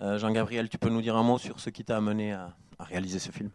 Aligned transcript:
Jean-Gabriel, 0.00 0.68
tu 0.68 0.78
peux 0.78 0.88
nous 0.88 1.02
dire 1.02 1.16
un 1.16 1.22
mot 1.22 1.38
sur 1.38 1.60
ce 1.60 1.70
qui 1.70 1.84
t'a 1.84 1.96
amené 1.96 2.32
à, 2.32 2.54
réaliser 2.78 3.18
ce 3.18 3.30
film? 3.30 3.50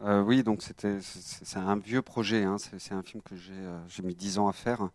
Oui, 0.00 0.42
donc 0.42 0.62
c'était 0.62 0.98
c'est 1.00 1.58
un 1.58 1.76
vieux 1.76 2.02
projet. 2.02 2.44
Hein. 2.44 2.56
c'est 2.58 2.92
un 2.92 3.02
film 3.02 3.22
que 3.22 3.34
j'ai 3.34 4.02
mis 4.02 4.14
dix 4.14 4.38
ans 4.38 4.48
à 4.48 4.52
faire. 4.52 4.90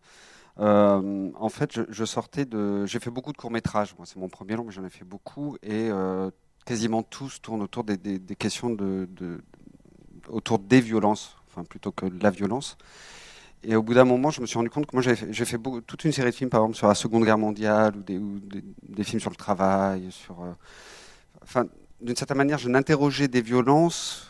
en 0.56 1.48
fait, 1.48 1.80
je, 1.88 2.04
sortais 2.04 2.44
de. 2.44 2.86
J'ai 2.86 3.00
fait 3.00 3.10
beaucoup 3.10 3.32
de 3.32 3.36
courts 3.36 3.50
métrages. 3.50 3.94
Moi, 3.98 4.06
c'est 4.06 4.18
mon 4.18 4.28
premier 4.28 4.56
long, 4.56 4.64
mais 4.64 4.72
j'en 4.72 4.84
ai 4.84 4.90
fait 4.90 5.04
beaucoup 5.04 5.56
et 5.62 5.90
quasiment 6.64 7.02
tous 7.02 7.40
tournent 7.40 7.62
autour 7.62 7.84
des, 7.84 7.98
questions 8.36 8.70
de, 8.70 9.08
autour 10.28 10.58
des 10.58 10.80
violences, 10.80 11.36
enfin 11.48 11.64
plutôt 11.64 11.92
que 11.92 12.06
de 12.06 12.22
la 12.22 12.30
violence. 12.30 12.76
Et 13.66 13.76
au 13.76 13.82
bout 13.82 13.94
d'un 13.94 14.04
moment, 14.04 14.30
je 14.30 14.40
me 14.40 14.46
suis 14.46 14.56
rendu 14.56 14.70
compte 14.70 14.86
que 14.86 14.94
moi, 14.94 15.02
j'ai 15.02 15.44
fait, 15.44 15.58
toute 15.86 16.04
une 16.04 16.12
série 16.12 16.30
de 16.30 16.34
films, 16.34 16.50
par 16.50 16.60
exemple, 16.60 16.76
sur 16.76 16.86
la 16.86 16.94
Seconde 16.94 17.24
Guerre 17.24 17.38
mondiale, 17.38 17.94
ou 17.96 18.02
des, 18.02 19.04
films 19.04 19.20
sur 19.20 19.30
le 19.30 19.36
travail, 19.36 20.08
sur. 20.10 20.42
Euh, 20.42 20.52
enfin, 21.42 21.66
d'une 22.00 22.16
certaine 22.16 22.36
manière, 22.36 22.58
je 22.58 22.68
n'interrogeais 22.68 23.28
des 23.28 23.40
violences 23.40 24.28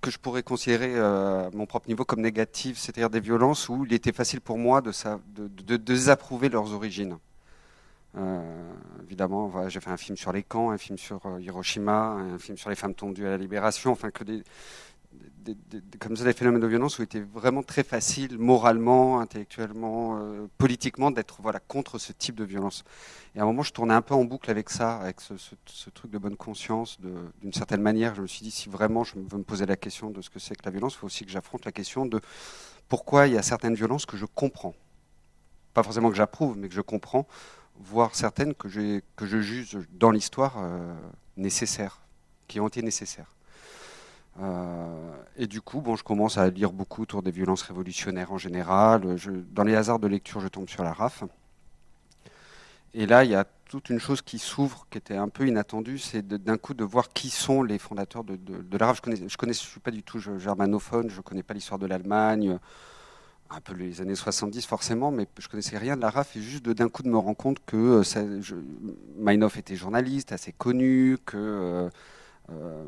que 0.00 0.10
je 0.10 0.18
pourrais 0.18 0.42
considérer 0.42 0.94
euh, 0.94 1.48
à 1.48 1.50
mon 1.52 1.66
propre 1.66 1.88
niveau 1.88 2.04
comme 2.04 2.22
négatives, 2.22 2.78
c'est-à-dire 2.78 3.10
des 3.10 3.20
violences 3.20 3.68
où 3.68 3.84
il 3.84 3.92
était 3.92 4.12
facile 4.12 4.40
pour 4.40 4.58
moi 4.58 4.80
de, 4.80 5.76
désapprouver 5.76 6.48
leurs 6.48 6.72
origines. 6.72 7.18
Euh, 8.16 8.72
évidemment, 9.04 9.68
j'ai 9.68 9.80
fait 9.80 9.90
un 9.90 9.96
film 9.96 10.16
sur 10.16 10.32
les 10.32 10.42
camps, 10.42 10.70
un 10.70 10.78
film 10.78 10.98
sur 10.98 11.24
euh, 11.26 11.40
Hiroshima, 11.40 12.12
un 12.12 12.38
film 12.38 12.56
sur 12.56 12.70
les 12.70 12.76
femmes 12.76 12.94
tondues 12.94 13.26
à 13.26 13.30
la 13.30 13.36
libération, 13.36 13.92
enfin 13.92 14.10
que 14.10 14.24
des, 14.24 14.42
comme 15.98 16.16
ça, 16.16 16.24
des 16.24 16.32
phénomènes 16.32 16.60
de 16.60 16.66
violence 16.66 16.98
où 16.98 17.02
il 17.02 17.04
était 17.04 17.20
vraiment 17.20 17.62
très 17.62 17.82
facile, 17.82 18.38
moralement, 18.38 19.20
intellectuellement, 19.20 20.18
euh, 20.18 20.46
politiquement, 20.58 21.10
d'être 21.10 21.40
voilà, 21.42 21.60
contre 21.60 21.98
ce 21.98 22.12
type 22.12 22.34
de 22.34 22.44
violence. 22.44 22.84
Et 23.34 23.40
à 23.40 23.42
un 23.42 23.46
moment, 23.46 23.62
je 23.62 23.72
tournais 23.72 23.94
un 23.94 24.02
peu 24.02 24.14
en 24.14 24.24
boucle 24.24 24.50
avec 24.50 24.70
ça, 24.70 24.96
avec 24.98 25.20
ce, 25.20 25.90
truc 25.90 26.10
de 26.10 26.18
bonne 26.18 26.36
conscience. 26.36 26.98
D'une 27.40 27.52
certaine 27.52 27.82
manière, 27.82 28.14
je 28.14 28.22
me 28.22 28.26
suis 28.26 28.42
dit, 28.42 28.50
si 28.50 28.68
vraiment 28.68 29.04
je 29.04 29.14
veux 29.16 29.38
me 29.38 29.44
poser 29.44 29.66
la 29.66 29.76
question 29.76 30.10
de 30.10 30.22
ce 30.22 30.30
que 30.30 30.38
c'est 30.38 30.54
que 30.54 30.64
la 30.64 30.70
violence, 30.70 30.94
il 30.94 30.98
faut 30.98 31.06
aussi 31.06 31.24
que 31.24 31.30
j'affronte 31.30 31.64
la 31.64 31.72
question 31.72 32.06
de 32.06 32.20
pourquoi 32.88 33.26
il 33.26 33.34
y 33.34 33.38
a 33.38 33.42
certaines 33.42 33.74
violences 33.74 34.06
que 34.06 34.16
je 34.16 34.26
comprends. 34.26 34.74
Pas 35.74 35.82
forcément 35.82 36.10
que 36.10 36.16
j'approuve, 36.16 36.56
mais 36.58 36.68
que 36.68 36.74
je 36.74 36.80
comprends 36.80 37.26
voire 37.80 38.14
certaines 38.14 38.54
que, 38.54 38.68
que 39.16 39.26
je 39.26 39.40
juge 39.40 39.78
dans 39.92 40.10
l'histoire 40.10 40.56
euh, 40.58 40.94
nécessaires, 41.36 42.00
qui 42.46 42.60
ont 42.60 42.68
été 42.68 42.82
nécessaires. 42.82 43.32
Euh, 44.38 45.12
et 45.36 45.46
du 45.46 45.60
coup, 45.60 45.80
bon, 45.80 45.96
je 45.96 46.04
commence 46.04 46.38
à 46.38 46.48
lire 46.50 46.72
beaucoup 46.72 47.02
autour 47.02 47.22
des 47.22 47.30
violences 47.30 47.62
révolutionnaires 47.62 48.32
en 48.32 48.38
général. 48.38 49.16
Je, 49.16 49.30
dans 49.30 49.64
les 49.64 49.74
hasards 49.74 49.98
de 49.98 50.06
lecture, 50.06 50.40
je 50.40 50.48
tombe 50.48 50.68
sur 50.68 50.84
la 50.84 50.92
RAF. 50.92 51.24
Et 52.94 53.06
là, 53.06 53.24
il 53.24 53.30
y 53.30 53.34
a 53.34 53.44
toute 53.68 53.88
une 53.90 54.00
chose 54.00 54.20
qui 54.22 54.38
s'ouvre, 54.38 54.86
qui 54.90 54.98
était 54.98 55.16
un 55.16 55.28
peu 55.28 55.46
inattendue, 55.46 55.98
c'est 55.98 56.26
d'un 56.26 56.58
coup 56.58 56.74
de 56.74 56.82
voir 56.82 57.08
qui 57.08 57.30
sont 57.30 57.62
les 57.62 57.78
fondateurs 57.78 58.24
de, 58.24 58.36
la 58.78 58.86
RAF. 58.86 58.96
Je 58.96 59.02
connais, 59.02 59.16
je 59.16 59.62
je 59.62 59.68
suis 59.68 59.80
pas 59.80 59.92
du 59.92 60.02
tout 60.02 60.18
germanophone, 60.18 61.08
je 61.08 61.20
connais 61.20 61.42
pas 61.42 61.54
l'histoire 61.54 61.78
de 61.78 61.86
l'Allemagne 61.86 62.58
un 63.50 63.60
peu 63.60 63.74
les 63.74 64.00
années 64.00 64.14
70 64.14 64.64
forcément, 64.66 65.10
mais 65.10 65.26
je 65.38 65.48
connaissais 65.48 65.76
rien 65.76 65.96
de 65.96 66.00
la 66.00 66.10
RAF 66.10 66.36
et 66.36 66.40
juste 66.40 66.68
d'un 66.68 66.88
coup 66.88 67.02
de 67.02 67.08
me 67.08 67.18
rendre 67.18 67.36
compte 67.36 67.58
que 67.66 67.76
euh, 67.76 68.02
ça, 68.04 68.20
Meinhof 69.18 69.56
était 69.56 69.76
journaliste, 69.76 70.32
assez 70.32 70.52
connu, 70.52 71.18
que 71.26 71.90
euh, 72.50 72.84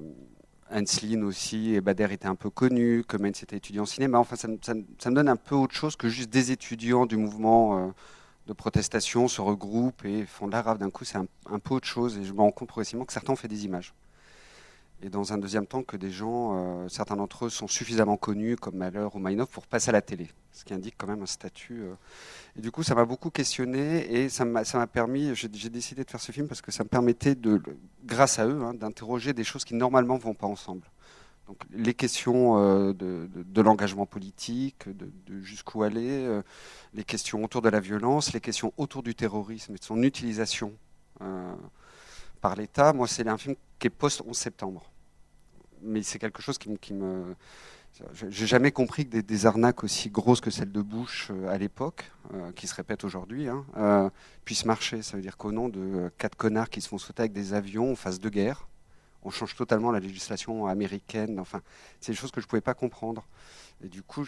euh 0.72 1.22
aussi 1.22 1.74
et 1.74 1.80
Bader 1.80 2.08
étaient 2.10 2.26
un 2.26 2.34
peu 2.34 2.50
connus, 2.50 3.04
que 3.06 3.16
Mainz 3.16 3.42
était 3.42 3.56
étudiant 3.56 3.82
en 3.82 3.86
cinéma. 3.86 4.18
Enfin, 4.18 4.36
ça, 4.36 4.48
me 4.48 5.14
donne 5.14 5.28
un 5.28 5.36
peu 5.36 5.54
autre 5.54 5.74
chose 5.74 5.96
que 5.96 6.08
juste 6.08 6.30
des 6.30 6.50
étudiants 6.50 7.06
du 7.06 7.16
mouvement 7.16 7.78
euh, 7.78 7.90
de 8.46 8.52
protestation 8.52 9.28
se 9.28 9.40
regroupent 9.40 10.04
et 10.04 10.24
font 10.26 10.46
de 10.46 10.52
la 10.52 10.62
RAF. 10.62 10.78
D'un 10.78 10.90
coup, 10.90 11.04
c'est 11.04 11.18
un, 11.18 11.26
un, 11.50 11.58
peu 11.58 11.74
autre 11.74 11.86
chose 11.86 12.18
et 12.18 12.24
je 12.24 12.32
me 12.32 12.40
rends 12.40 12.50
compte 12.50 12.68
progressivement 12.68 13.04
que 13.04 13.12
certains 13.12 13.32
ont 13.32 13.36
fait 13.36 13.48
des 13.48 13.64
images 13.64 13.94
et 15.02 15.10
dans 15.10 15.32
un 15.32 15.38
deuxième 15.38 15.66
temps 15.66 15.82
que 15.82 15.96
des 15.96 16.12
gens, 16.12 16.54
euh, 16.54 16.88
certains 16.88 17.16
d'entre 17.16 17.46
eux 17.46 17.50
sont 17.50 17.66
suffisamment 17.66 18.16
connus 18.16 18.54
comme 18.54 18.76
Malheur 18.76 19.16
ou 19.16 19.18
Mainov 19.18 19.48
pour 19.48 19.66
passer 19.66 19.88
à 19.88 19.92
la 19.92 20.00
télé, 20.00 20.30
ce 20.52 20.64
qui 20.64 20.74
indique 20.74 20.94
quand 20.96 21.08
même 21.08 21.22
un 21.22 21.26
statut. 21.26 21.82
Euh. 21.82 21.94
Et 22.56 22.60
du 22.60 22.70
coup, 22.70 22.84
ça 22.84 22.94
m'a 22.94 23.04
beaucoup 23.04 23.30
questionné 23.30 24.12
et 24.14 24.28
ça 24.28 24.44
m'a 24.44 24.86
permis, 24.86 25.34
j'ai 25.34 25.48
décidé 25.48 26.04
de 26.04 26.10
faire 26.10 26.20
ce 26.20 26.30
film 26.30 26.46
parce 26.46 26.62
que 26.62 26.70
ça 26.70 26.84
me 26.84 26.88
permettait, 26.88 27.34
de, 27.34 27.60
grâce 28.04 28.38
à 28.38 28.46
eux, 28.46 28.62
hein, 28.62 28.74
d'interroger 28.74 29.32
des 29.32 29.42
choses 29.42 29.64
qui 29.64 29.74
normalement 29.74 30.18
vont 30.18 30.34
pas 30.34 30.46
ensemble. 30.46 30.88
Donc, 31.48 31.58
les 31.72 31.94
questions 31.94 32.58
euh, 32.58 32.92
de, 32.92 33.28
de, 33.34 33.60
l'engagement 33.60 34.06
politique, 34.06 34.88
de, 34.88 35.10
jusqu'où 35.40 35.82
aller, 35.82 36.40
les 36.94 37.02
questions 37.02 37.42
autour 37.42 37.60
de 37.60 37.68
la 37.68 37.80
violence, 37.80 38.32
les 38.32 38.40
questions 38.40 38.72
autour 38.76 39.02
du 39.02 39.16
terrorisme 39.16 39.74
et 39.74 39.78
de 39.78 39.84
son 39.84 40.00
utilisation 40.04 40.72
par 42.40 42.54
l'État. 42.54 42.92
Moi, 42.92 43.08
c'est 43.08 43.26
un 43.26 43.38
film 43.38 43.56
qui 43.80 43.88
est 43.88 43.90
post-11 43.90 44.34
septembre 44.34 44.91
mais 45.82 46.02
c'est 46.02 46.18
quelque 46.18 46.42
chose 46.42 46.58
qui, 46.58 46.70
me. 46.70 46.76
Qui 46.76 46.94
me 46.94 47.34
j'ai 48.14 48.46
jamais 48.46 48.72
compris 48.72 49.06
que 49.06 49.18
des, 49.18 49.46
arnaques 49.46 49.84
aussi 49.84 50.08
grosses 50.08 50.40
que 50.40 50.50
celle 50.50 50.72
de 50.72 50.80
Bush 50.80 51.28
euh, 51.30 51.48
à 51.48 51.58
l'époque, 51.58 52.10
euh, 52.32 52.50
qui 52.52 52.66
se 52.66 52.74
répètent 52.74 53.04
aujourd'hui, 53.04 53.48
hein, 53.48 53.66
euh, 53.76 54.08
puissent 54.44 54.64
marcher. 54.64 55.02
Ça 55.02 55.16
veut 55.16 55.22
dire 55.22 55.36
qu'au 55.36 55.52
nom 55.52 55.68
de 55.68 56.10
quatre 56.16 56.36
connards 56.36 56.70
qui 56.70 56.80
se 56.80 56.88
font 56.88 56.98
sauter 56.98 57.20
avec 57.20 57.32
des 57.32 57.52
avions 57.52 57.92
en 57.92 57.94
phase 57.94 58.18
de 58.18 58.28
guerre, 58.30 58.66
on 59.22 59.30
change 59.30 59.54
totalement 59.54 59.92
la 59.92 60.00
législation 60.00 60.66
américaine. 60.66 61.38
Enfin, 61.38 61.60
c'est 62.00 62.12
des 62.12 62.16
choses 62.16 62.30
que 62.30 62.40
je 62.40 62.46
ne 62.46 62.48
pouvais 62.48 62.62
pas 62.62 62.74
comprendre. 62.74 63.28
Et 63.84 63.88
du 63.88 64.02
coup, 64.02 64.24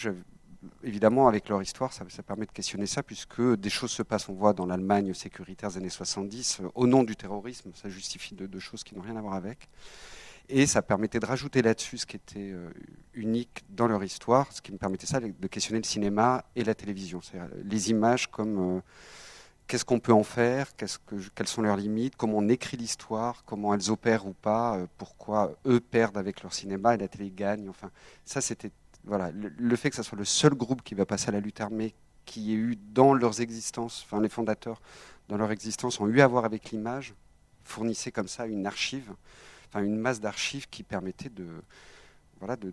évidemment, 0.82 1.26
avec 1.26 1.48
leur 1.48 1.62
histoire, 1.62 1.92
ça, 1.92 2.04
permet 2.22 2.46
de 2.46 2.52
questionner 2.52 2.86
ça, 2.86 3.02
puisque 3.02 3.40
des 3.40 3.70
choses 3.70 3.90
se 3.90 4.02
passent. 4.02 4.28
On 4.28 4.34
voit 4.34 4.52
dans 4.52 4.66
l'Allemagne 4.66 5.14
sécuritaire 5.14 5.70
des 5.70 5.78
années 5.78 5.88
70, 5.88 6.60
au 6.74 6.86
nom 6.86 7.02
du 7.02 7.16
terrorisme, 7.16 7.70
ça 7.74 7.88
justifie 7.88 8.34
deux 8.34 8.46
de 8.46 8.58
choses 8.60 8.84
qui 8.84 8.94
n'ont 8.94 9.02
rien 9.02 9.16
à 9.16 9.22
voir 9.22 9.34
avec. 9.34 9.68
Et 10.48 10.66
ça 10.66 10.82
permettait 10.82 11.20
de 11.20 11.26
rajouter 11.26 11.62
là-dessus 11.62 11.98
ce 11.98 12.06
qui 12.06 12.16
était 12.16 12.50
euh, 12.50 12.68
unique 13.14 13.64
dans 13.70 13.86
leur 13.86 14.04
histoire, 14.04 14.52
ce 14.52 14.60
qui 14.60 14.72
me 14.72 14.78
permettait 14.78 15.06
ça 15.06 15.20
de 15.20 15.46
questionner 15.46 15.80
le 15.80 15.86
cinéma 15.86 16.44
et 16.54 16.64
la 16.64 16.74
télévision. 16.74 17.20
Les 17.64 17.90
images 17.90 18.26
comme 18.26 18.76
euh, 18.76 18.80
qu'est-ce 19.66 19.84
qu'on 19.84 20.00
peut 20.00 20.12
en 20.12 20.22
faire, 20.22 20.76
que, 20.76 20.86
quelles 21.34 21.48
sont 21.48 21.62
leurs 21.62 21.76
limites, 21.76 22.16
comment 22.16 22.38
on 22.38 22.48
écrit 22.48 22.76
l'histoire, 22.76 23.44
comment 23.46 23.72
elles 23.72 23.90
opèrent 23.90 24.26
ou 24.26 24.34
pas, 24.34 24.76
euh, 24.76 24.86
pourquoi 24.98 25.52
eux 25.66 25.80
perdent 25.80 26.18
avec 26.18 26.42
leur 26.42 26.52
cinéma 26.52 26.94
et 26.94 26.98
la 26.98 27.08
télé 27.08 27.30
gagne. 27.30 27.68
Enfin, 27.68 27.90
ça 28.24 28.40
c'était 28.40 28.70
voilà 29.04 29.30
le, 29.32 29.76
fait 29.76 29.90
que 29.90 29.96
ce 29.96 30.02
soit 30.02 30.16
le 30.16 30.24
seul 30.24 30.54
groupe 30.54 30.82
qui 30.82 30.94
va 30.94 31.04
passer 31.04 31.28
à 31.28 31.32
la 31.32 31.40
lutte 31.40 31.60
armée 31.60 31.94
qui 32.24 32.52
ait 32.52 32.56
eu 32.56 32.76
dans 32.76 33.12
leurs 33.12 33.42
existences, 33.42 34.02
enfin 34.06 34.22
les 34.22 34.30
fondateurs 34.30 34.80
dans 35.28 35.36
leur 35.36 35.50
existence 35.50 36.00
ont 36.00 36.08
eu 36.08 36.20
à 36.20 36.26
voir 36.26 36.46
avec 36.46 36.70
l'image, 36.70 37.14
fournissait 37.64 38.12
comme 38.12 38.28
ça 38.28 38.46
une 38.46 38.66
archive 38.66 39.12
une 39.82 39.96
masse 39.96 40.20
d'archives 40.20 40.68
qui 40.68 40.82
permettait 40.82 41.28
de, 41.28 41.46
voilà, 42.38 42.56
de, 42.56 42.72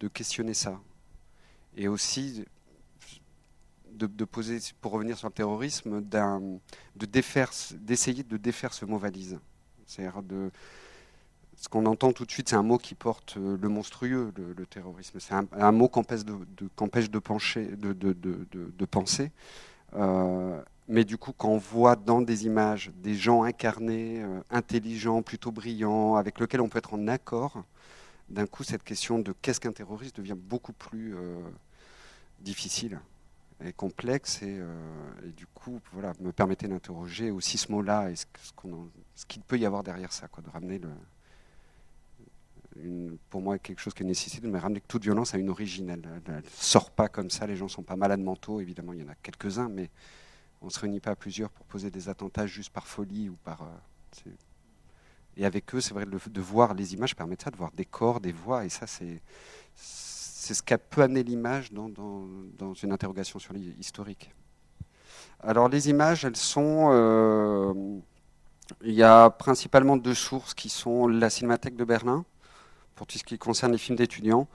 de, 0.00 0.08
questionner 0.08 0.54
ça. 0.54 0.80
Et 1.76 1.88
aussi 1.88 2.44
de, 3.92 4.24
poser, 4.24 4.58
pour 4.80 4.92
revenir 4.92 5.16
sur 5.16 5.28
le 5.28 5.34
terrorisme, 5.34 6.00
de 6.00 7.76
d'essayer 7.76 8.22
de 8.22 8.36
défaire 8.36 8.72
ce 8.72 8.84
mot 8.84 8.98
valise. 8.98 9.38
C'est-à-dire 9.86 10.22
de 10.22 10.50
ce 11.56 11.68
qu'on 11.68 11.86
entend 11.86 12.12
tout 12.12 12.24
de 12.24 12.30
suite, 12.30 12.50
c'est 12.50 12.56
un 12.56 12.62
mot 12.62 12.78
qui 12.78 12.94
porte 12.94 13.36
euh, 13.38 13.56
le 13.60 13.68
monstrueux, 13.68 14.32
le, 14.36 14.66
terrorisme. 14.66 15.18
C'est 15.20 15.34
un, 15.34 15.72
mot 15.72 15.88
qu'empêche 15.88 16.24
de, 16.24 16.44
de, 16.54 17.92
de, 17.92 18.12
de, 18.12 18.46
de, 18.52 18.84
penser. 18.84 19.32
Euh, 19.94 20.62
mais 20.88 21.04
du 21.04 21.18
coup, 21.18 21.32
quand 21.32 21.48
on 21.48 21.58
voit 21.58 21.96
dans 21.96 22.22
des 22.22 22.46
images 22.46 22.92
des 23.02 23.14
gens 23.14 23.42
incarnés, 23.42 24.22
euh, 24.22 24.40
intelligents, 24.50 25.22
plutôt 25.22 25.50
brillants, 25.50 26.14
avec 26.14 26.38
lesquels 26.38 26.60
on 26.60 26.68
peut 26.68 26.78
être 26.78 26.94
en 26.94 27.08
accord, 27.08 27.64
d'un 28.28 28.46
coup, 28.46 28.62
cette 28.62 28.84
question 28.84 29.18
de 29.18 29.32
qu'est-ce 29.42 29.60
qu'un 29.60 29.72
terroriste 29.72 30.16
devient 30.16 30.36
beaucoup 30.36 30.72
plus 30.72 31.16
euh, 31.16 31.40
difficile 32.40 33.00
et 33.64 33.72
complexe. 33.72 34.42
Et, 34.42 34.58
euh, 34.58 34.68
et, 35.24 35.30
du 35.30 35.46
coup, 35.46 35.80
voilà, 35.92 36.12
me 36.20 36.32
permettait 36.32 36.68
d'interroger 36.68 37.30
aussi 37.30 37.58
ce 37.58 37.72
mot-là 37.72 38.10
et 38.10 38.16
ce, 38.16 38.24
qu'il 39.26 39.42
peut 39.42 39.58
y 39.58 39.66
avoir 39.66 39.82
derrière 39.82 40.12
ça, 40.12 40.28
quoi, 40.28 40.42
de 40.42 40.50
ramener 40.50 40.80
pour 43.30 43.40
moi, 43.40 43.58
quelque 43.58 43.80
chose 43.80 43.94
qui 43.94 44.02
est 44.02 44.06
nécessaire 44.06 44.42
de 44.42 44.48
me 44.48 44.58
ramener 44.58 44.82
toute 44.86 45.02
violence 45.02 45.34
a 45.34 45.38
une 45.38 45.48
origine. 45.48 45.88
Elle 45.88 46.34
ne 46.34 46.40
sort 46.52 46.90
pas 46.90 47.08
comme 47.08 47.30
ça. 47.30 47.46
Les 47.46 47.56
gens 47.56 47.64
ne 47.64 47.70
sont 47.70 47.82
pas 47.82 47.96
malades 47.96 48.20
mentaux, 48.20 48.60
évidemment, 48.60 48.92
il 48.92 49.00
y 49.00 49.02
en 49.02 49.08
a 49.08 49.14
quelques-uns, 49.14 49.68
mais 49.68 49.90
on 50.66 50.68
ne 50.68 50.72
se 50.72 50.80
réunit 50.80 50.98
pas 50.98 51.12
à 51.12 51.14
plusieurs 51.14 51.48
pour 51.50 51.64
poser 51.64 51.92
des 51.92 52.08
attentats 52.08 52.48
juste 52.48 52.70
par 52.70 52.88
folie 52.88 53.28
ou 53.28 53.36
par. 53.44 53.62
Euh, 53.62 54.30
et 55.36 55.46
avec 55.46 55.72
eux, 55.76 55.80
c'est 55.80 55.94
vrai, 55.94 56.06
de 56.06 56.40
voir 56.40 56.74
les 56.74 56.92
images 56.92 57.14
permet 57.14 57.36
ça, 57.40 57.52
de 57.52 57.56
voir 57.56 57.70
des 57.70 57.84
corps, 57.84 58.18
des 58.18 58.32
voix, 58.32 58.64
et 58.64 58.68
ça, 58.68 58.88
c'est 58.88 59.22
c'est 59.74 60.54
ce 60.54 60.62
qu'a 60.64 60.78
peut 60.78 61.02
amener 61.02 61.22
l'image 61.22 61.72
dans, 61.72 61.88
dans, 61.88 62.74
une 62.74 62.92
interrogation 62.92 63.38
sur 63.38 63.52
l'historique. 63.52 64.32
Alors 65.40 65.68
les 65.68 65.88
images, 65.88 66.24
elles 66.24 66.36
sont... 66.36 66.88
Euh, 66.90 67.74
il 68.82 68.94
y 68.94 69.02
a 69.02 69.30
principalement 69.30 69.96
deux 69.96 70.14
sources 70.14 70.54
qui 70.54 70.68
sont 70.68 71.06
la 71.06 71.30
Cinémathèque 71.30 71.76
de 71.76 71.84
Berlin, 71.84 72.24
pour 72.96 73.06
tout 73.06 73.18
ce 73.18 73.24
qui 73.24 73.38
concerne 73.38 73.72
les 73.72 73.78
films 73.78 73.96
d'étudiants, 73.96 74.48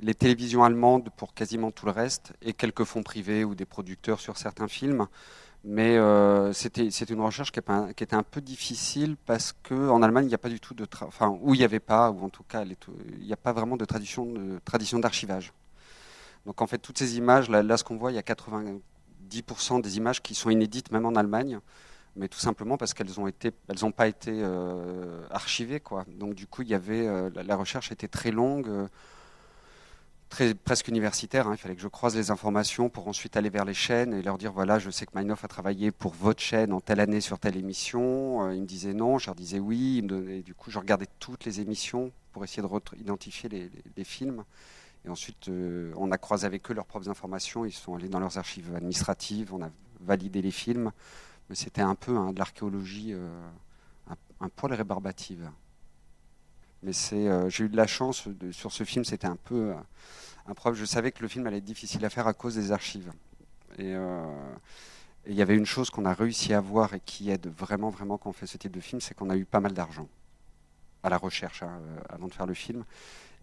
les 0.00 0.14
télévisions 0.14 0.62
allemandes 0.62 1.10
pour 1.16 1.34
quasiment 1.34 1.70
tout 1.70 1.86
le 1.86 1.92
reste, 1.92 2.34
et 2.42 2.52
quelques 2.52 2.84
fonds 2.84 3.02
privés 3.02 3.44
ou 3.44 3.54
des 3.54 3.66
producteurs 3.66 4.20
sur 4.20 4.36
certains 4.36 4.68
films. 4.68 5.06
Mais 5.66 5.98
c'était 6.52 6.88
une 6.88 7.20
recherche 7.20 7.50
qui, 7.50 7.58
était 7.58 8.14
un 8.14 8.22
peu 8.22 8.40
difficile 8.40 9.16
parce 9.26 9.52
qu'en 9.52 10.00
Allemagne, 10.00 10.26
il 10.26 10.28
n'y 10.28 10.34
a 10.34 10.38
pas 10.38 10.48
du 10.48 10.60
tout 10.60 10.74
de. 10.74 10.86
Enfin, 11.02 11.36
où 11.42 11.54
il 11.54 11.58
n'y 11.58 11.64
avait 11.64 11.80
pas, 11.80 12.10
ou 12.10 12.24
en 12.24 12.28
tout 12.28 12.44
cas, 12.44 12.64
il 12.64 13.26
n'y 13.26 13.32
a 13.32 13.36
pas 13.36 13.52
vraiment 13.52 13.76
de 13.76 13.84
tradition 13.84 14.98
d'archivage. 15.00 15.52
Donc 16.46 16.62
en 16.62 16.66
fait, 16.68 16.78
toutes 16.78 16.98
ces 16.98 17.18
images, 17.18 17.50
là, 17.50 17.76
ce 17.76 17.82
qu'on 17.82 17.96
voit, 17.96 18.12
il 18.12 18.14
y 18.14 18.18
a 18.18 18.22
90% 18.22 19.80
des 19.80 19.96
images 19.96 20.22
qui 20.22 20.36
sont 20.36 20.50
inédites, 20.50 20.92
même 20.92 21.04
en 21.04 21.16
Allemagne 21.16 21.58
mais 22.16 22.28
tout 22.28 22.38
simplement 22.38 22.76
parce 22.76 22.94
qu'elles 22.94 23.20
ont 23.20 23.26
été, 23.26 23.52
elles 23.68 23.76
n'ont 23.82 23.92
pas 23.92 24.08
été 24.08 24.32
euh, 24.32 25.22
archivées, 25.30 25.80
quoi. 25.80 26.04
Donc 26.08 26.34
du 26.34 26.46
coup, 26.46 26.62
il 26.62 26.68
y 26.68 26.74
avait, 26.74 27.06
euh, 27.06 27.30
la, 27.34 27.56
recherche 27.56 27.92
était 27.92 28.08
très 28.08 28.30
longue, 28.30 28.68
euh, 28.68 28.88
presque 30.64 30.88
universitaire. 30.88 31.46
Hein. 31.46 31.52
Il 31.54 31.58
fallait 31.58 31.76
que 31.76 31.80
je 31.80 31.88
croise 31.88 32.16
les 32.16 32.30
informations 32.30 32.88
pour 32.88 33.08
ensuite 33.08 33.36
aller 33.36 33.50
vers 33.50 33.64
les 33.64 33.74
chaînes 33.74 34.14
et 34.14 34.22
leur 34.22 34.38
dire 34.38 34.52
voilà, 34.52 34.78
je 34.78 34.90
sais 34.90 35.06
que 35.06 35.12
Meinhof 35.14 35.44
a 35.44 35.48
travaillé 35.48 35.90
pour 35.90 36.12
votre 36.14 36.40
chaîne 36.40 36.72
en 36.72 36.80
telle 36.80 37.00
année 37.00 37.20
sur 37.20 37.38
telle 37.38 37.56
émission. 37.56 38.50
ils 38.50 38.60
me 38.60 38.66
disaient 38.66 38.94
non, 38.94 39.18
je 39.18 39.26
leur 39.26 39.34
disais 39.34 39.58
oui. 39.58 40.02
du 40.44 40.54
coup, 40.54 40.70
je 40.70 40.78
regardais 40.78 41.08
toutes 41.18 41.44
les 41.44 41.60
émissions 41.60 42.12
pour 42.32 42.44
essayer 42.44 42.62
de 42.62 42.68
identifier 43.00 43.48
les, 43.48 44.04
films. 44.04 44.44
Et 45.04 45.08
ensuite, 45.08 45.48
on 45.96 46.10
a 46.10 46.18
croisé 46.18 46.46
avec 46.46 46.70
eux 46.70 46.74
leurs 46.74 46.86
propres 46.86 47.08
informations. 47.08 47.64
Ils 47.64 47.72
sont 47.72 47.94
allés 47.94 48.08
dans 48.08 48.20
leurs 48.20 48.36
archives 48.38 48.74
administratives. 48.74 49.54
On 49.54 49.62
a 49.62 49.70
validé 50.00 50.42
les 50.42 50.50
films 50.50 50.92
mais 51.48 51.56
c'était 51.56 51.82
un 51.82 51.94
peu 51.94 52.16
hein, 52.16 52.32
de 52.32 52.38
l'archéologie 52.38 53.12
euh, 53.12 53.28
un, 54.40 54.48
poil 54.48 54.72
rébarbative. 54.74 55.50
Mais 56.86 56.92
c'est, 56.92 57.28
euh, 57.28 57.50
j'ai 57.50 57.64
eu 57.64 57.68
de 57.68 57.76
la 57.76 57.88
chance 57.88 58.28
sur 58.52 58.70
ce 58.70 58.84
film, 58.84 59.04
c'était 59.04 59.26
un 59.26 59.34
peu 59.34 59.72
euh, 59.72 59.74
un 60.46 60.54
problème. 60.54 60.80
Je 60.80 60.84
savais 60.84 61.10
que 61.10 61.20
le 61.20 61.26
film 61.26 61.44
allait 61.48 61.56
être 61.56 61.64
difficile 61.64 62.04
à 62.04 62.10
faire 62.10 62.28
à 62.28 62.32
cause 62.32 62.54
des 62.54 62.70
archives. 62.70 63.10
Et 63.76 63.94
il 65.26 65.34
y 65.34 65.42
avait 65.42 65.56
une 65.56 65.66
chose 65.66 65.90
qu'on 65.90 66.04
a 66.06 66.14
réussi 66.14 66.54
à 66.54 66.60
voir 66.60 66.94
et 66.94 67.00
qui 67.00 67.28
aide 67.28 67.48
vraiment, 67.48 67.90
vraiment 67.90 68.16
quand 68.16 68.30
on 68.30 68.32
fait 68.32 68.46
ce 68.46 68.56
type 68.56 68.70
de 68.70 68.80
film, 68.80 69.00
c'est 69.00 69.14
qu'on 69.14 69.28
a 69.28 69.36
eu 69.36 69.44
pas 69.44 69.58
mal 69.58 69.72
d'argent 69.72 70.08
à 71.02 71.10
la 71.10 71.18
recherche 71.18 71.64
hein, 71.64 71.80
avant 72.08 72.28
de 72.28 72.32
faire 72.32 72.46
le 72.46 72.54
film. 72.54 72.84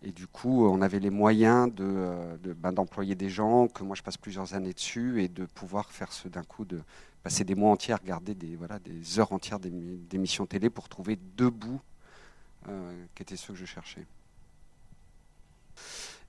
Et 0.02 0.12
du 0.12 0.26
coup, 0.26 0.66
on 0.66 0.82
avait 0.82 1.00
les 1.00 1.12
moyens 1.12 1.72
de, 1.72 2.38
ben, 2.56 2.72
d'employer 2.72 3.14
des 3.14 3.30
gens, 3.30 3.68
que 3.68 3.84
moi 3.84 3.96
je 3.96 4.02
passe 4.02 4.18
plusieurs 4.18 4.54
années 4.54 4.74
dessus, 4.74 5.22
et 5.22 5.28
de 5.28 5.46
pouvoir 5.46 5.92
faire 5.92 6.14
ce 6.14 6.30
d'un 6.30 6.44
coup 6.44 6.64
de 6.64 6.82
passer 7.22 7.44
des 7.44 7.56
mois 7.56 7.72
entiers 7.72 7.94
à 7.94 7.98
regarder 7.98 8.34
des, 8.34 8.56
voilà, 8.56 8.80
des 8.80 9.20
heures 9.20 9.34
entières 9.34 9.60
d'émissions 9.60 10.46
télé 10.46 10.70
pour 10.70 10.88
trouver 10.88 11.18
deux 11.18 11.50
bouts 11.50 11.82
euh, 11.82 11.93
qui 13.16 13.24
étaient 13.24 13.38
ceux 13.38 13.54
que 13.54 13.60
je 13.60 13.66
cherchais. 13.66 14.06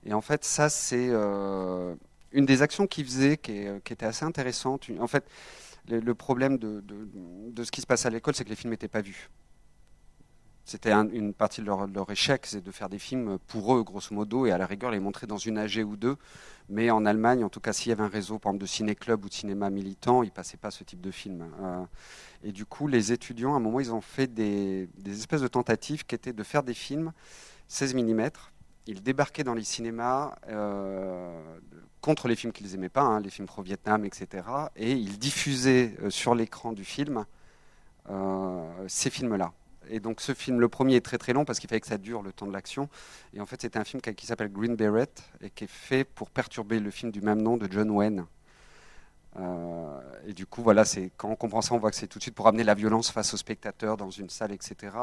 Et 0.05 0.13
en 0.13 0.21
fait, 0.21 0.43
ça, 0.45 0.69
c'est 0.69 1.09
euh, 1.09 1.95
une 2.31 2.45
des 2.45 2.61
actions 2.61 2.87
qu'il 2.87 3.05
faisait 3.05 3.37
qui, 3.37 3.53
était 3.53 4.05
assez 4.05 4.23
intéressante. 4.23 4.87
En 4.99 5.07
fait, 5.07 5.25
le, 5.87 6.13
problème 6.13 6.57
de, 6.57 6.83
de, 6.85 7.63
ce 7.63 7.71
qui 7.71 7.81
se 7.81 7.87
passe 7.87 8.05
à 8.05 8.09
l'école, 8.09 8.35
c'est 8.35 8.43
que 8.43 8.49
les 8.49 8.55
films 8.55 8.71
n'étaient 8.71 8.87
pas 8.87 9.01
vus. 9.01 9.29
C'était 10.67 10.91
une 10.91 11.35
partie 11.35 11.61
de 11.61 11.67
leur, 11.67 12.09
échec, 12.09 12.47
c'est 12.47 12.63
de 12.63 12.71
faire 12.71 12.89
des 12.89 12.97
films 12.97 13.37
pour 13.45 13.75
eux, 13.75 13.83
grosso 13.83 14.15
modo, 14.15 14.47
et 14.47 14.51
à 14.51 14.57
la 14.57 14.65
rigueur 14.65 14.89
les 14.89 14.99
montrer 14.99 15.27
dans 15.27 15.37
une 15.37 15.59
AG 15.59 15.77
ou 15.85 15.95
deux. 15.95 16.17
Mais 16.69 16.89
en 16.89 17.05
Allemagne, 17.05 17.43
en 17.43 17.49
tout 17.49 17.59
cas, 17.59 17.71
s'il 17.71 17.89
y 17.89 17.91
avait 17.91 18.01
un 18.01 18.07
réseau, 18.07 18.39
par 18.39 18.49
exemple, 18.49 18.63
de 18.63 18.67
ciné-club 18.67 19.23
ou 19.23 19.29
de 19.29 19.33
cinéma 19.33 19.69
militant, 19.69 20.23
ils 20.23 20.27
ne 20.27 20.31
passaient 20.31 20.57
pas 20.57 20.71
ce 20.71 20.83
type 20.83 21.01
de 21.01 21.11
film. 21.11 21.45
Euh, 21.61 21.85
et 22.43 22.51
du 22.51 22.65
coup, 22.65 22.87
les 22.87 23.11
étudiants, 23.11 23.53
à 23.53 23.57
un 23.57 23.59
moment, 23.59 23.79
ils 23.79 23.93
ont 23.93 24.01
fait 24.01 24.25
des, 24.25 24.89
espèces 25.05 25.41
de 25.41 25.47
tentatives 25.47 26.03
qui 26.03 26.15
étaient 26.15 26.33
de 26.33 26.43
faire 26.43 26.63
des 26.63 26.73
films 26.73 27.11
16 27.67 27.93
mm. 27.93 28.29
Ils 28.87 29.03
débarquaient 29.03 29.43
dans 29.43 29.53
les 29.53 29.63
cinémas 29.63 30.35
euh, 30.47 31.55
contre 32.01 32.27
les 32.27 32.35
films 32.35 32.53
qu'ils 32.53 32.71
n'aimaient 32.71 32.89
pas, 32.89 33.01
hein, 33.01 33.19
les 33.19 33.29
films 33.29 33.47
pro-Vietnam, 33.47 34.03
etc. 34.03 34.47
Et 34.75 34.93
ils 34.93 35.19
diffusaient 35.19 35.95
euh, 36.01 36.09
sur 36.09 36.33
l'écran 36.33 36.73
du 36.73 36.83
film 36.83 37.25
ces 38.87 39.09
films-là. 39.09 39.51
Et 39.89 39.99
donc 39.99 40.21
ce 40.21 40.33
film, 40.33 40.59
le 40.59 40.69
premier 40.69 40.95
est 40.95 41.05
très 41.05 41.17
très 41.17 41.33
long 41.33 41.45
parce 41.45 41.59
qu'il 41.59 41.69
fallait 41.69 41.81
que 41.81 41.87
ça 41.87 41.97
dure 41.97 42.21
le 42.21 42.31
temps 42.31 42.47
de 42.47 42.53
l'action. 42.53 42.89
Et 43.33 43.41
en 43.41 43.45
fait, 43.45 43.61
c'est 43.61 43.77
un 43.77 43.83
film 43.83 44.01
qui 44.01 44.25
s'appelle 44.25 44.51
Green 44.51 44.75
Beret 44.75 45.07
et 45.41 45.49
qui 45.49 45.65
est 45.65 45.69
fait 45.71 46.03
pour 46.03 46.29
perturber 46.29 46.79
le 46.79 46.91
film 46.91 47.11
du 47.11 47.21
même 47.21 47.41
nom 47.41 47.57
de 47.57 47.71
John 47.71 47.89
Wayne. 47.89 48.25
Euh, 49.37 49.99
et 50.25 50.33
du 50.33 50.45
coup, 50.45 50.61
voilà, 50.61 50.85
c'est 50.85 51.11
quand 51.17 51.29
on 51.29 51.35
comprend 51.35 51.61
ça, 51.61 51.73
on 51.73 51.77
voit 51.77 51.91
que 51.91 51.97
c'est 51.97 52.07
tout 52.07 52.19
de 52.19 52.23
suite 52.23 52.35
pour 52.35 52.47
amener 52.47 52.63
la 52.63 52.73
violence 52.73 53.11
face 53.11 53.33
aux 53.33 53.37
spectateurs 53.37 53.97
dans 53.97 54.09
une 54.09 54.29
salle, 54.29 54.53
etc. 54.53 54.95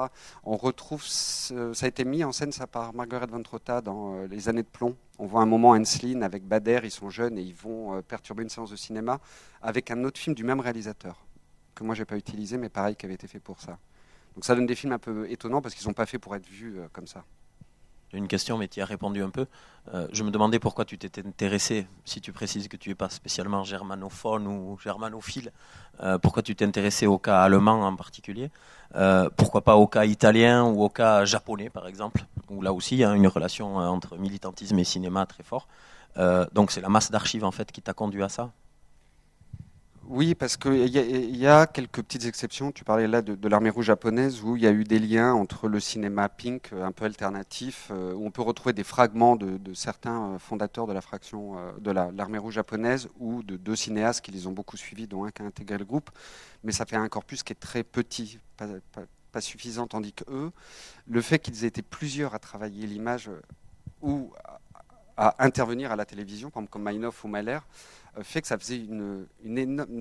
On 0.44 0.56
retrouve, 0.56 1.05
ça 1.05 1.55
a 1.82 1.87
été 1.87 2.05
mis 2.05 2.25
en 2.25 2.32
scène 2.32 2.52
ça 2.52 2.67
par 2.67 2.94
Margaret 2.94 3.26
Van 3.26 3.43
Trotta 3.43 3.82
dans 3.82 4.14
euh, 4.14 4.26
Les 4.26 4.49
années 4.49 4.62
de 4.62 4.69
plomb. 4.69 4.96
On 5.19 5.26
voit 5.26 5.43
un 5.43 5.46
moment 5.46 5.70
Henslin 5.70 6.23
avec 6.23 6.44
Bader, 6.44 6.81
ils 6.84 6.90
sont 6.90 7.11
jeunes 7.11 7.37
et 7.38 7.43
ils 7.43 7.55
vont 7.55 7.94
euh, 7.94 8.00
perturber 8.00 8.43
une 8.43 8.49
séance 8.49 8.70
de 8.70 8.76
cinéma 8.76 9.20
avec 9.61 9.90
un 9.90 10.02
autre 10.05 10.19
film 10.19 10.34
du 10.34 10.44
même 10.44 10.61
réalisateur 10.61 11.23
que 11.75 11.84
moi 11.84 11.94
j'ai 11.94 12.05
pas 12.05 12.17
utilisé, 12.17 12.58
mais 12.58 12.69
pareil 12.69 12.96
qui 12.96 13.06
avait 13.06 13.14
été 13.14 13.26
fait 13.26 13.40
pour 13.40 13.61
ça. 13.61 13.79
Donc 14.34 14.44
ça 14.44 14.55
donne 14.55 14.67
des 14.67 14.75
films 14.75 14.93
un 14.93 14.99
peu 14.99 15.31
étonnants 15.31 15.61
parce 15.61 15.75
qu'ils 15.75 15.84
sont 15.84 15.93
pas 15.93 16.06
faits 16.06 16.20
pour 16.20 16.34
être 16.34 16.46
vus 16.46 16.79
euh, 16.79 16.87
comme 16.93 17.06
ça. 17.06 17.25
Une 18.14 18.29
question, 18.29 18.58
mais 18.58 18.69
tu 18.69 18.82
as 18.82 18.84
répondu 18.84 19.23
un 19.23 19.31
peu. 19.31 19.46
Euh, 19.94 20.06
je 20.12 20.23
me 20.23 20.31
demandais 20.31 20.58
pourquoi 20.58 20.84
tu 20.84 20.99
t'étais 20.99 21.26
intéressé, 21.26 21.87
si 22.05 22.20
tu 22.20 22.31
précises 22.31 22.69
que 22.69 22.76
tu 22.76 22.90
n'es 22.90 22.94
pas 22.94 23.08
spécialement 23.08 23.64
germanophone 23.64 24.46
ou 24.46 24.79
germanophile, 24.79 25.50
euh, 26.02 26.19
pourquoi 26.19 26.43
tu 26.43 26.55
t'es 26.55 26.67
intéressé 26.67 27.06
au 27.06 27.19
cas 27.19 27.40
allemand 27.40 27.87
en 27.87 27.96
particulier 27.96 28.50
Pourquoi 29.38 29.62
pas 29.62 29.76
au 29.76 29.87
cas 29.87 30.05
italien 30.05 30.64
ou 30.64 30.82
au 30.82 30.90
cas 30.90 31.25
japonais, 31.25 31.70
par 31.70 31.87
exemple, 31.87 32.26
où 32.50 32.61
là 32.61 32.75
aussi 32.75 32.96
il 32.96 32.99
y 32.99 33.05
a 33.05 33.14
une 33.14 33.29
relation 33.29 33.76
entre 33.76 34.19
militantisme 34.19 34.79
et 34.79 34.84
cinéma 34.84 35.25
très 35.25 35.43
fort. 35.43 35.67
donc 36.52 36.70
c'est 36.70 36.82
la 36.82 36.90
masse 36.90 37.11
d'archives 37.11 37.44
en 37.44 37.52
fait 37.52 37.73
qui 37.73 37.81
t'a 37.81 37.94
conduit 37.94 38.23
à 38.23 38.29
ça? 38.29 38.52
Oui, 40.08 40.34
parce 40.34 40.56
qu'il 40.56 40.88
y, 40.88 41.38
y, 41.38 41.46
a 41.46 41.66
quelques 41.66 42.02
petites 42.02 42.26
exceptions. 42.26 42.72
Tu 42.72 42.82
parlais 42.82 43.06
là 43.06 43.22
de, 43.22 43.49
l'armée 43.49 43.70
rouge 43.70 43.87
japonaise 43.87 44.43
où 44.43 44.56
il 44.56 44.62
y 44.62 44.66
a 44.66 44.72
eu 44.72 44.82
des 44.82 44.99
liens 44.99 45.32
entre 45.32 45.69
le 45.69 45.78
cinéma 45.78 46.28
pink, 46.28 46.70
euh, 46.72 46.84
un 46.84 46.90
peu 46.90 47.04
alternatif, 47.04 47.88
euh, 47.93 48.12
où 48.12 48.26
on 48.26 48.31
peut 48.32 48.43
retrouver 48.43 48.72
des 48.72 48.82
fragments 48.82 49.37
de, 49.37 49.75
certains 49.75 50.34
euh, 50.34 50.38
fondateurs 50.38 50.88
de 50.88 50.93
la 50.93 51.00
fraction 51.00 51.56
de 51.81 51.90
l'armée 51.90 52.38
rouge 52.38 52.54
japonaise 52.54 53.08
ou 53.20 53.43
de 53.44 53.56
deux 53.56 53.76
cinéastes 53.76 54.25
qui 54.25 54.32
les 54.32 54.46
ont 54.46 54.52
beaucoup 54.52 54.76
suivis, 54.76 55.06
dont 55.06 55.25
un 55.25 55.31
qui 55.31 55.43
a 55.43 55.44
intégré 55.44 55.78
le 55.78 55.84
groupe. 55.84 56.10
Mais 56.64 56.72
ça 56.72 56.84
fait 56.84 56.96
un 56.96 57.08
corpus 57.08 57.44
qui 57.44 57.52
est 57.52 57.56
très 57.56 57.84
petit, 57.84 58.38
pas, 58.56 59.40
suffisant, 59.40 59.87
tandis 59.87 60.12
que 60.12 60.25
eux, 60.28 60.50
le 61.06 61.20
fait 61.22 61.38
qu'ils 61.38 61.64
aient 61.64 61.69
été 61.69 61.82
plusieurs 61.82 62.34
à 62.34 62.38
travailler 62.38 62.87
l'image 62.87 63.31
ou 64.02 64.32
à 65.16 65.44
intervenir 65.44 65.93
à 65.93 65.96
la 65.96 66.05
télévision, 66.05 66.50
comme 66.50 66.69
Meinhof 66.82 67.25
ou 67.25 67.28
Mahler, 67.28 67.60
fait 68.20 68.43
que 68.43 68.49
ça 68.49 68.59
faisait 68.59 68.76
une, 68.76 69.26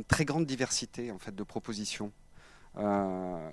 très 0.08 0.26
grande 0.26 0.46
diversité 0.46 1.12
en 1.12 1.20
fait, 1.20 1.34
de 1.34 1.44
propositions. 1.44 2.12
Euh, 2.78 3.50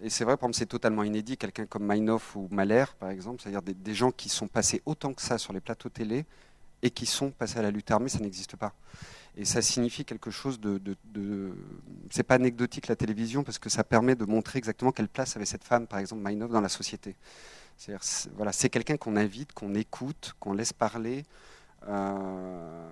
et 0.00 0.10
c'est 0.10 0.24
vrai, 0.24 0.36
par 0.36 0.48
exemple, 0.48 0.58
c'est 0.58 0.66
totalement 0.66 1.04
inédit, 1.04 1.36
quelqu'un 1.36 1.66
comme 1.66 1.84
Meinhof 1.84 2.34
ou 2.34 2.48
Mahler, 2.50 2.84
par 2.98 3.10
exemple, 3.10 3.40
c'est-à-dire 3.40 3.62
des, 3.62 3.94
gens 3.94 4.10
qui 4.10 4.28
sont 4.28 4.48
passés 4.48 4.82
autant 4.84 5.14
que 5.14 5.22
ça 5.22 5.38
sur 5.38 5.52
les 5.52 5.60
plateaux 5.60 5.88
télé 5.88 6.24
et 6.82 6.90
qui 6.90 7.06
sont 7.06 7.30
passés 7.30 7.60
à 7.60 7.62
la 7.62 7.70
lutte 7.70 7.90
armée, 7.92 8.08
ça 8.08 8.18
n'existe 8.18 8.56
pas. 8.56 8.74
Et 9.36 9.44
ça 9.44 9.62
signifie 9.62 10.04
quelque 10.04 10.30
chose 10.30 10.58
de... 10.60 10.78
de, 10.78 11.56
c'est 12.10 12.24
pas 12.24 12.34
anecdotique 12.34 12.88
la 12.88 12.96
télévision, 12.96 13.44
parce 13.44 13.60
que 13.60 13.70
ça 13.70 13.84
permet 13.84 14.16
de 14.16 14.24
montrer 14.24 14.58
exactement 14.58 14.90
quelle 14.90 15.08
place 15.08 15.36
avait 15.36 15.46
cette 15.46 15.64
femme, 15.64 15.86
par 15.86 16.00
exemple, 16.00 16.22
Meinhof, 16.22 16.50
dans 16.50 16.60
la 16.60 16.68
société. 16.68 17.14
C'est, 17.76 17.96
voilà, 18.36 18.52
quelqu'un 18.52 18.96
qu'on 18.96 19.16
invite, 19.16 19.52
qu'on 19.52 19.74
écoute, 19.74 20.34
qu'on 20.40 20.52
laisse 20.52 20.72
parler. 20.72 21.24
Euh, 21.88 22.88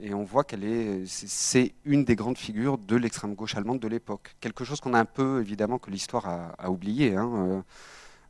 et 0.00 0.14
on 0.14 0.24
voit 0.24 0.44
qu'elle 0.44 0.64
est, 0.64 1.06
c'est 1.06 1.74
une 1.84 2.04
des 2.04 2.16
grandes 2.16 2.38
figures 2.38 2.78
de 2.78 2.96
l'extrême 2.96 3.34
gauche 3.34 3.54
allemande 3.56 3.80
de 3.80 3.88
l'époque. 3.88 4.36
Quelque 4.40 4.64
chose 4.64 4.80
qu'on 4.80 4.94
a 4.94 5.00
un 5.00 5.04
peu, 5.04 5.40
évidemment, 5.40 5.78
que 5.78 5.90
l'histoire 5.90 6.26
a, 6.58 6.70
oublié. 6.70 7.14
Hein. 7.14 7.30
Euh, 7.34 7.62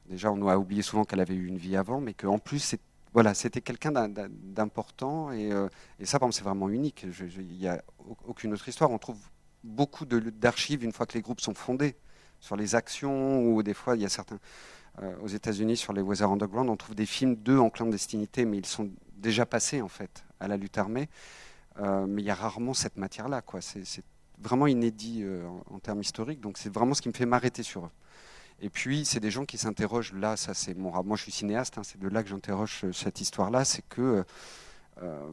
déjà, 0.08 0.30
on 0.30 0.46
a 0.48 0.56
oublié 0.56 0.82
souvent 0.82 1.04
qu'elle 1.04 1.20
avait 1.20 1.34
eu 1.34 1.46
une 1.46 1.58
vie 1.58 1.76
avant, 1.76 2.00
mais 2.00 2.14
qu'en 2.14 2.38
plus, 2.38 2.76
voilà, 3.12 3.34
c'était 3.34 3.60
quelqu'un 3.60 3.92
d'important. 4.28 5.32
Et, 5.32 5.52
euh, 5.52 5.68
et, 5.98 6.06
ça, 6.06 6.18
c'est 6.30 6.44
vraiment 6.44 6.68
unique. 6.68 7.06
Il 7.38 7.58
n'y 7.58 7.68
a 7.68 7.82
aucune 8.26 8.52
autre 8.52 8.68
histoire. 8.68 8.90
On 8.90 8.98
trouve 8.98 9.18
beaucoup 9.64 10.04
d'archives 10.04 10.84
une 10.84 10.92
fois 10.92 11.06
que 11.06 11.14
les 11.14 11.22
groupes 11.22 11.40
sont 11.40 11.54
fondés 11.54 11.96
sur 12.40 12.56
les 12.56 12.74
actions, 12.74 13.42
ou 13.44 13.62
des 13.62 13.74
fois, 13.74 13.96
il 13.96 14.02
y 14.02 14.04
a 14.04 14.08
certains. 14.08 14.38
Euh, 15.02 15.14
aux 15.22 15.26
États-Unis, 15.26 15.76
sur 15.76 15.92
les 15.92 16.00
Weather 16.00 16.30
Underground, 16.30 16.70
on 16.70 16.76
trouve 16.76 16.94
des 16.94 17.06
films 17.06 17.36
d'eux 17.36 17.58
en 17.58 17.68
clandestinité, 17.68 18.46
mais 18.46 18.56
ils 18.58 18.66
sont 18.66 18.90
déjà 19.16 19.44
passés, 19.44 19.82
en 19.82 19.88
fait, 19.88 20.24
à 20.40 20.48
la 20.48 20.56
lutte 20.56 20.78
armée. 20.78 21.08
Euh, 21.80 22.06
mais 22.06 22.22
il 22.22 22.24
y 22.24 22.30
a 22.30 22.34
rarement 22.34 22.74
cette 22.74 22.96
matière-là. 22.96 23.42
C'est, 23.60 24.04
vraiment 24.38 24.66
inédit 24.66 25.22
euh, 25.22 25.46
en, 25.70 25.78
termes 25.78 26.00
historiques. 26.00 26.40
Donc 26.40 26.58
c'est 26.58 26.72
vraiment 26.72 26.94
ce 26.94 27.02
qui 27.02 27.08
me 27.08 27.14
fait 27.14 27.26
m'arrêter 27.26 27.62
sur 27.62 27.86
eux. 27.86 27.90
Et 28.60 28.70
puis, 28.70 29.04
c'est 29.04 29.20
des 29.20 29.30
gens 29.30 29.44
qui 29.44 29.58
s'interrogent, 29.58 30.14
là, 30.14 30.36
ça 30.36 30.54
c'est 30.54 30.74
moi 30.74 31.02
je 31.14 31.22
suis 31.22 31.32
cinéaste, 31.32 31.76
hein, 31.76 31.82
c'est 31.84 31.98
de 31.98 32.08
là 32.08 32.22
que 32.22 32.28
j'interroge 32.30 32.82
euh, 32.84 32.92
cette 32.92 33.20
histoire-là, 33.20 33.66
c'est 33.66 33.86
que 33.86 34.24
euh, 35.02 35.30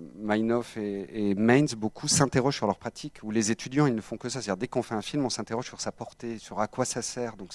et, 0.75 1.29
et, 1.29 1.35
Mainz, 1.35 1.75
beaucoup 1.75 2.09
s'interrogent 2.09 2.57
sur 2.57 2.67
leur 2.67 2.77
pratique, 2.77 3.19
où 3.23 3.31
les 3.31 3.49
étudiants, 3.49 3.85
ils 3.87 3.95
ne 3.95 4.01
font 4.01 4.17
que 4.17 4.27
ça. 4.27 4.41
C'est-à-dire, 4.41 4.57
dès 4.57 4.67
qu'on 4.67 4.83
fait 4.83 4.95
un 4.95 5.01
film, 5.01 5.25
on 5.25 5.29
s'interroge 5.29 5.67
sur 5.67 5.79
sa 5.79 5.93
portée, 5.93 6.37
sur 6.37 6.59
à 6.59 6.67
quoi 6.67 6.83
ça 6.83 7.01
sert. 7.01 7.37
Donc, 7.37 7.53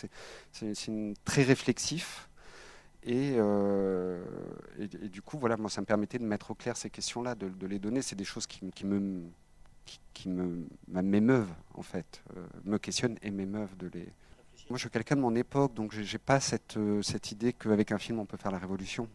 c'est 0.52 1.14
très 1.25 1.42
réflexif. 1.42 2.28
Euh, 3.07 4.25
et, 4.78 4.85
et, 4.85 5.09
du 5.09 5.23
coup, 5.23 5.38
voilà, 5.38 5.57
moi, 5.57 5.71
ça 5.71 5.81
me 5.81 5.87
permettait 5.87 6.19
de 6.19 6.25
mettre 6.25 6.50
au 6.50 6.55
clair 6.55 6.76
ces 6.76 6.90
questions-là, 6.90 7.35
de, 7.35 7.67
les 7.67 7.78
donner. 7.78 8.02
C'est 8.02 8.17
des 8.17 8.25
choses 8.25 8.47
qui, 8.47 8.64
me, 8.85 9.23
qui, 10.12 10.28
m'émeuvent, 10.28 11.52
en 11.75 11.83
fait, 11.83 12.23
me 12.64 12.78
questionnent 12.78 13.19
et 13.23 13.31
m'émeuvent 13.31 13.76
de 13.76 13.88
les. 13.93 14.09
Moi, 14.69 14.76
je 14.76 14.83
suis 14.83 14.90
quelqu'un 14.90 15.17
de 15.17 15.23
mon 15.23 15.35
époque, 15.35 15.73
donc 15.73 15.93
j'ai 15.93 16.19
pas 16.19 16.40
cette, 16.40 16.78
cette 17.02 17.33
idée 17.33 17.55
qu'avec 17.55 17.90
un 17.93 17.99
film, 17.99 18.19
on 18.19 18.26
peut 18.26 18.37
faire 18.37 18.50
la 18.50 18.59
révolution. 18.59 19.09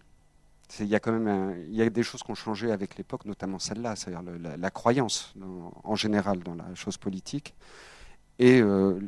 Il 0.79 0.87
y 0.87 0.95
a 0.95 0.99
quand 0.99 1.11
même 1.11 1.63
il 1.67 1.75
y 1.75 1.81
a 1.83 1.89
des 1.89 2.01
choses 2.01 2.23
qui 2.23 2.31
ont 2.31 2.35
changé 2.35 2.71
avec 2.71 2.97
l'époque, 2.97 3.25
notamment 3.25 3.59
celle-là, 3.59 3.95
c'est-à-dire 3.95 4.23
la, 4.57 4.71
croyance 4.71 5.35
en 5.83 5.95
général 5.95 6.39
dans 6.39 6.55
la 6.55 6.73
chose 6.73 6.97
politique. 6.97 7.53
Et 8.39 8.61
euh, 8.61 8.99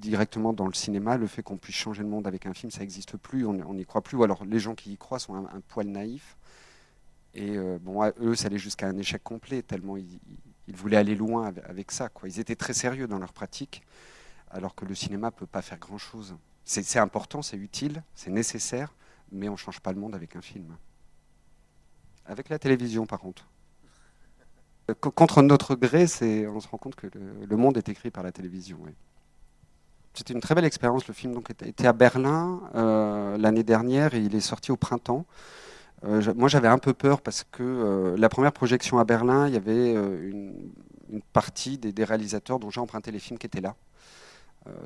directement 0.00 0.52
dans 0.52 0.66
le 0.66 0.74
cinéma, 0.74 1.16
le 1.16 1.26
fait 1.26 1.42
qu'on 1.42 1.56
puisse 1.56 1.76
changer 1.76 2.02
le 2.02 2.08
monde 2.08 2.26
avec 2.26 2.46
un 2.46 2.54
film, 2.54 2.70
ça 2.70 2.80
n'existe 2.80 3.16
plus, 3.16 3.46
on 3.46 3.74
n'y 3.74 3.84
croit 3.84 4.02
plus. 4.02 4.16
Ou 4.16 4.24
alors 4.24 4.44
les 4.44 4.58
gens 4.58 4.74
qui 4.74 4.92
y 4.92 4.96
croient 4.96 5.18
sont 5.18 5.34
un, 5.34 5.60
poil 5.68 5.86
naïfs. 5.86 6.36
Et 7.34 7.56
euh, 7.56 7.78
bon, 7.80 8.04
eux, 8.20 8.34
ça 8.34 8.46
allait 8.46 8.58
jusqu'à 8.58 8.86
un 8.86 8.96
échec 8.96 9.22
complet, 9.22 9.62
tellement 9.62 9.96
ils, 9.96 10.20
voulaient 10.68 10.96
aller 10.96 11.14
loin 11.14 11.52
avec 11.66 11.90
ça. 11.90 12.10
Ils 12.24 12.40
étaient 12.40 12.56
très 12.56 12.74
sérieux 12.74 13.06
dans 13.06 13.18
leur 13.18 13.32
pratique, 13.32 13.82
alors 14.50 14.74
que 14.74 14.84
le 14.84 14.94
cinéma 14.94 15.28
ne 15.28 15.32
peut 15.32 15.46
pas 15.46 15.62
faire 15.62 15.78
grand-chose. 15.78 16.36
C'est 16.64 16.98
important, 16.98 17.42
c'est 17.42 17.58
utile, 17.58 18.02
c'est 18.14 18.30
nécessaire, 18.30 18.94
mais 19.30 19.48
on 19.48 19.52
ne 19.52 19.56
change 19.56 19.80
pas 19.80 19.92
le 19.92 20.00
monde 20.00 20.14
avec 20.14 20.36
un 20.36 20.40
film. 20.40 20.76
Avec 22.24 22.48
la 22.48 22.58
télévision, 22.58 23.06
par 23.06 23.18
contre. 23.18 23.46
Contre 25.00 25.42
notre 25.42 25.74
gré, 25.76 26.04
on 26.04 26.60
se 26.60 26.68
rend 26.68 26.78
compte 26.78 26.94
que 26.94 27.08
le, 27.14 27.56
monde 27.56 27.76
est 27.76 27.88
écrit 27.88 28.10
par 28.10 28.22
la 28.22 28.32
télévision. 28.32 28.78
C'était 30.14 30.32
une 30.32 30.40
très 30.40 30.54
belle 30.54 30.64
expérience. 30.64 31.06
Le 31.08 31.14
film 31.14 31.34
donc, 31.34 31.50
était 31.50 31.86
à 31.86 31.92
Berlin 31.92 32.60
euh, 32.74 33.36
l'année 33.36 33.62
dernière 33.62 34.14
et 34.14 34.20
il 34.20 34.34
est 34.34 34.40
sorti 34.40 34.72
au 34.72 34.76
printemps. 34.76 35.26
Euh, 36.04 36.22
moi, 36.36 36.48
j'avais 36.48 36.68
un 36.68 36.78
peu 36.78 36.92
peur 36.92 37.20
parce 37.20 37.44
que 37.44 37.62
euh, 37.62 38.16
la 38.16 38.28
première 38.28 38.52
projection 38.52 38.98
à 38.98 39.04
Berlin, 39.04 39.48
il 39.48 39.54
y 39.54 39.56
avait 39.56 39.92
une, 39.92 40.70
partie 41.32 41.78
des, 41.78 42.04
réalisateurs 42.04 42.58
dont 42.58 42.70
j'ai 42.70 42.80
emprunté 42.80 43.10
les 43.10 43.18
films 43.18 43.38
qui 43.38 43.46
étaient 43.46 43.60
là. 43.60 43.76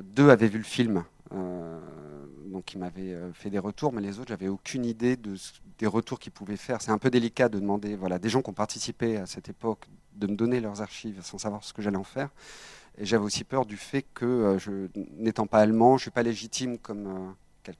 deux 0.03 0.29
avaient 0.29 0.47
vu 0.47 0.59
le 0.59 0.63
film 0.63 1.03
donc 2.49 2.73
il 2.73 2.79
m'avait 2.79 3.13
euh, 3.13 3.31
fait 3.33 3.49
des 3.49 3.59
retours, 3.59 3.93
mais 3.93 4.01
les 4.01 4.19
autres, 4.19 4.29
j'avais 4.29 4.47
aucune 4.47 4.85
idée 4.85 5.15
de, 5.15 5.35
des 5.77 5.87
retours 5.87 6.19
qu'ils 6.19 6.31
pouvaient 6.31 6.57
faire. 6.57 6.81
C'est 6.81 6.91
un 6.91 6.97
peu 6.97 7.09
délicat 7.09 7.49
de 7.49 7.59
demander, 7.59 7.95
voilà, 7.95 8.19
des 8.19 8.29
gens 8.29 8.41
qui 8.41 8.49
ont 8.49 8.53
participé 8.53 9.17
à 9.17 9.25
cette 9.25 9.49
époque, 9.49 9.87
de 10.15 10.27
me 10.27 10.35
donner 10.35 10.59
leurs 10.59 10.81
archives 10.81 11.21
sans 11.23 11.37
savoir 11.37 11.63
ce 11.63 11.73
que 11.73 11.81
j'allais 11.81 11.97
en 11.97 12.03
faire. 12.03 12.29
Et 12.99 13.05
j'avais 13.05 13.23
aussi 13.23 13.43
peur 13.43 13.65
du 13.65 13.77
fait 13.77 14.05
que, 14.13 14.59
euh, 14.67 14.87
n'étant 15.17 15.47
pas 15.47 15.59
allemand, 15.59 15.97
je 15.97 16.03
suis 16.03 16.11
pas 16.11 16.23
légitime 16.23 16.77
comme 16.77 17.35
euh, 17.67 17.71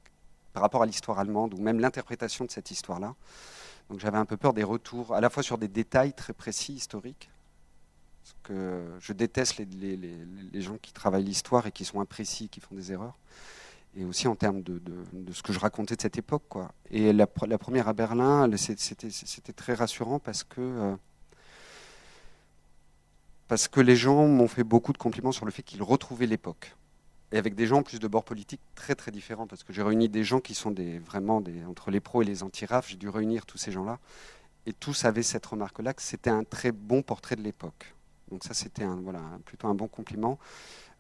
par 0.53 0.63
rapport 0.63 0.81
à 0.81 0.85
l'histoire 0.85 1.19
allemande 1.19 1.53
ou 1.53 1.57
même 1.61 1.79
l'interprétation 1.79 2.45
de 2.45 2.51
cette 2.51 2.71
histoire-là. 2.71 3.13
Donc 3.89 3.99
j'avais 3.99 4.17
un 4.17 4.25
peu 4.25 4.37
peur 4.37 4.53
des 4.53 4.63
retours, 4.63 5.13
à 5.13 5.21
la 5.21 5.29
fois 5.29 5.43
sur 5.43 5.57
des 5.57 5.67
détails 5.67 6.13
très 6.13 6.33
précis 6.33 6.73
historiques, 6.73 7.29
parce 8.23 8.35
que 8.43 8.87
je 8.99 9.13
déteste 9.13 9.57
les, 9.57 9.65
les, 9.65 9.97
les, 9.97 10.17
les 10.51 10.61
gens 10.61 10.77
qui 10.81 10.93
travaillent 10.93 11.23
l'histoire 11.23 11.67
et 11.67 11.71
qui 11.71 11.85
sont 11.85 11.99
imprécis, 11.99 12.49
qui 12.49 12.61
font 12.61 12.75
des 12.75 12.91
erreurs 12.91 13.17
et 13.95 14.05
aussi 14.05 14.27
en 14.27 14.35
termes 14.35 14.61
de, 14.61 14.79
de, 14.79 15.33
ce 15.33 15.41
que 15.41 15.53
je 15.53 15.59
racontais 15.59 15.95
de 15.95 16.01
cette 16.01 16.17
époque. 16.17 16.43
Quoi. 16.49 16.71
Et 16.91 17.11
la, 17.13 17.27
la 17.47 17.57
première 17.57 17.87
à 17.87 17.93
Berlin, 17.93 18.49
c'était 18.55 19.53
très 19.53 19.73
rassurant 19.73 20.19
parce 20.19 20.43
que, 20.43 20.61
euh, 20.61 20.95
parce 23.49 23.67
que 23.67 23.81
les 23.81 23.95
gens 23.95 24.27
m'ont 24.27 24.47
fait 24.47 24.63
beaucoup 24.63 24.93
de 24.93 24.99
compliments 24.99 25.31
sur 25.31 25.43
le 25.43 25.51
fait 25.51 25.63
qu'ils 25.63 25.83
retrouvaient 25.83 26.27
l'époque. 26.27 26.75
Et 27.31 27.37
avec 27.37 27.55
des 27.55 27.65
gens 27.65 27.79
en 27.79 27.83
plus 27.83 27.99
de 27.99 28.07
bords 28.07 28.23
politiques 28.23 28.61
très 28.75 28.93
très 28.93 29.11
différents, 29.11 29.47
parce 29.47 29.63
que 29.63 29.73
j'ai 29.73 29.81
réuni 29.81 30.07
des 30.07 30.23
gens 30.23 30.39
qui 30.39 30.53
sont 30.53 30.71
des, 30.71 30.99
vraiment 30.99 31.43
entre 31.67 31.89
les 31.91 31.99
pros 31.99 32.21
et 32.21 32.25
les 32.25 32.43
anti-RAF, 32.43 32.87
j'ai 32.87 32.95
dû 32.95 33.09
réunir 33.09 33.47
tous 33.47 33.57
ces 33.57 33.71
gens-là, 33.71 33.99
et 34.67 34.73
tous 34.73 35.03
avaient 35.03 35.23
cette 35.23 35.45
remarque-là, 35.47 35.95
que 35.95 36.01
c'était 36.01 36.29
un 36.29 36.43
très 36.43 36.71
bon 36.71 37.01
portrait 37.01 37.35
de 37.35 37.41
l'époque. 37.41 37.95
Donc 38.29 38.43
ça, 38.43 38.53
c'était 38.53 38.85
plutôt 39.45 39.67
un 39.67 39.73
bon 39.73 39.87
compliment. 39.87 40.37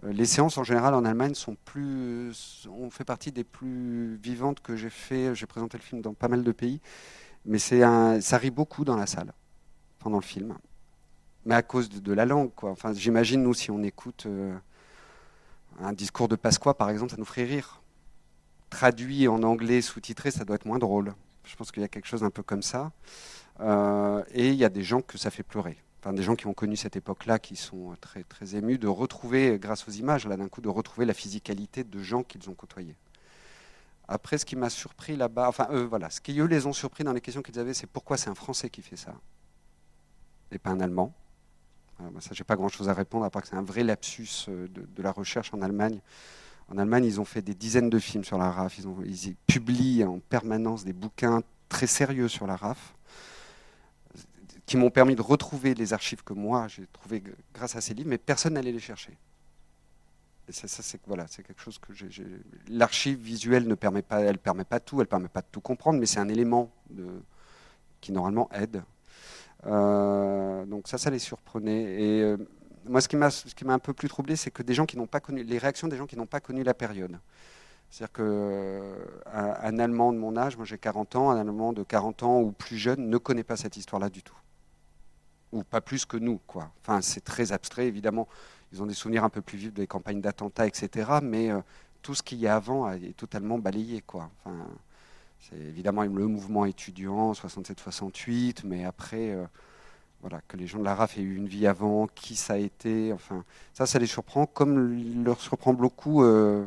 Euh, 0.03 0.11
les 0.11 0.25
séances 0.25 0.57
en 0.57 0.63
général 0.63 0.95
en 0.95 1.05
Allemagne 1.05 1.35
sont 1.35 1.55
plus, 1.65 2.67
ont 2.67 2.89
fait 2.89 3.05
partie 3.05 3.31
des 3.31 3.43
plus 3.43 4.15
vivantes 4.15 4.59
que 4.59 4.75
j'ai 4.75 4.89
fait. 4.89 5.35
J'ai 5.35 5.45
présenté 5.45 5.77
le 5.77 5.83
film 5.83 6.01
dans 6.01 6.15
pas 6.15 6.27
mal 6.27 6.43
de 6.43 6.51
pays, 6.51 6.81
mais 7.45 7.59
ça 7.59 8.37
rit 8.37 8.49
beaucoup 8.49 8.85
dans 8.85 8.97
la 8.97 9.05
salle 9.05 9.33
pendant 9.99 10.17
le 10.17 10.23
film, 10.23 10.55
mais 11.45 11.55
à 11.55 11.61
cause 11.61 11.89
de, 11.89 12.13
la 12.13 12.25
langue, 12.25 12.53
quoi. 12.55 12.71
Enfin, 12.71 12.93
j'imagine 12.93 13.43
nous 13.43 13.53
si 13.53 13.71
on 13.71 13.81
écoute 13.81 14.25
euh, 14.25 14.55
un 15.79 15.93
discours 15.93 16.27
de 16.27 16.35
Pasqua, 16.35 16.73
par 16.73 16.89
exemple, 16.89 17.11
ça 17.11 17.17
nous 17.17 17.25
ferait 17.25 17.45
rire. 17.45 17.81
Traduit 18.69 19.27
en 19.27 19.41
anglais, 19.43 19.81
sous-titré, 19.81 20.31
ça 20.31 20.45
doit 20.45 20.55
être 20.55 20.65
moins 20.65 20.79
drôle. 20.79 21.13
Je 21.43 21.55
pense 21.55 21.71
qu'il 21.71 21.81
y 21.81 21.85
a 21.85 21.87
quelque 21.87 22.07
chose 22.07 22.23
un 22.23 22.29
peu 22.29 22.43
comme 22.43 22.61
ça. 22.61 22.91
Euh, 23.61 24.23
et 24.31 24.49
il 24.49 24.55
y 24.55 24.65
a 24.65 24.69
des 24.69 24.83
gens 24.83 25.01
que 25.01 25.17
ça 25.17 25.31
fait 25.31 25.43
pleurer 25.43 25.77
enfin, 26.01 26.13
des 26.13 26.23
gens 26.23 26.35
qui 26.35 26.47
ont 26.47 26.53
connu 26.53 26.75
cette 26.75 26.95
époque-là, 26.95 27.39
qui 27.39 27.55
sont 27.55 27.95
très, 27.99 28.23
très 28.23 28.55
émus 28.55 28.77
de 28.77 28.87
retrouver, 28.87 29.59
grâce 29.59 29.87
aux 29.87 29.91
images, 29.91 30.27
là 30.27 30.37
d'un 30.37 30.47
coup, 30.47 30.61
de 30.61 30.69
retrouver 30.69 31.05
la 31.05 31.13
physicalité 31.13 31.83
de 31.83 32.01
gens 32.01 32.23
qu'ils 32.23 32.49
ont 32.49 32.53
côtoyés. 32.53 32.95
Après, 34.07 34.37
ce 34.37 34.45
qui 34.45 34.55
m'a 34.55 34.69
surpris 34.69 35.15
là-bas, 35.15 35.47
enfin, 35.47 35.67
eux, 35.71 35.83
voilà, 35.83 36.09
ce 36.09 36.21
qui 36.21 36.39
eux 36.39 36.45
les 36.45 36.65
ont 36.65 36.73
surpris 36.73 37.03
dans 37.03 37.13
les 37.13 37.21
questions 37.21 37.41
qu'ils 37.41 37.59
avaient, 37.59 37.73
c'est 37.73 37.87
pourquoi 37.87 38.17
c'est 38.17 38.29
un 38.29 38.35
Français 38.35 38.69
qui 38.69 38.81
fait 38.81 38.95
ça 38.95 39.13
et 40.51 40.57
pas 40.57 40.71
un 40.71 40.79
Allemand. 40.79 41.13
Bah, 41.99 42.21
ça, 42.21 42.29
j'ai 42.33 42.43
pas 42.43 42.55
grand-chose 42.55 42.89
à 42.89 42.93
répondre, 42.93 43.25
à 43.25 43.29
part 43.29 43.41
que 43.41 43.49
c'est 43.49 43.55
un 43.55 43.61
vrai 43.61 43.83
lapsus 43.83 44.45
euh, 44.47 44.67
de, 44.67 45.03
la 45.03 45.11
recherche 45.11 45.53
en 45.53 45.61
Allemagne. 45.61 45.99
En 46.69 46.77
Allemagne, 46.77 47.05
ils 47.05 47.19
ont 47.19 47.25
fait 47.25 47.41
des 47.41 47.55
dizaines 47.55 47.89
de 47.89 47.99
films 47.99 48.23
sur 48.23 48.37
la 48.37 48.51
RAF. 48.51 48.79
Ils, 48.79 49.35
publient 49.47 50.03
en 50.05 50.19
permanence 50.19 50.85
des 50.85 50.93
bouquins 50.93 51.41
très 51.67 51.87
sérieux 51.87 52.27
sur 52.27 52.47
la 52.47 52.55
RAF 52.55 52.95
qui 54.65 54.77
m'ont 54.77 54.91
permis 54.91 55.15
de 55.15 55.21
retrouver 55.21 55.73
les 55.73 55.93
archives 55.93 56.23
que 56.23 56.33
moi 56.33 56.67
j'ai 56.67 56.85
trouvées 56.93 57.23
grâce 57.55 57.75
à 57.75 57.81
ces 57.81 57.95
livres, 57.95 58.09
mais 58.09 58.19
personne 58.19 58.53
n'allait 58.53 58.71
les 58.71 58.79
chercher. 58.79 59.17
Ça, 60.51 60.67
c'est 60.67 61.01
voilà, 61.07 61.25
c'est 61.27 61.41
quelque 61.43 61.61
chose 61.61 61.79
que. 61.79 61.91
L'archive 62.67 63.19
visuelle 63.19 63.67
ne 63.67 63.75
permet 63.75 64.03
pas, 64.03 64.21
elle 64.21 64.37
permet 64.37 64.63
pas 64.63 64.79
tout, 64.79 65.01
elle 65.01 65.07
permet 65.07 65.27
pas 65.27 65.41
de 65.41 65.47
tout 65.51 65.61
comprendre, 65.61 65.99
mais 65.99 66.05
c'est 66.05 66.19
un 66.19 66.29
élément 66.29 66.71
qui 67.99 68.11
normalement 68.11 68.47
aide. 68.51 68.83
Euh, 69.65 70.65
donc 70.65 70.87
ça, 70.87 70.97
ça 70.97 71.09
les 71.09 71.19
surprenait. 71.19 72.01
Et 72.01 72.21
euh, 72.21 72.37
moi, 72.85 73.01
ce 73.01 73.07
qui 73.07 73.15
m'a, 73.15 73.29
un 73.73 73.79
peu 73.79 73.93
plus 73.93 74.07
troublé, 74.07 74.35
c'est 74.35 74.51
que 74.51 74.63
des 74.63 74.73
gens 74.73 74.85
qui 74.85 74.97
n'ont 74.97 75.07
pas 75.07 75.19
connu 75.19 75.43
les 75.43 75.57
réactions 75.57 75.87
des 75.87 75.97
gens 75.97 76.07
qui 76.07 76.17
n'ont 76.17 76.25
pas 76.25 76.39
connu 76.39 76.63
la 76.63 76.73
période. 76.73 77.19
C'est-à-dire 77.89 78.13
qu'un 78.13 78.23
euh, 78.23 79.05
Allemand 79.25 80.13
de 80.13 80.17
mon 80.17 80.37
âge, 80.37 80.57
moi 80.57 80.65
j'ai 80.65 80.77
40 80.77 81.15
ans, 81.15 81.31
un 81.31 81.39
Allemand 81.39 81.73
de 81.73 81.83
40 81.83 82.23
ans 82.23 82.39
ou 82.39 82.51
plus 82.51 82.77
jeune 82.77 83.09
ne 83.09 83.17
connaît 83.17 83.43
pas 83.43 83.57
cette 83.57 83.77
histoire-là 83.77 84.09
du 84.09 84.21
tout 84.21 84.35
ou 85.51 85.63
pas 85.63 85.81
plus 85.81 86.05
que 86.05 86.15
nous. 86.15 86.39
Quoi. 86.45 86.71
Enfin, 86.81 87.01
c'est 87.01 87.23
très 87.23 87.51
abstrait, 87.51 87.87
évidemment. 87.87 88.27
Ils 88.71 88.83
ont 88.83 88.85
des 88.85 88.93
souvenirs 88.93 89.23
un 89.23 89.29
peu 89.29 89.41
plus 89.41 89.57
vifs 89.57 89.73
des 89.73 89.87
campagnes 89.87 90.21
d'attentats, 90.21 90.67
etc. 90.67 91.09
Mais 91.23 91.49
tout 92.03 92.13
ce 92.13 92.21
qu'il 92.21 92.37
y 92.37 92.45
a 92.45 92.55
avant 92.55 92.91
est 92.91 93.17
totalement 93.17 93.57
balayé. 93.57 94.01
Quoi. 94.01 94.29
Enfin, 94.45 94.67
évidemment 95.53 96.03
le 96.03 96.27
mouvement 96.27 96.65
étudiant, 96.65 97.33
67-68, 97.33 98.61
mais 98.65 98.85
après, 98.85 99.31
euh, 99.31 99.45
voilà, 100.21 100.41
que 100.47 100.57
les 100.57 100.67
gens 100.67 100.79
de 100.79 100.83
la 100.83 100.95
RAF 100.95 101.17
aient 101.17 101.21
eu 101.21 101.35
une 101.35 101.47
vie 101.47 101.67
avant, 101.67 102.07
qui 102.07 102.35
ça 102.35 102.53
a 102.53 102.57
été, 102.57 103.13
enfin, 103.13 103.43
ça, 103.73 103.85
ça 103.85 103.99
les 103.99 104.05
surprend, 104.05 104.45
comme 104.45 105.23
leur 105.23 105.39
surprend 105.39 105.73
beaucoup 105.73 106.23
euh, 106.23 106.65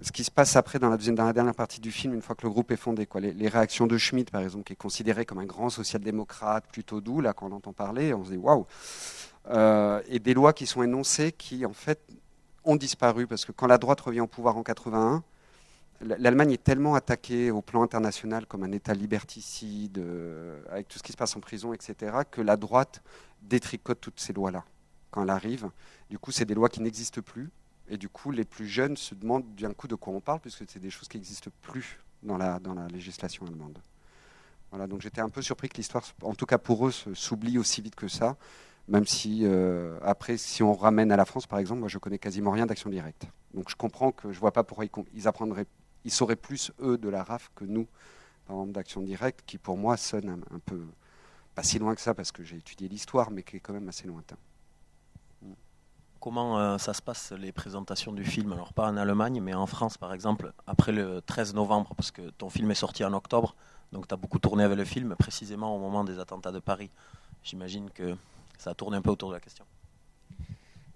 ce 0.00 0.12
qui 0.12 0.24
se 0.24 0.30
passe 0.30 0.56
après 0.56 0.78
dans 0.78 0.88
la, 0.88 0.96
deuxième, 0.96 1.16
la 1.16 1.32
dernière 1.32 1.54
partie 1.54 1.80
du 1.80 1.90
film, 1.90 2.14
une 2.14 2.22
fois 2.22 2.36
que 2.36 2.46
le 2.46 2.50
groupe 2.50 2.70
est 2.70 2.76
fondé. 2.76 3.06
Quoi. 3.06 3.20
Les, 3.20 3.48
réactions 3.48 3.86
de 3.86 3.98
Schmitt, 3.98 4.30
par 4.30 4.42
exemple, 4.42 4.64
qui 4.64 4.72
est 4.72 4.76
considéré 4.76 5.24
comme 5.24 5.38
un 5.38 5.44
grand 5.44 5.70
social-démocrate, 5.70 6.64
plutôt 6.70 7.00
doux, 7.00 7.20
là, 7.20 7.32
quand 7.32 7.50
on 7.50 7.56
entend 7.56 7.72
parler, 7.72 8.14
on 8.14 8.24
se 8.24 8.30
dit 8.30 8.36
waouh 8.36 8.66
euh, 9.50 10.00
Et 10.08 10.18
des 10.18 10.34
lois 10.34 10.52
qui 10.52 10.66
sont 10.66 10.82
énoncées 10.82 11.32
qui, 11.32 11.66
en 11.66 11.72
fait, 11.72 12.00
ont 12.64 12.76
disparu, 12.76 13.26
parce 13.26 13.44
que 13.44 13.52
quand 13.52 13.66
la 13.66 13.78
droite 13.78 14.00
revient 14.00 14.20
au 14.20 14.26
pouvoir 14.26 14.56
en 14.56 14.62
81, 14.62 15.22
l'Allemagne 16.00 16.52
est 16.52 16.62
tellement 16.62 16.94
attaquée 16.94 17.50
au 17.50 17.62
plan 17.62 17.82
international 17.82 18.46
comme 18.46 18.62
un 18.62 18.72
État 18.72 18.94
liberticide, 18.94 19.98
euh, 19.98 20.60
avec 20.70 20.88
tout 20.88 20.98
ce 20.98 21.02
qui 21.02 21.12
se 21.12 21.16
passe 21.16 21.36
en 21.36 21.40
prison, 21.40 21.72
etc., 21.72 22.18
que 22.30 22.40
la 22.40 22.56
droite 22.56 23.02
détricote 23.42 24.00
toutes 24.00 24.20
ces 24.20 24.32
lois-là 24.32 24.64
quand 25.10 25.22
elle 25.22 25.30
arrive. 25.30 25.70
Du 26.10 26.18
coup, 26.18 26.30
c'est 26.32 26.44
des 26.44 26.54
lois 26.54 26.68
qui 26.68 26.80
n'existent 26.82 27.22
plus 27.22 27.50
et 27.88 27.96
du 27.96 28.08
coup, 28.08 28.30
les 28.30 28.44
plus 28.44 28.66
jeunes 28.66 28.96
se 28.96 29.14
demandent 29.14 29.54
d'un 29.54 29.72
coup 29.72 29.88
de 29.88 29.94
quoi 29.94 30.12
on 30.12 30.20
parle, 30.20 30.40
puisque 30.40 30.64
c'est 30.68 30.78
des 30.78 30.90
choses 30.90 31.08
qui 31.08 31.16
n'existent 31.16 31.50
plus 31.62 31.98
dans 32.22 32.36
la, 32.36 32.58
dans 32.58 32.74
la 32.74 32.86
législation 32.88 33.46
allemande. 33.46 33.78
Voilà, 34.70 34.86
donc 34.86 35.00
j'étais 35.00 35.22
un 35.22 35.30
peu 35.30 35.40
surpris 35.40 35.68
que 35.68 35.76
l'histoire, 35.78 36.04
en 36.22 36.34
tout 36.34 36.44
cas 36.44 36.58
pour 36.58 36.86
eux, 36.86 36.92
s'oublie 36.92 37.56
aussi 37.56 37.80
vite 37.80 37.94
que 37.94 38.08
ça, 38.08 38.36
même 38.86 39.06
si 39.06 39.40
euh, 39.44 39.98
après, 40.02 40.36
si 40.36 40.62
on 40.62 40.74
ramène 40.74 41.10
à 41.10 41.16
la 41.16 41.24
France, 41.24 41.46
par 41.46 41.58
exemple, 41.58 41.80
moi 41.80 41.88
je 41.88 41.98
connais 41.98 42.18
quasiment 42.18 42.50
rien 42.50 42.66
d'action 42.66 42.90
directe. 42.90 43.26
Donc 43.54 43.70
je 43.70 43.76
comprends 43.76 44.12
que 44.12 44.30
je 44.30 44.38
vois 44.38 44.52
pas 44.52 44.64
pourquoi 44.64 44.84
ils, 45.14 45.26
apprendraient, 45.26 45.66
ils 46.08 46.10
sauraient 46.10 46.36
plus 46.36 46.72
eux 46.80 46.96
de 46.96 47.10
la 47.10 47.22
RAF 47.22 47.50
que 47.54 47.66
nous, 47.66 47.86
par 48.46 48.56
exemple 48.56 48.72
d'action 48.72 49.02
directe, 49.02 49.42
qui 49.46 49.58
pour 49.58 49.76
moi 49.76 49.98
sonne 49.98 50.42
un, 50.50 50.58
peu, 50.58 50.80
pas 51.54 51.62
si 51.62 51.78
loin 51.78 51.94
que 51.94 52.00
ça 52.00 52.14
parce 52.14 52.32
que 52.32 52.42
j'ai 52.42 52.56
étudié 52.56 52.88
l'histoire, 52.88 53.30
mais 53.30 53.42
qui 53.42 53.56
est 53.56 53.60
quand 53.60 53.74
même 53.74 53.88
assez 53.90 54.06
lointain. 54.06 54.36
Comment 56.18 56.58
euh, 56.58 56.78
ça 56.78 56.94
se 56.94 57.02
passe 57.02 57.32
les 57.32 57.52
présentations 57.52 58.12
du 58.12 58.24
film? 58.24 58.52
Alors 58.54 58.72
pas 58.72 58.88
en 58.88 58.96
Allemagne, 58.96 59.40
mais 59.42 59.52
en 59.52 59.66
France 59.66 59.98
par 59.98 60.14
exemple, 60.14 60.52
après 60.66 60.92
le 60.92 61.20
13 61.20 61.54
novembre, 61.54 61.94
parce 61.94 62.10
que 62.10 62.30
ton 62.30 62.48
film 62.48 62.70
est 62.70 62.74
sorti 62.86 63.04
en 63.04 63.12
octobre, 63.12 63.54
donc 63.92 64.08
tu 64.08 64.14
as 64.14 64.16
beaucoup 64.16 64.38
tourné 64.38 64.64
avec 64.64 64.78
le 64.78 64.86
film, 64.86 65.14
précisément 65.14 65.76
au 65.76 65.78
moment 65.78 66.04
des 66.04 66.18
attentats 66.18 66.52
de 66.52 66.58
Paris. 66.58 66.90
J'imagine 67.44 67.90
que 67.90 68.16
ça 68.56 68.70
a 68.70 68.74
tourné 68.74 68.96
un 68.96 69.02
peu 69.02 69.10
autour 69.10 69.28
de 69.28 69.34
la 69.34 69.40
question. 69.40 69.66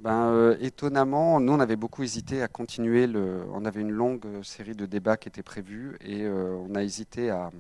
Ben, 0.03 0.57
Étonnamment, 0.61 1.41
nous, 1.41 1.53
on 1.53 1.61
avait 1.61 1.77
beaucoup 1.77 2.03
hésité 2.03 2.43
à 2.43 2.49
continuer. 2.49 3.07
Le... 3.07 3.45
On 3.53 3.65
avait 3.65 3.81
une 3.81 3.91
longue 3.91 4.43
série 4.43 4.75
de 4.75 4.85
débats 4.85 5.17
qui 5.17 5.29
était 5.29 5.43
prévue 5.43 5.97
et 6.01 6.29
on 6.29 6.75
a 6.75 6.83
hésité 6.83 7.31
à, 7.31 7.51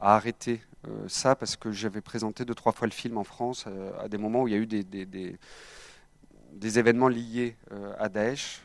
arrêter 0.00 0.60
ça 1.08 1.36
parce 1.36 1.56
que 1.56 1.72
j'avais 1.72 2.00
présenté 2.00 2.44
deux, 2.44 2.54
trois 2.54 2.72
fois 2.72 2.86
le 2.86 2.92
film 2.92 3.18
en 3.18 3.24
France 3.24 3.66
à 4.00 4.08
des 4.08 4.18
moments 4.18 4.42
où 4.42 4.48
il 4.48 4.52
y 4.52 4.56
a 4.56 4.58
eu 4.58 4.66
des, 4.66 6.78
événements 6.78 7.08
liés 7.08 7.56
à 7.98 8.08
Daesh 8.08 8.62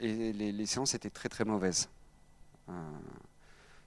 et 0.00 0.32
les, 0.32 0.52
les, 0.52 0.66
séances 0.66 0.94
étaient 0.94 1.10
très 1.10 1.28
très 1.28 1.44
mauvaises. 1.44 1.88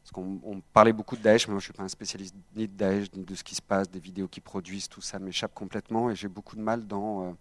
Parce 0.06 0.12
qu'on 0.12 0.62
parlait 0.72 0.94
beaucoup 0.94 1.16
de 1.16 1.22
Daesh, 1.22 1.48
mais 1.48 1.54
moi 1.54 1.60
je 1.60 1.64
ne 1.64 1.72
suis 1.72 1.74
pas 1.74 1.84
un 1.84 1.88
spécialiste 1.88 2.36
ni 2.56 2.68
de 2.68 2.74
Daesh, 2.74 3.12
ni 3.14 3.24
de 3.24 3.34
ce 3.34 3.44
qui 3.44 3.56
se 3.56 3.62
passe, 3.62 3.90
des 3.90 4.00
vidéos 4.00 4.28
qui 4.28 4.40
produisent, 4.40 4.88
tout 4.88 5.02
ça 5.02 5.18
m'échappe 5.18 5.56
complètement 5.56 6.12
et 6.12 6.16
j'ai 6.16 6.28
beaucoup 6.28 6.56
de 6.56 6.62
mal 6.62 6.86
dans. 6.86 7.36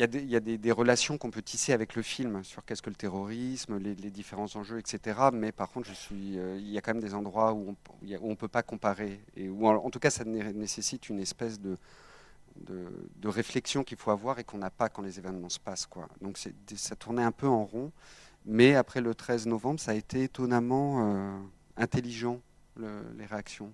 Euh, 0.00 0.06
il 0.12 0.30
y 0.30 0.36
a, 0.36 0.40
des, 0.40 0.72
relations 0.72 1.18
qu'on 1.18 1.30
peut 1.30 1.42
tisser 1.42 1.72
avec 1.72 1.94
le 1.94 2.02
film 2.02 2.44
sur 2.44 2.64
qu'est-ce 2.64 2.82
que 2.82 2.90
le 2.90 2.96
terrorisme, 2.96 3.78
les, 3.78 3.94
différents 4.10 4.54
enjeux, 4.54 4.78
etc. 4.78 5.18
Mais 5.32 5.52
par 5.52 5.70
contre, 5.70 5.90
euh, 6.12 6.56
il 6.58 6.70
y 6.70 6.78
a 6.78 6.80
quand 6.80 6.94
même 6.94 7.02
des 7.02 7.14
endroits 7.14 7.52
où 7.52 7.76
on 8.20 8.28
ne 8.28 8.34
peut 8.34 8.48
pas 8.48 8.62
comparer. 8.62 9.20
Et 9.36 9.48
où, 9.48 9.66
en, 9.66 9.90
tout 9.90 9.98
cas, 9.98 10.10
ça 10.10 10.24
nécessite 10.24 11.08
une 11.08 11.20
espèce 11.20 11.60
de, 11.60 11.78
réflexion 13.24 13.84
qu'il 13.84 13.96
faut 13.98 14.10
avoir 14.10 14.38
et 14.38 14.44
qu'on 14.44 14.58
n'a 14.58 14.70
pas 14.70 14.88
quand 14.88 15.02
les 15.02 15.18
événements 15.18 15.48
se 15.48 15.60
passent. 15.60 15.88
Donc 16.20 16.38
ça 16.38 16.96
tournait 16.96 17.24
un 17.24 17.32
peu 17.32 17.48
en 17.48 17.64
rond. 17.64 17.92
Mais 18.44 18.76
après 18.76 19.00
le 19.00 19.14
13 19.14 19.46
novembre, 19.46 19.80
ça 19.80 19.90
a 19.90 19.94
été 19.94 20.22
étonnamment 20.22 21.00
euh, 21.00 21.38
intelligent, 21.76 22.40
les 22.78 23.26
réactions. 23.26 23.72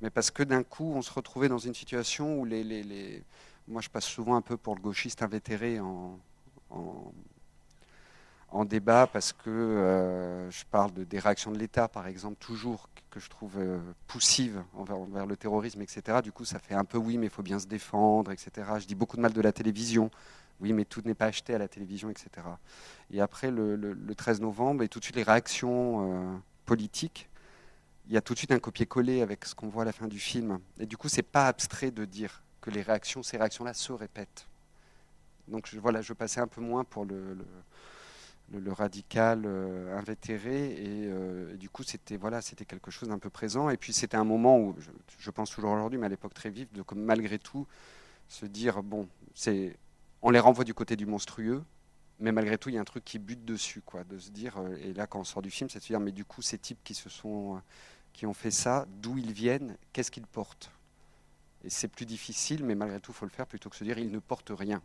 Mais 0.00 0.10
parce 0.10 0.30
que 0.30 0.42
d'un 0.42 0.62
coup, 0.62 0.92
on 0.94 1.02
se 1.02 1.12
retrouvait 1.12 1.48
dans 1.48 1.58
une 1.58 1.74
situation 1.74 2.38
où 2.38 2.44
les, 2.44 3.24
Moi, 3.68 3.80
je 3.80 3.88
passe 3.88 4.04
souvent 4.04 4.36
un 4.36 4.40
peu 4.40 4.56
pour 4.56 4.74
le 4.74 4.80
gauchiste 4.80 5.22
invétéré 5.22 5.80
en, 5.80 6.18
en, 6.70 8.64
débat 8.64 9.06
parce 9.06 9.32
que 9.32 9.50
euh, 9.50 10.50
je 10.50 10.64
parle 10.70 10.92
de, 10.92 11.04
des 11.04 11.18
réactions 11.18 11.50
de 11.50 11.58
l'État, 11.58 11.88
par 11.88 12.06
exemple, 12.06 12.36
toujours 12.38 12.88
que 13.10 13.20
je 13.20 13.28
trouve 13.28 13.58
euh, 13.58 13.80
poussives 14.06 14.62
envers, 14.74 14.98
envers, 14.98 15.26
le 15.26 15.36
terrorisme, 15.36 15.82
etc. 15.82 16.20
Du 16.22 16.32
coup, 16.32 16.44
ça 16.44 16.58
fait 16.58 16.74
un 16.74 16.84
peu 16.84 16.98
oui, 16.98 17.18
mais 17.18 17.26
il 17.26 17.30
faut 17.30 17.42
bien 17.42 17.58
se 17.58 17.66
défendre, 17.66 18.30
etc. 18.30 18.50
Je 18.78 18.86
dis 18.86 18.94
beaucoup 18.94 19.16
de 19.16 19.22
mal 19.22 19.32
de 19.32 19.40
la 19.40 19.52
télévision 19.52 20.10
oui, 20.62 20.72
mais 20.72 20.84
tout 20.84 21.02
n'est 21.04 21.14
pas 21.14 21.26
acheté 21.26 21.54
à 21.54 21.58
la 21.58 21.66
télévision, 21.66 22.08
etc. 22.08 22.28
Et 23.10 23.20
après, 23.20 23.50
le, 23.50 24.14
13 24.16 24.40
novembre, 24.40 24.84
et 24.84 24.88
tout 24.88 25.00
de 25.00 25.04
suite 25.04 25.16
les 25.16 25.24
réactions 25.24 26.34
euh, 26.34 26.36
politiques, 26.66 27.28
il 28.06 28.14
y 28.14 28.16
a 28.16 28.20
tout 28.20 28.32
de 28.32 28.38
suite 28.38 28.52
un 28.52 28.60
copier-coller 28.60 29.22
avec 29.22 29.44
ce 29.44 29.56
qu'on 29.56 29.68
voit 29.68 29.82
à 29.82 29.86
la 29.86 29.92
fin 29.92 30.06
du 30.06 30.20
film. 30.20 30.60
Et 30.78 30.86
du 30.86 30.96
coup, 30.96 31.08
c'est 31.08 31.22
pas 31.22 31.48
abstrait 31.48 31.90
de 31.90 32.04
dire 32.04 32.42
que 32.62 32.70
les 32.70 32.80
réactions, 32.80 33.22
ces 33.22 33.36
réactions-là 33.36 33.74
se 33.74 33.92
répètent. 33.92 34.46
Donc 35.48 35.66
je, 35.66 35.78
voilà, 35.78 36.00
je 36.00 36.14
passais 36.14 36.40
un 36.40 36.46
peu 36.46 36.62
moins 36.62 36.84
pour 36.84 37.04
le, 37.04 37.36
radical 38.68 39.42
euh, 39.44 39.98
invétéré, 39.98 40.76
euh, 40.78 41.52
et, 41.52 41.56
du 41.56 41.68
coup, 41.68 41.82
c'était 41.82 42.16
voilà, 42.16 42.40
c'était 42.40 42.64
quelque 42.64 42.90
chose 42.90 43.10
d'un 43.10 43.18
peu 43.18 43.30
présent. 43.30 43.68
Et 43.68 43.76
puis 43.76 43.92
c'était 43.92 44.16
un 44.16 44.24
moment 44.24 44.58
où, 44.58 44.74
je, 45.18 45.30
pense 45.30 45.50
toujours 45.50 45.72
aujourd'hui, 45.72 45.98
mais 45.98 46.06
à 46.06 46.08
l'époque 46.08 46.32
très 46.32 46.50
vif, 46.50 46.72
de 46.72 46.82
malgré 46.94 47.38
tout 47.38 47.66
se 48.28 48.46
dire 48.46 48.82
bon, 48.82 49.08
c'est 49.34 49.76
on 50.22 50.30
les 50.30 50.38
renvoie 50.38 50.64
du 50.64 50.72
côté 50.72 50.96
du 50.96 51.04
monstrueux, 51.04 51.62
mais 52.20 52.30
malgré 52.30 52.56
tout, 52.56 52.68
il 52.68 52.76
y 52.76 52.78
a 52.78 52.80
un 52.80 52.84
truc 52.84 53.04
qui 53.04 53.18
bute 53.18 53.44
dessus, 53.44 53.82
quoi, 53.84 54.04
de 54.04 54.18
se 54.18 54.30
dire, 54.30 54.56
euh, 54.58 54.76
et 54.76 54.92
là, 54.94 55.08
quand 55.08 55.18
on 55.18 55.24
sort 55.24 55.42
du 55.42 55.50
film, 55.50 55.68
c'est 55.68 55.80
de 55.80 55.84
se 55.84 55.88
dire, 55.88 56.00
mais 56.00 56.12
du 56.12 56.24
coup, 56.24 56.40
ces 56.40 56.58
types 56.58 56.78
qui 56.84 56.94
se 56.94 57.08
sont, 57.08 57.60
qui 58.12 58.26
ont 58.26 58.34
fait 58.34 58.52
ça, 58.52 58.86
d'où 59.00 59.18
ils 59.18 59.32
viennent, 59.32 59.76
qu'est-ce 59.92 60.12
qu'ils 60.12 60.26
portent? 60.26 60.70
Et 61.64 61.70
c'est 61.70 61.88
plus 61.88 62.06
difficile, 62.06 62.64
mais 62.64 62.74
malgré 62.74 63.00
tout, 63.00 63.12
il 63.12 63.14
faut 63.14 63.26
le 63.26 63.30
faire 63.30 63.46
plutôt 63.46 63.70
que 63.70 63.76
se 63.76 63.84
dire, 63.84 63.98
ils 63.98 64.10
ne 64.10 64.18
portent 64.18 64.52
rien. 64.54 64.82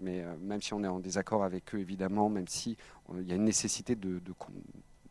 Mais 0.00 0.22
euh, 0.22 0.36
même 0.38 0.62
si 0.62 0.72
on 0.72 0.82
est 0.82 0.88
en 0.88 1.00
désaccord 1.00 1.44
avec 1.44 1.74
eux, 1.74 1.78
évidemment, 1.78 2.28
même 2.28 2.48
si 2.48 2.76
il 3.14 3.28
y 3.28 3.32
a 3.32 3.34
une 3.34 3.44
nécessité 3.44 3.96
de, 3.96 4.20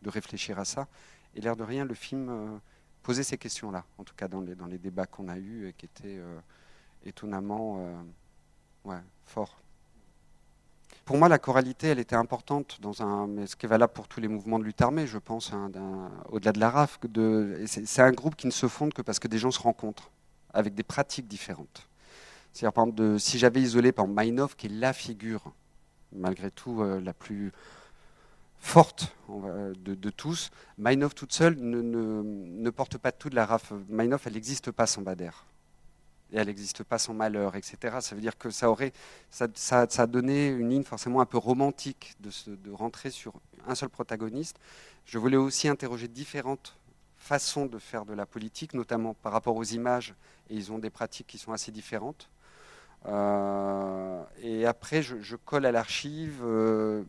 réfléchir 0.05 0.57
à 0.57 0.65
ça, 0.65 0.87
et 1.35 1.41
l'air 1.41 1.55
de 1.55 1.63
rien, 1.63 1.83
le 1.83 1.93
film 1.93 2.59
posait 3.03 3.23
ces 3.23 3.37
questions-là, 3.37 3.83
en 3.97 4.03
tout 4.05 4.15
cas 4.15 4.29
dans 4.29 4.41
les, 4.41 4.77
débats 4.77 5.05
qu'on 5.05 5.27
a 5.27 5.37
eus, 5.37 5.67
et 5.67 5.73
qui 5.73 5.85
étaient 5.85 6.21
étonnamment 7.03 7.85
ouais, 8.85 9.01
fort. 9.25 9.59
Pour 11.07 11.17
moi, 11.17 11.29
la 11.29 11.39
choralité, 11.39 11.87
elle 11.87 11.99
était 11.99 12.15
importante 12.15 12.79
dans 12.81 13.01
un, 13.01 13.27
mais 13.27 13.47
ce 13.47 13.55
qui 13.55 13.65
est 13.65 13.69
valable 13.69 13.93
pour 13.93 14.07
tous 14.07 14.19
les 14.19 14.27
mouvements 14.27 14.59
de 14.59 14.65
lutte 14.65 14.81
armée, 14.81 15.07
je 15.07 15.17
pense, 15.17 15.53
hein, 15.53 15.71
au-delà 16.29 16.51
de 16.51 16.59
la 16.59 16.69
RAF. 16.69 16.99
De, 17.01 17.63
c'est 17.65 18.01
un 18.01 18.11
groupe 18.11 18.35
qui 18.35 18.45
ne 18.45 18.51
se 18.51 18.67
fonde 18.67 18.93
que 18.93 19.01
parce 19.01 19.19
que 19.19 19.27
des 19.27 19.37
gens 19.37 19.51
se 19.51 19.59
rencontrent 19.59 20.11
avec 20.57 20.73
des 20.73 20.83
pratiques 20.83 21.27
différentes. 21.27 21.87
C'est-à-dire, 22.51 22.73
par 22.73 22.85
exemple, 22.85 23.19
si 23.19 23.37
j'avais 23.37 23.61
isolé 23.61 23.91
par 23.91 24.07
exemple, 24.19 24.55
qui 24.57 24.65
est 24.65 24.69
la 24.69 24.91
figure, 24.91 25.53
malgré 26.11 26.49
tout, 26.49 26.81
euh, 26.81 26.99
la 26.99 27.13
plus 27.13 27.51
forte 28.59 29.15
de, 29.29 29.93
de, 29.93 30.09
tous, 30.09 30.49
Mainov 30.79 31.13
toute 31.13 31.31
seule 31.31 31.55
ne, 31.59 32.69
porte 32.71 32.97
pas 32.97 33.11
tout 33.11 33.29
de 33.29 33.35
la 33.35 33.45
RAF. 33.45 33.71
Mainov, 33.87 34.23
elle 34.25 34.33
n'existe 34.33 34.71
pas 34.71 34.87
sans 34.87 35.03
Bader 35.03 35.29
et 36.33 36.37
elle 36.37 36.47
n'existe 36.47 36.83
pas 36.83 36.97
sans 36.97 37.13
malheur, 37.13 37.55
etc. 37.55 37.97
Ça 38.01 38.15
veut 38.15 38.21
dire 38.21 38.37
que 38.37 38.49
ça 38.49 38.69
aurait, 38.71 38.91
ça, 39.29 39.47
a 39.81 40.07
donné 40.07 40.47
une 40.47 40.69
ligne 40.69 40.83
forcément 40.83 41.21
un 41.21 41.25
peu 41.25 41.37
romantique 41.37 42.15
de 42.19 42.71
rentrer 42.71 43.11
sur 43.11 43.33
un 43.67 43.75
seul 43.75 43.89
protagoniste. 43.89 44.57
Je 45.05 45.19
voulais 45.19 45.37
aussi 45.37 45.67
interroger 45.67 46.07
différentes 46.07 46.75
façons 47.17 47.65
de 47.65 47.79
faire 47.79 48.05
de 48.05 48.13
la 48.13 48.25
politique, 48.25 48.73
notamment 48.73 49.13
par 49.13 49.33
rapport 49.33 49.55
aux 49.55 49.63
images, 49.63 50.13
et 50.49 50.55
ils 50.55 50.71
ont 50.71 50.79
des 50.79 50.89
pratiques 50.89 51.27
qui 51.27 51.37
sont 51.37 51.51
assez 51.51 51.71
différentes. 51.71 52.29
Euh, 53.05 54.23
et 54.41 54.65
après, 54.65 55.01
je, 55.01 55.35
colle 55.35 55.65
à 55.65 55.71
l'archive. 55.71 56.41
Euh, 56.43 57.03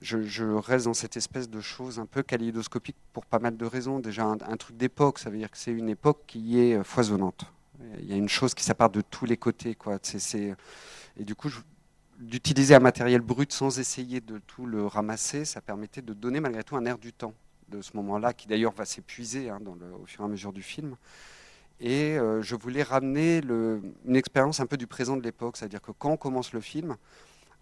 je, 0.00 0.42
reste 0.54 0.86
dans 0.86 0.94
cette 0.94 1.16
espèce 1.16 1.48
de 1.48 1.60
chose 1.60 1.98
un 1.98 2.06
peu 2.06 2.22
kaléidoscopique 2.22 2.96
pour 3.12 3.24
pas 3.24 3.38
mal 3.38 3.56
de 3.56 3.64
raisons. 3.64 3.98
Déjà, 3.98 4.24
un, 4.24 4.56
truc 4.56 4.76
d'époque, 4.76 5.18
ça 5.18 5.30
veut 5.30 5.38
dire 5.38 5.50
que 5.50 5.58
c'est 5.58 5.72
une 5.72 5.88
époque 5.88 6.22
qui 6.26 6.58
est 6.58 6.82
foisonnante. 6.82 7.46
Il 7.98 8.06
y 8.06 8.12
a 8.12 8.16
une 8.16 8.28
chose 8.28 8.54
qui 8.54 8.64
s'appart 8.64 8.92
de 8.92 9.00
tous 9.00 9.26
les 9.26 9.36
côtés. 9.36 9.74
Quoi. 9.74 9.98
Et 11.18 11.24
du 11.24 11.34
coup, 11.34 11.50
d'utiliser 12.18 12.74
un 12.74 12.80
matériel 12.80 13.20
brut 13.20 13.52
sans 13.52 13.78
essayer 13.78 14.20
de 14.20 14.38
tout 14.38 14.66
le 14.66 14.86
ramasser, 14.86 15.44
ça 15.44 15.60
permettait 15.60 16.02
de 16.02 16.14
donner 16.14 16.40
malgré 16.40 16.64
tout 16.64 16.76
un 16.76 16.84
air 16.84 16.98
du 16.98 17.12
temps 17.12 17.34
de 17.68 17.82
ce 17.82 17.96
moment-là, 17.96 18.32
qui 18.32 18.46
d'ailleurs 18.46 18.72
va 18.72 18.84
s'épuiser 18.84 19.50
hein, 19.50 19.60
au 20.00 20.06
fur 20.06 20.22
et 20.22 20.24
à 20.24 20.28
mesure 20.28 20.52
du 20.52 20.62
film. 20.62 20.96
Et 21.80 22.18
euh, 22.18 22.40
je 22.42 22.56
voulais 22.56 22.82
ramener 22.82 23.42
une 23.42 24.16
expérience 24.16 24.60
un 24.60 24.66
peu 24.66 24.76
du 24.76 24.86
présent 24.86 25.16
de 25.16 25.22
l'époque, 25.22 25.56
c'est-à-dire 25.56 25.82
que 25.82 25.92
quand 25.92 26.10
on 26.10 26.16
commence 26.16 26.52
le 26.52 26.60
film, 26.60 26.96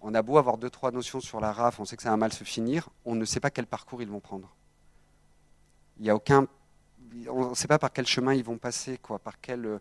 on 0.03 0.14
a 0.14 0.23
beau 0.23 0.38
avoir 0.38 0.59
deux, 0.59 0.71
trois 0.71 0.90
notions 0.90 1.21
sur 1.21 1.40
la 1.40 1.53
RAF, 1.53 1.81
on 1.81 1.85
sait 1.85 1.97
que 1.97 2.03
ça 2.03 2.11
va 2.11 2.17
mal 2.17 2.33
se 2.33 2.45
finir, 2.45 2.90
on 3.05 3.14
ne 3.14 3.25
sait 3.25 3.40
pas 3.40 3.51
quel 3.51 3.67
parcours 3.67 4.03
ils 4.03 4.09
vont 4.09 4.21
prendre. 4.21 4.55
Il 5.99 6.03
n'y 6.03 6.11
a 6.11 6.14
aucun 6.14 6.47
on 7.29 7.51
ne 7.51 7.55
sait 7.55 7.69
pas 7.69 7.79
par 7.79 7.93
quel 7.93 8.07
chemin 8.07 8.35
ils 8.35 8.45
vont 8.45 8.59
passer, 8.59 8.99
quoi, 8.99 9.19
par 9.19 9.40
quel. 9.40 9.64
Euh, 9.67 9.79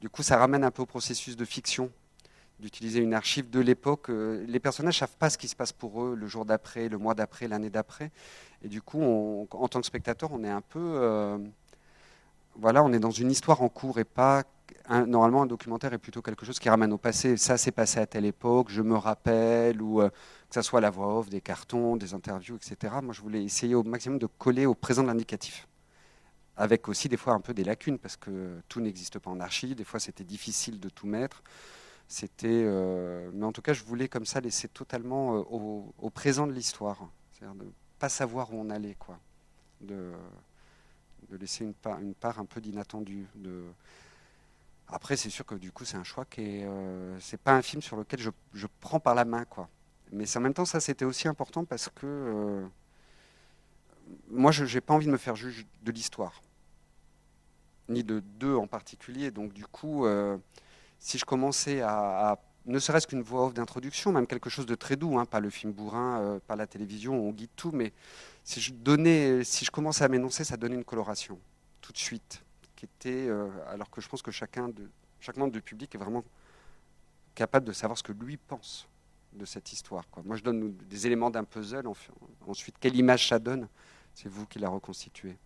du 0.00 0.08
coup, 0.08 0.22
ça 0.22 0.36
ramène 0.36 0.64
un 0.64 0.70
peu 0.70 0.82
au 0.82 0.86
processus 0.86 1.36
de 1.36 1.44
fiction, 1.44 1.90
d'utiliser 2.60 3.00
une 3.00 3.14
archive 3.14 3.50
de 3.50 3.60
l'époque. 3.60 4.10
Euh, 4.10 4.44
les 4.46 4.60
personnages 4.60 4.96
ne 4.96 5.06
savent 5.06 5.16
pas 5.18 5.30
ce 5.30 5.38
qui 5.38 5.48
se 5.48 5.56
passe 5.56 5.72
pour 5.72 6.02
eux 6.02 6.14
le 6.14 6.26
jour 6.26 6.44
d'après, 6.44 6.88
le 6.88 6.98
mois 6.98 7.14
d'après, 7.14 7.48
l'année 7.48 7.70
d'après, 7.70 8.10
et 8.62 8.68
du 8.68 8.82
coup, 8.82 9.02
en 9.02 9.68
tant 9.68 9.80
que 9.80 9.86
spectateur, 9.86 10.30
on 10.32 10.42
est 10.44 10.50
un 10.50 10.62
peu, 10.62 10.80
euh, 10.80 11.38
voilà, 12.56 12.82
on 12.82 12.92
est 12.92 12.98
dans 12.98 13.10
une 13.10 13.30
histoire 13.30 13.62
en 13.62 13.68
cours 13.68 13.98
et 13.98 14.04
pas. 14.04 14.44
normalement, 14.88 15.42
un 15.42 15.46
documentaire 15.46 15.92
est 15.92 15.98
plutôt 15.98 16.22
quelque 16.22 16.46
chose 16.46 16.58
qui 16.58 16.68
ramène 16.68 16.92
au 16.92 16.98
passé. 16.98 17.36
Ça 17.36 17.58
s'est 17.58 17.72
passé 17.72 18.00
à 18.00 18.06
telle 18.06 18.24
époque, 18.24 18.68
je 18.70 18.82
me 18.82 18.96
rappelle, 18.96 19.82
ou 19.82 19.98
que 19.98 20.54
ce 20.54 20.62
soit 20.62 20.80
la 20.80 20.90
voix 20.90 21.18
off, 21.18 21.28
des 21.28 21.40
cartons, 21.40 21.96
des 21.96 22.14
interviews, 22.14 22.56
etc. 22.56 22.94
Moi, 23.02 23.12
je 23.12 23.20
voulais 23.20 23.44
essayer 23.44 23.74
au 23.74 23.82
maximum 23.82 24.18
de 24.18 24.26
coller 24.26 24.66
au 24.66 24.74
présent 24.74 25.02
de 25.02 25.08
l'indicatif 25.08 25.68
avec 26.56 26.88
aussi 26.88 27.08
des 27.08 27.16
fois 27.16 27.34
un 27.34 27.40
peu 27.40 27.54
des 27.54 27.64
lacunes, 27.64 27.98
parce 27.98 28.16
que 28.16 28.60
tout 28.68 28.80
n'existe 28.80 29.18
pas 29.18 29.30
en 29.30 29.40
archi, 29.40 29.74
des 29.74 29.84
fois 29.84 30.00
c'était 30.00 30.24
difficile 30.24 30.80
de 30.80 30.88
tout 30.88 31.06
mettre. 31.06 31.42
C'était, 32.08 32.48
euh, 32.48 33.30
mais 33.34 33.44
en 33.44 33.52
tout 33.52 33.62
cas, 33.62 33.72
je 33.72 33.82
voulais 33.82 34.08
comme 34.08 34.26
ça 34.26 34.40
laisser 34.40 34.68
totalement 34.68 35.38
euh, 35.38 35.42
au, 35.98 36.10
présent 36.10 36.46
de 36.46 36.52
l'histoire, 36.52 36.98
c'est-à-dire 37.32 37.56
de 37.56 37.70
pas 37.98 38.08
savoir 38.08 38.52
où 38.52 38.60
on 38.60 38.70
allait, 38.70 38.94
quoi, 38.94 39.18
de, 39.80 40.12
de 41.30 41.36
laisser 41.36 41.64
une 41.64 41.74
part, 41.74 41.98
une 42.00 42.14
part 42.14 42.38
un 42.38 42.44
peu 42.44 42.60
d'inattendu. 42.60 43.26
De... 43.34 43.64
Après, 44.88 45.16
c'est 45.16 45.30
sûr 45.30 45.44
que 45.44 45.56
du 45.56 45.72
coup, 45.72 45.84
c'est 45.84 45.96
un 45.96 46.04
choix 46.04 46.24
qui 46.24 46.42
est, 46.42 46.64
euh, 46.64 47.18
c'est 47.18 47.40
pas 47.40 47.54
un 47.54 47.62
film 47.62 47.82
sur 47.82 47.96
lequel 47.96 48.20
je, 48.20 48.30
je, 48.54 48.68
prends 48.80 49.00
par 49.00 49.16
la 49.16 49.24
main, 49.24 49.44
quoi. 49.44 49.68
Mais 50.12 50.24
en 50.36 50.40
même 50.40 50.54
temps, 50.54 50.64
ça, 50.64 50.78
c'était 50.78 51.04
aussi 51.04 51.26
important 51.26 51.64
parce 51.64 51.88
que 51.88 52.64
moi, 54.30 54.52
je 54.52 54.72
n'ai 54.72 54.80
pas 54.80 54.94
envie 54.94 55.06
de 55.06 55.10
me 55.10 55.16
faire 55.16 55.34
juge 55.34 55.66
de 55.82 55.90
l'histoire 55.90 56.40
ni 57.88 58.04
de 58.04 58.20
deux 58.20 58.54
en 58.54 58.66
particulier. 58.66 59.30
Donc 59.30 59.52
du 59.52 59.66
coup, 59.66 60.06
euh, 60.06 60.36
si 61.06 61.18
je 61.18 61.24
commençais 61.24 61.82
à, 61.82 62.36
ne 62.64 62.80
serait-ce 62.80 63.06
qu'une 63.06 63.22
voix 63.22 63.46
off 63.46 63.54
d'introduction, 63.54 64.10
même 64.10 64.26
quelque 64.26 64.50
chose 64.50 64.66
de 64.66 64.74
très 64.74 64.96
doux, 64.96 65.16
hein, 65.20 65.24
pas 65.24 65.38
le 65.38 65.50
film 65.50 65.72
bourrin, 65.72 66.18
euh, 66.18 66.40
pas 66.44 66.56
la 66.56 66.66
télévision, 66.66 67.14
on 67.14 67.30
guide 67.30 67.50
tout, 67.54 67.70
mais 67.70 67.92
si 68.42 68.60
je 68.60 68.72
donnais, 68.72 69.44
si 69.44 69.64
je 69.64 69.70
commençais 69.70 70.02
à 70.02 70.08
m'énoncer, 70.08 70.42
ça 70.42 70.56
donnait 70.56 70.74
une 70.74 70.84
coloration 70.84 71.38
tout 71.80 71.92
de 71.92 71.96
suite, 71.96 72.42
qui 72.74 72.86
était, 72.86 73.28
euh, 73.28 73.48
alors 73.68 73.88
que 73.88 74.00
je 74.00 74.08
pense 74.08 74.20
que 74.20 74.32
chacun 74.32 74.68
chaque 75.20 75.36
membre 75.36 75.52
du 75.52 75.62
public 75.62 75.94
est 75.94 75.98
vraiment 75.98 76.24
capable 77.36 77.66
de 77.66 77.72
savoir 77.72 77.96
ce 77.96 78.02
que 78.02 78.10
lui 78.10 78.36
pense 78.36 78.88
de 79.32 79.44
cette 79.44 79.72
histoire. 79.72 80.04
Moi, 80.24 80.34
je 80.34 80.42
donne 80.42 80.74
des 80.74 81.06
éléments 81.06 81.30
d'un 81.30 81.44
puzzle. 81.44 81.86
Ensuite, 82.48 82.78
quelle 82.80 82.96
image 82.96 83.28
ça 83.28 83.38
donne 83.38 83.68
C'est 84.12 84.28
vous 84.28 84.44
qui 84.44 84.58
la 84.58 84.68
reconstituez. 84.68 85.36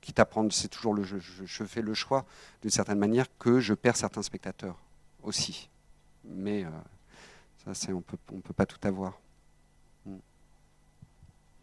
Quitte 0.00 0.18
à 0.18 0.24
prendre, 0.24 0.52
c'est 0.52 0.68
toujours 0.68 0.94
le 0.94 1.04
jeu. 1.04 1.20
Je, 1.20 1.64
fais 1.64 1.82
le 1.82 1.94
choix, 1.94 2.26
d'une 2.60 2.70
certaine 2.70 2.98
manière, 2.98 3.26
que 3.38 3.60
je 3.60 3.72
perds 3.72 3.96
certains 3.96 4.22
spectateurs 4.22 4.76
aussi. 5.22 5.70
Mais 6.24 6.64
euh, 6.64 6.70
ça, 7.64 7.74
c'est, 7.74 7.92
on 7.92 8.00
peut, 8.00 8.16
ne 8.32 8.40
peut 8.40 8.52
pas 8.52 8.66
tout 8.66 8.80
avoir. 8.82 9.20
Hmm. 10.04 10.16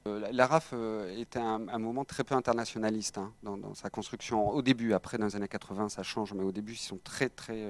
Euh, 0.07 0.29
la 0.31 0.47
RAF 0.47 0.69
euh, 0.71 1.13
était 1.17 1.39
un, 1.39 1.59
moment 1.79 2.05
très 2.05 2.23
peu 2.23 2.33
internationaliste 2.33 3.17
hein, 3.17 3.33
dans, 3.43 3.73
sa 3.73 3.89
construction. 3.89 4.49
Au 4.49 4.61
début, 4.61 4.93
après, 4.93 5.17
dans 5.17 5.25
les 5.25 5.35
années 5.35 5.49
80, 5.49 5.89
ça 5.89 6.03
change, 6.03 6.33
mais 6.33 6.43
au 6.43 6.53
début, 6.53 6.73
ils 6.73 6.77
sont 6.77 6.99
très, 7.03 7.27
très 7.27 7.69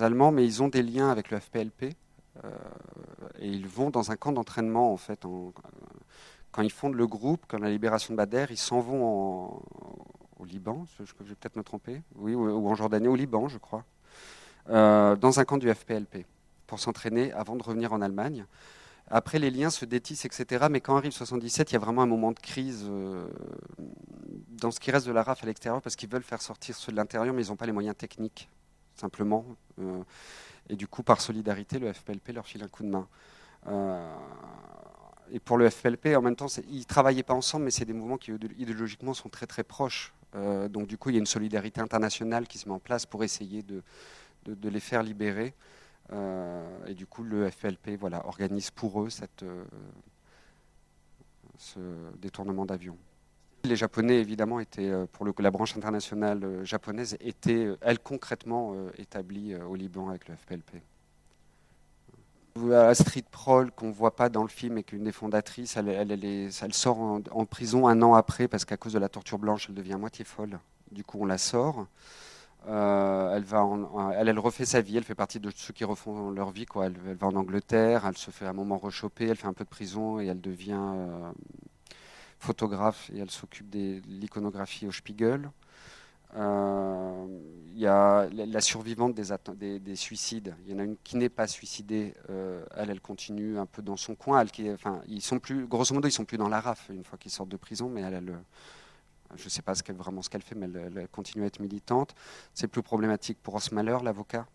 allemands, 0.00 0.32
mais 0.32 0.44
ils 0.44 0.64
ont 0.64 0.68
des 0.68 0.82
liens 0.82 1.10
avec 1.10 1.30
le 1.30 1.38
FPLP. 1.38 1.82
et 3.38 3.48
ils 3.48 3.68
vont 3.68 3.90
dans 3.90 4.10
un 4.10 4.16
camp 4.16 4.32
d'entraînement, 4.32 4.92
en 4.92 4.96
fait, 4.96 5.24
quand 6.52 6.62
ils 6.62 6.72
fondent 6.72 6.94
le 6.94 7.06
groupe, 7.06 7.44
quand 7.48 7.58
la 7.58 7.70
libération 7.70 8.12
de 8.14 8.16
Bader, 8.16 8.46
ils 8.50 8.56
s'en 8.56 8.80
vont 8.80 9.62
au 10.40 10.44
Liban, 10.44 10.84
je, 10.98 11.04
vais 11.04 11.34
peut-être 11.34 11.56
me 11.56 11.62
tromper, 11.62 12.02
oui, 12.16 12.34
ou, 12.34 12.68
en 12.68 12.74
Jordanie, 12.74 13.08
au 13.08 13.14
Liban, 13.14 13.48
je 13.48 13.58
crois, 13.58 13.84
euh, 14.70 15.14
dans 15.16 15.38
un 15.38 15.44
camp 15.44 15.58
du 15.58 15.72
FPLP, 15.72 16.26
pour 16.66 16.80
s'entraîner 16.80 17.32
avant 17.32 17.56
de 17.56 17.62
revenir 17.62 17.92
en 17.92 18.00
Allemagne. 18.00 18.46
Après, 19.08 19.38
les 19.38 19.50
liens 19.50 19.70
se 19.70 19.84
détissent, 19.84 20.24
etc. 20.24 20.66
Mais 20.70 20.80
quand 20.80 20.96
arrive 20.96 21.12
77, 21.12 21.70
il 21.70 21.74
y 21.74 21.76
a 21.76 21.80
vraiment 21.80 22.02
un 22.02 22.06
moment 22.06 22.30
de 22.32 22.38
crise 22.38 22.86
euh, 22.88 23.28
dans 24.48 24.70
ce 24.70 24.78
qui 24.78 24.90
reste 24.90 25.06
de 25.06 25.12
la 25.12 25.22
RAF 25.22 25.42
à 25.42 25.46
l'extérieur, 25.46 25.82
parce 25.82 25.96
qu'ils 25.96 26.08
veulent 26.08 26.22
faire 26.22 26.40
sortir 26.40 26.76
ceux 26.76 26.92
de 26.92 26.96
l'intérieur, 26.96 27.34
mais 27.34 27.44
ils 27.44 27.48
n'ont 27.48 27.56
pas 27.56 27.66
les 27.66 27.72
moyens 27.72 27.96
techniques, 27.96 28.48
simplement. 28.94 29.44
Euh, 29.80 30.02
et 30.68 30.76
du 30.76 30.86
coup, 30.86 31.02
par 31.02 31.20
solidarité, 31.20 31.78
le 31.78 31.92
FPLP 31.92 32.32
leur 32.32 32.46
file 32.46 32.62
un 32.62 32.68
coup 32.68 32.84
de 32.84 32.88
main 32.88 33.08
et 35.32 35.38
pour 35.38 35.58
le 35.58 35.68
FPLP, 35.68 36.16
en 36.16 36.22
même 36.22 36.36
temps, 36.36 36.46
ils 36.68 36.80
ne 36.80 36.84
travaillaient 36.84 37.22
pas 37.22 37.34
ensemble, 37.34 37.64
mais 37.64 37.70
c'est 37.70 37.84
des 37.84 37.92
mouvements 37.92 38.18
qui 38.18 38.32
idéologiquement 38.58 39.14
sont 39.14 39.28
très 39.28 39.46
très 39.46 39.62
proches. 39.62 40.12
Euh, 40.34 40.68
donc 40.68 40.86
du 40.86 40.98
coup, 40.98 41.10
il 41.10 41.14
y 41.14 41.16
a 41.16 41.20
une 41.20 41.26
solidarité 41.26 41.80
internationale 41.80 42.46
qui 42.46 42.58
se 42.58 42.68
met 42.68 42.74
en 42.74 42.78
place 42.78 43.06
pour 43.06 43.22
essayer 43.22 43.62
de, 43.62 43.82
de, 44.46 44.68
les 44.68 44.80
faire 44.80 45.02
libérer. 45.02 45.54
Euh, 46.12 46.86
et 46.86 46.94
du 46.94 47.06
coup, 47.06 47.22
le 47.22 47.48
FPLP 47.48 47.96
voilà, 47.98 48.26
organise 48.26 48.70
pour 48.70 49.02
eux 49.02 49.10
cette, 49.10 49.44
euh, 49.44 49.64
ce 51.58 51.78
détournement 52.20 52.66
d'avion. 52.66 52.96
Les 53.64 53.76
Japonais, 53.76 54.18
évidemment, 54.20 54.58
étaient, 54.58 54.90
pour 55.12 55.26
le, 55.26 55.34
la 55.38 55.50
branche 55.50 55.76
internationale 55.76 56.64
japonaise, 56.64 57.16
était, 57.20 57.68
elle, 57.82 57.98
concrètement 57.98 58.74
établie 58.96 59.54
au 59.54 59.74
Liban 59.74 60.08
avec 60.08 60.28
le 60.28 60.34
FPLP. 60.34 60.80
Astrid 62.72 63.26
Proll, 63.30 63.70
qu'on 63.70 63.88
ne 63.88 63.92
voit 63.92 64.16
pas 64.16 64.28
dans 64.28 64.42
le 64.42 64.48
film 64.48 64.78
et 64.78 64.82
qu'une 64.82 65.04
des 65.04 65.12
fondatrices, 65.12 65.76
elle, 65.76 65.88
elle, 65.88 66.52
sort 66.72 66.98
en, 66.98 67.44
prison 67.44 67.86
un 67.86 68.02
an 68.02 68.14
après 68.14 68.48
parce 68.48 68.64
qu'à 68.64 68.76
cause 68.76 68.92
de 68.92 68.98
la 68.98 69.08
torture 69.08 69.38
blanche, 69.38 69.66
elle 69.68 69.74
devient 69.74 69.96
moitié 69.98 70.24
folle. 70.24 70.58
Du 70.90 71.04
coup, 71.04 71.18
on 71.20 71.26
la 71.26 71.38
sort. 71.38 71.86
Euh, 72.68 73.34
elle, 73.34 73.44
va 73.44 73.66
elle, 74.16 74.38
refait 74.38 74.66
sa 74.66 74.82
vie, 74.82 74.98
elle 74.98 75.04
fait 75.04 75.14
partie 75.14 75.40
de 75.40 75.50
ceux 75.54 75.72
qui 75.72 75.84
refont 75.84 76.30
leur 76.30 76.50
vie. 76.50 76.66
Quoi. 76.66 76.86
Elle, 76.86 77.16
va 77.16 77.26
en 77.26 77.36
Angleterre, 77.36 78.04
elle 78.06 78.18
se 78.18 78.30
fait 78.30 78.46
un 78.46 78.52
moment 78.52 78.76
rechoper, 78.78 79.28
elle 79.28 79.36
fait 79.36 79.46
un 79.46 79.54
peu 79.54 79.64
de 79.64 79.70
prison 79.70 80.20
et 80.20 80.26
elle 80.26 80.40
devient 80.40 80.78
euh, 80.78 81.32
photographe 82.38 83.10
et 83.14 83.18
elle 83.18 83.30
s'occupe 83.30 83.70
de 83.70 84.02
l'iconographie 84.06 84.86
au 84.86 84.92
Spiegel. 84.92 85.50
Euh, 86.36 87.26
il 87.72 87.78
y 87.78 87.86
a 87.86 88.28
la 88.30 88.60
survivante 88.60 89.14
des, 89.14 89.78
des, 89.78 89.96
suicides. 89.96 90.54
Il 90.66 90.72
y 90.72 90.74
en 90.74 90.80
a 90.80 90.84
une 90.84 90.96
qui 91.02 91.16
n'est 91.16 91.28
pas 91.28 91.46
suicidée. 91.46 92.14
Euh, 92.28 92.64
elle, 92.76 92.90
elle 92.90 93.00
continue 93.00 93.58
un 93.58 93.66
peu 93.66 93.80
dans 93.80 93.96
son 93.96 94.14
coin. 94.14 94.44
Ils 95.08 95.22
sont 95.22 95.38
plus, 95.38 95.66
grosso 95.66 95.94
modo, 95.94 96.06
ils 96.06 96.12
sont 96.12 96.24
plus 96.24 96.36
dans 96.36 96.48
la 96.48 96.60
RAF 96.60 96.90
une 96.90 97.04
fois 97.04 97.18
qu'ils 97.18 97.30
sortent 97.30 97.48
de 97.48 97.56
prison, 97.56 97.88
mais 97.88 98.02
elle, 98.02 98.34
je 99.36 99.44
ne 99.44 99.48
sais 99.48 99.62
pas 99.62 99.72
vraiment 99.94 100.22
ce 100.22 100.28
qu'elle 100.28 100.42
fait, 100.42 100.54
mais 100.54 100.68
elle, 100.74 101.08
continue 101.08 101.44
à 101.44 101.46
être 101.46 101.60
militante. 101.60 102.14
C'est 102.54 102.68
plus 102.68 102.82
problématique 102.82 103.38
pour 103.42 103.54
Osmaler, 103.54 103.96
l'avocat, 104.02 104.46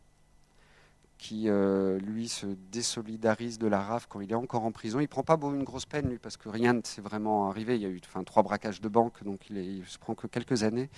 qui 1.17 1.49
euh, 1.49 1.97
lui 1.99 2.27
se 2.27 2.45
désolidarise 2.71 3.57
de 3.57 3.67
la 3.67 3.81
RAF 3.81 4.07
quand 4.07 4.21
il 4.21 4.31
est 4.31 4.35
encore 4.35 4.65
en 4.65 4.71
prison. 4.71 4.99
Il 4.99 5.07
prend 5.07 5.23
pas 5.23 5.39
une 5.41 5.63
grosse 5.63 5.85
peine 5.85 6.09
lui 6.09 6.19
parce 6.19 6.37
que 6.37 6.49
rien 6.49 6.73
ne 6.73 6.81
s'est 6.83 7.01
vraiment 7.01 7.49
arrivé. 7.49 7.75
Il 7.75 7.81
y 7.81 7.85
a 7.85 7.89
eu 7.89 8.01
trois 8.25 8.43
braquages 8.43 8.81
de 8.81 8.89
banque, 8.89 9.23
donc 9.23 9.49
il, 9.49 9.57
il 9.57 9.85
se 9.87 9.97
prend 9.97 10.13
que 10.13 10.27
quelques 10.27 10.63
années. 10.63 10.89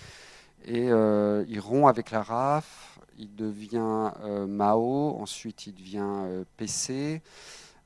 Et 0.65 0.91
euh, 0.91 1.45
il 1.47 1.59
rompt 1.59 1.87
avec 1.87 2.11
la 2.11 2.21
RAF, 2.21 2.99
il 3.17 3.35
devient 3.35 4.11
euh, 4.23 4.47
Mao, 4.47 5.15
ensuite 5.19 5.67
il 5.67 5.73
devient 5.73 5.99
euh, 6.03 6.43
PC, 6.57 7.21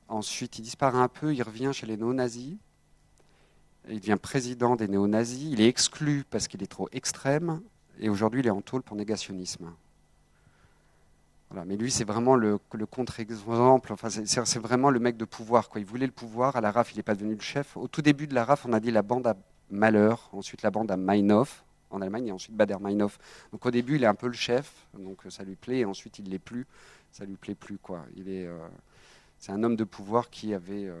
ensuite 0.08 0.58
il 0.58 0.62
disparaît 0.62 0.98
un 0.98 1.08
peu, 1.08 1.34
il 1.34 1.42
revient 1.42 1.70
chez 1.72 1.86
les 1.86 1.96
néo-nazis, 1.96 2.56
il 3.88 4.00
devient 4.00 4.18
président 4.20 4.76
des 4.76 4.88
néo-nazis, 4.88 5.52
il 5.52 5.60
est 5.60 5.68
exclu 5.68 6.24
parce 6.28 6.48
qu'il 6.48 6.62
est 6.62 6.66
trop 6.66 6.88
extrême, 6.92 7.60
et 8.00 8.08
aujourd'hui 8.08 8.40
il 8.40 8.46
est 8.46 8.50
en 8.50 8.62
tôle 8.62 8.82
pour 8.82 8.96
négationnisme. 8.96 9.72
Voilà, 11.52 11.66
mais 11.66 11.76
lui, 11.76 11.90
c'est 11.90 12.04
vraiment 12.04 12.34
le, 12.34 12.58
contre-exemple. 12.90 13.92
Enfin, 13.92 14.08
c'est 14.08 14.58
vraiment 14.58 14.88
le 14.88 14.98
mec 14.98 15.18
de 15.18 15.26
pouvoir. 15.26 15.68
Quoi. 15.68 15.82
Il 15.82 15.86
voulait 15.86 16.06
le 16.06 16.12
pouvoir. 16.12 16.56
À 16.56 16.62
la 16.62 16.70
RAF, 16.70 16.94
il 16.94 16.96
n'est 16.96 17.02
pas 17.02 17.14
devenu 17.14 17.34
le 17.34 17.42
chef. 17.42 17.76
Au 17.76 17.88
tout 17.88 18.00
début 18.00 18.26
de 18.26 18.34
la 18.34 18.46
RAF, 18.46 18.64
on 18.64 18.72
a 18.72 18.80
dit 18.80 18.90
la 18.90 19.02
bande 19.02 19.26
à 19.26 19.36
Malheur, 19.68 20.30
ensuite 20.32 20.62
la 20.62 20.70
bande 20.70 20.90
à 20.90 20.96
Meinhof, 20.96 21.62
en 21.92 22.00
Allemagne 22.00 22.28
et 22.28 22.32
ensuite 22.32 22.56
Bader-Meinhof. 22.56 23.18
Donc 23.52 23.64
au 23.66 23.70
début, 23.70 23.96
il 23.96 24.04
est 24.04 24.08
un 24.08 24.14
peu 24.14 24.26
le 24.26 24.32
chef, 24.32 24.86
donc 24.98 25.26
euh, 25.26 25.30
ça 25.30 25.44
lui 25.44 25.56
plaît, 25.56 25.80
et 25.80 25.84
ensuite 25.84 26.18
il 26.18 26.28
l'est 26.28 26.38
plus, 26.38 26.66
ça 27.10 27.24
lui 27.24 27.36
plaît 27.36 27.54
plus 27.54 27.78
quoi. 27.78 28.04
Il 28.16 28.28
est, 28.28 28.46
euh, 28.46 28.58
c'est 29.38 29.52
un 29.52 29.62
homme 29.62 29.76
de 29.76 29.84
pouvoir 29.84 30.30
qui 30.30 30.54
avait, 30.54 30.86
euh, 30.86 30.98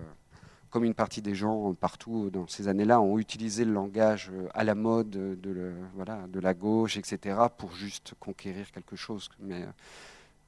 comme 0.70 0.84
une 0.84 0.94
partie 0.94 1.22
des 1.22 1.34
gens 1.34 1.74
partout 1.74 2.30
dans 2.30 2.46
ces 2.46 2.68
années-là, 2.68 3.00
ont 3.00 3.18
utilisé 3.18 3.64
le 3.64 3.72
langage 3.72 4.30
à 4.54 4.64
la 4.64 4.74
mode 4.74 5.10
de, 5.10 5.72
voilà, 5.94 6.26
de 6.28 6.40
la 6.40 6.54
gauche, 6.54 6.96
etc., 6.96 7.36
pour 7.58 7.72
juste 7.72 8.14
conquérir 8.18 8.70
quelque 8.72 8.96
chose. 8.96 9.28
Mais 9.38 9.66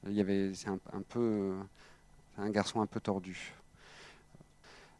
il 0.07 0.13
y 0.13 0.21
avait, 0.21 0.53
c'est 0.55 0.69
un 0.69 1.01
peu, 1.09 1.53
un 2.37 2.49
garçon 2.49 2.81
un 2.81 2.87
peu 2.87 2.99
tordu. 2.99 3.53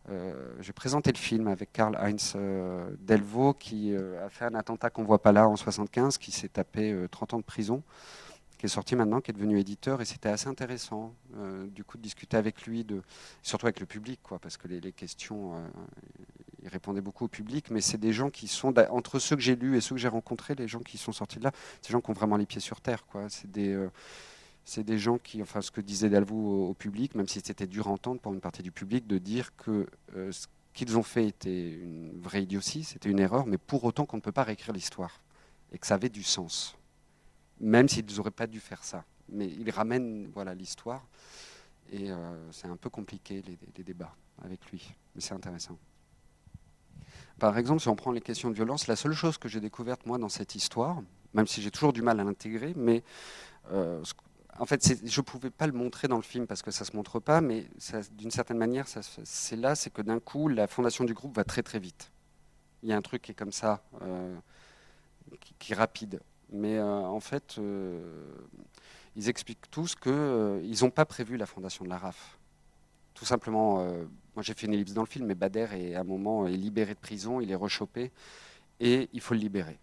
Euh, 0.10 0.34
j'ai 0.60 0.74
présenté 0.74 1.12
le 1.12 1.18
film 1.18 1.48
avec 1.48 1.74
Karl-Heinz 1.74 2.34
euh, 2.36 2.92
Delvaux 3.00 3.54
qui 3.54 3.94
euh, 3.94 4.24
a 4.24 4.30
fait 4.30 4.46
un 4.46 4.54
attentat 4.54 4.92
qu'on 4.92 5.02
ne 5.02 5.08
voit 5.08 5.22
pas 5.22 5.32
là 5.32 5.48
en 5.48 5.56
75, 5.56 6.18
qui 6.18 6.32
s'est 6.32 6.50
tapé 6.50 6.96
30 7.10 7.34
ans 7.34 7.38
de 7.40 7.44
prison, 7.44 7.82
qui 8.60 8.68
est 8.68 8.70
sorti 8.70 8.96
maintenant, 8.96 9.20
qui 9.20 9.32
est 9.32 9.34
devenu 9.34 9.60
éditeur, 9.60 10.02
et 10.02 10.06
c'était 10.06 10.30
assez 10.30 10.48
intéressant 10.48 11.14
du 11.74 11.84
coup 11.84 11.98
de 11.98 12.04
discuter 12.04 12.38
avec 12.38 12.66
lui, 12.66 12.86
surtout 13.42 13.66
avec 13.66 13.80
le 13.80 13.86
public, 13.86 14.20
parce 14.42 14.58
que 14.58 14.68
les, 14.68 14.92
questions, 14.92 15.54
il 16.62 16.70
répondait 16.70 17.02
beaucoup 17.02 17.26
au 17.26 17.28
public, 17.28 17.70
mais 17.72 17.82
c'est 17.82 17.98
des 17.98 18.14
gens 18.14 18.30
qui 18.30 18.48
sont, 18.48 18.74
entre 18.92 19.20
ceux 19.20 19.36
que 19.36 19.42
j'ai 19.42 19.56
lus 19.56 19.76
et 19.76 19.82
ceux 19.82 19.96
que 19.96 20.02
j'ai 20.02 20.08
rencontrés, 20.08 20.56
les 20.56 20.68
gens 20.68 20.80
qui 20.80 20.98
sont 20.98 21.12
sortis 21.12 21.40
de 21.40 21.46
là, 21.46 21.52
c'est 21.82 21.90
des 21.90 21.94
gens 21.94 22.02
qui 22.02 22.12
ont 22.12 22.14
vraiment 22.14 22.38
les 22.38 22.46
pieds 22.46 22.62
sur 22.62 22.80
terre. 22.80 23.06
Quoi. 23.08 23.28
C'est 23.30 23.52
des 23.52 23.76
c'est 24.66 24.84
des 24.84 24.98
gens 24.98 25.20
qui, 25.20 25.42
enfin 25.44 25.62
ce 25.62 25.70
que 25.70 25.80
disait 25.80 26.10
Dalvaux 26.10 26.70
au, 26.70 26.74
public, 26.74 27.14
même 27.14 27.28
si 27.28 27.40
c'était 27.42 27.68
dur 27.68 27.88
à 27.88 27.92
entendre 27.92 28.20
pour 28.20 28.34
une 28.34 28.42
partie 28.42 28.64
du 28.64 28.72
public, 28.72 29.06
de 29.06 29.20
dire 29.20 29.56
que 29.56 29.88
euh, 30.16 30.32
ce 30.32 30.48
qu'ils 30.74 30.98
ont 30.98 31.04
fait 31.04 31.28
était 31.28 31.72
une 31.72 32.20
vraie 32.20 32.44
idiotie, 32.44 32.84
c'était 32.84 33.10
une 33.10 33.20
erreur, 33.20 33.46
mais 33.46 33.60
pour 33.60 33.84
autant 33.84 34.06
qu'on 34.06 34.18
ne 34.18 34.22
peut 34.22 34.32
pas 34.32 34.44
réécrire 34.44 34.74
l'histoire 34.74 35.22
et 35.72 35.78
que 35.78 35.86
ça 35.86 35.94
avait 35.94 36.10
du 36.10 36.24
sens, 36.24 36.76
même 37.62 37.88
s'ils 37.88 38.06
n'auraient 38.18 38.32
pas 38.32 38.48
dû 38.48 38.60
faire 38.60 38.84
ça. 38.84 39.06
Mais 39.30 39.48
ils 39.48 39.70
ramènent 39.70 40.30
voilà 40.34 40.56
l'histoire 40.56 41.08
et 41.92 42.12
euh, 42.12 42.52
c'est 42.52 42.68
un 42.68 42.76
peu 42.76 42.90
compliqué 42.90 43.44
les, 43.76 43.84
débats 43.84 44.16
avec 44.44 44.66
lui, 44.72 44.94
mais 45.14 45.22
c'est 45.22 45.34
intéressant. 45.34 45.78
Par 47.38 47.56
exemple, 47.58 47.82
si 47.82 47.88
on 47.88 47.96
prend 47.96 48.12
les 48.12 48.22
questions 48.22 48.50
de 48.50 48.56
violence, 48.56 48.88
la 48.88 48.96
seule 48.96 49.14
chose 49.14 49.38
que 49.38 49.48
j'ai 49.48 49.60
découverte 49.60 50.06
moi 50.08 50.18
dans 50.18 50.30
cette 50.30 50.56
histoire, 50.56 51.02
même 51.34 51.46
si 51.46 51.62
j'ai 51.62 51.70
toujours 51.70 51.94
du 51.94 52.02
mal 52.02 52.20
à 52.20 52.24
l'intégrer, 52.24 52.74
mais 52.76 53.04
euh, 53.72 54.02
en 54.58 54.66
fait, 54.66 55.06
je 55.06 55.20
ne 55.20 55.24
pouvais 55.24 55.50
pas 55.50 55.68
le 55.68 55.74
montrer 55.74 56.08
dans 56.08 56.16
le 56.16 56.22
film 56.22 56.48
parce 56.48 56.62
que 56.62 56.72
ça 56.72 56.86
ne 56.86 56.90
se 56.90 56.96
montre 56.96 57.20
pas, 57.20 57.42
mais 57.42 57.66
d'une 58.12 58.32
certaine 58.32 58.58
manière, 58.58 58.86
c'est 58.88 59.56
là, 59.56 59.76
c'est 59.76 59.92
que 59.92 60.02
d'un 60.02 60.20
coup, 60.20 60.48
la 60.48 60.68
fondation 60.68 61.04
du 61.04 61.14
groupe 61.14 61.36
va 61.36 61.44
très 61.44 61.62
très 61.62 61.80
vite. 61.80 62.12
Il 62.84 62.90
y 62.90 62.94
a 62.94 62.98
un 62.98 63.02
truc 63.02 63.22
qui 63.22 63.32
est 63.32 63.36
comme 63.36 63.52
ça, 63.52 63.84
euh, 64.02 64.34
qui, 65.60 65.74
est 65.74 65.76
rapide. 65.76 66.22
Mais 66.52 66.78
euh, 66.78 66.86
en 66.86 67.20
fait, 67.20 67.56
euh, 67.58 68.02
ils 69.16 69.28
expliquent 69.28 69.70
tous 69.72 69.96
qu'ils 69.96 70.78
n'ont 70.82 70.92
pas 70.92 71.06
prévu 71.06 71.36
la 71.36 71.46
fondation 71.46 71.84
de 71.84 71.90
la 71.90 71.98
RAF. 71.98 72.38
Tout 73.14 73.26
simplement, 73.26 73.78
moi 74.36 74.44
j'ai 74.44 74.54
fait 74.54 74.66
une 74.68 74.74
ellipse 74.74 74.92
dans 74.92 75.02
le 75.02 75.08
film, 75.08 75.26
mais 75.26 75.36
Bader 75.36 75.68
est 75.72 75.96
à 75.96 76.02
un 76.02 76.04
moment 76.04 76.48
est 76.48 76.58
libéré 76.58 76.94
de 76.94 77.00
prison, 77.00 77.40
il 77.40 77.50
est 77.50 77.56
rechopé, 77.56 78.12
et 78.82 79.10
il 79.14 79.22
faut 79.22 79.34
le 79.34 79.40
libérer. 79.40 79.80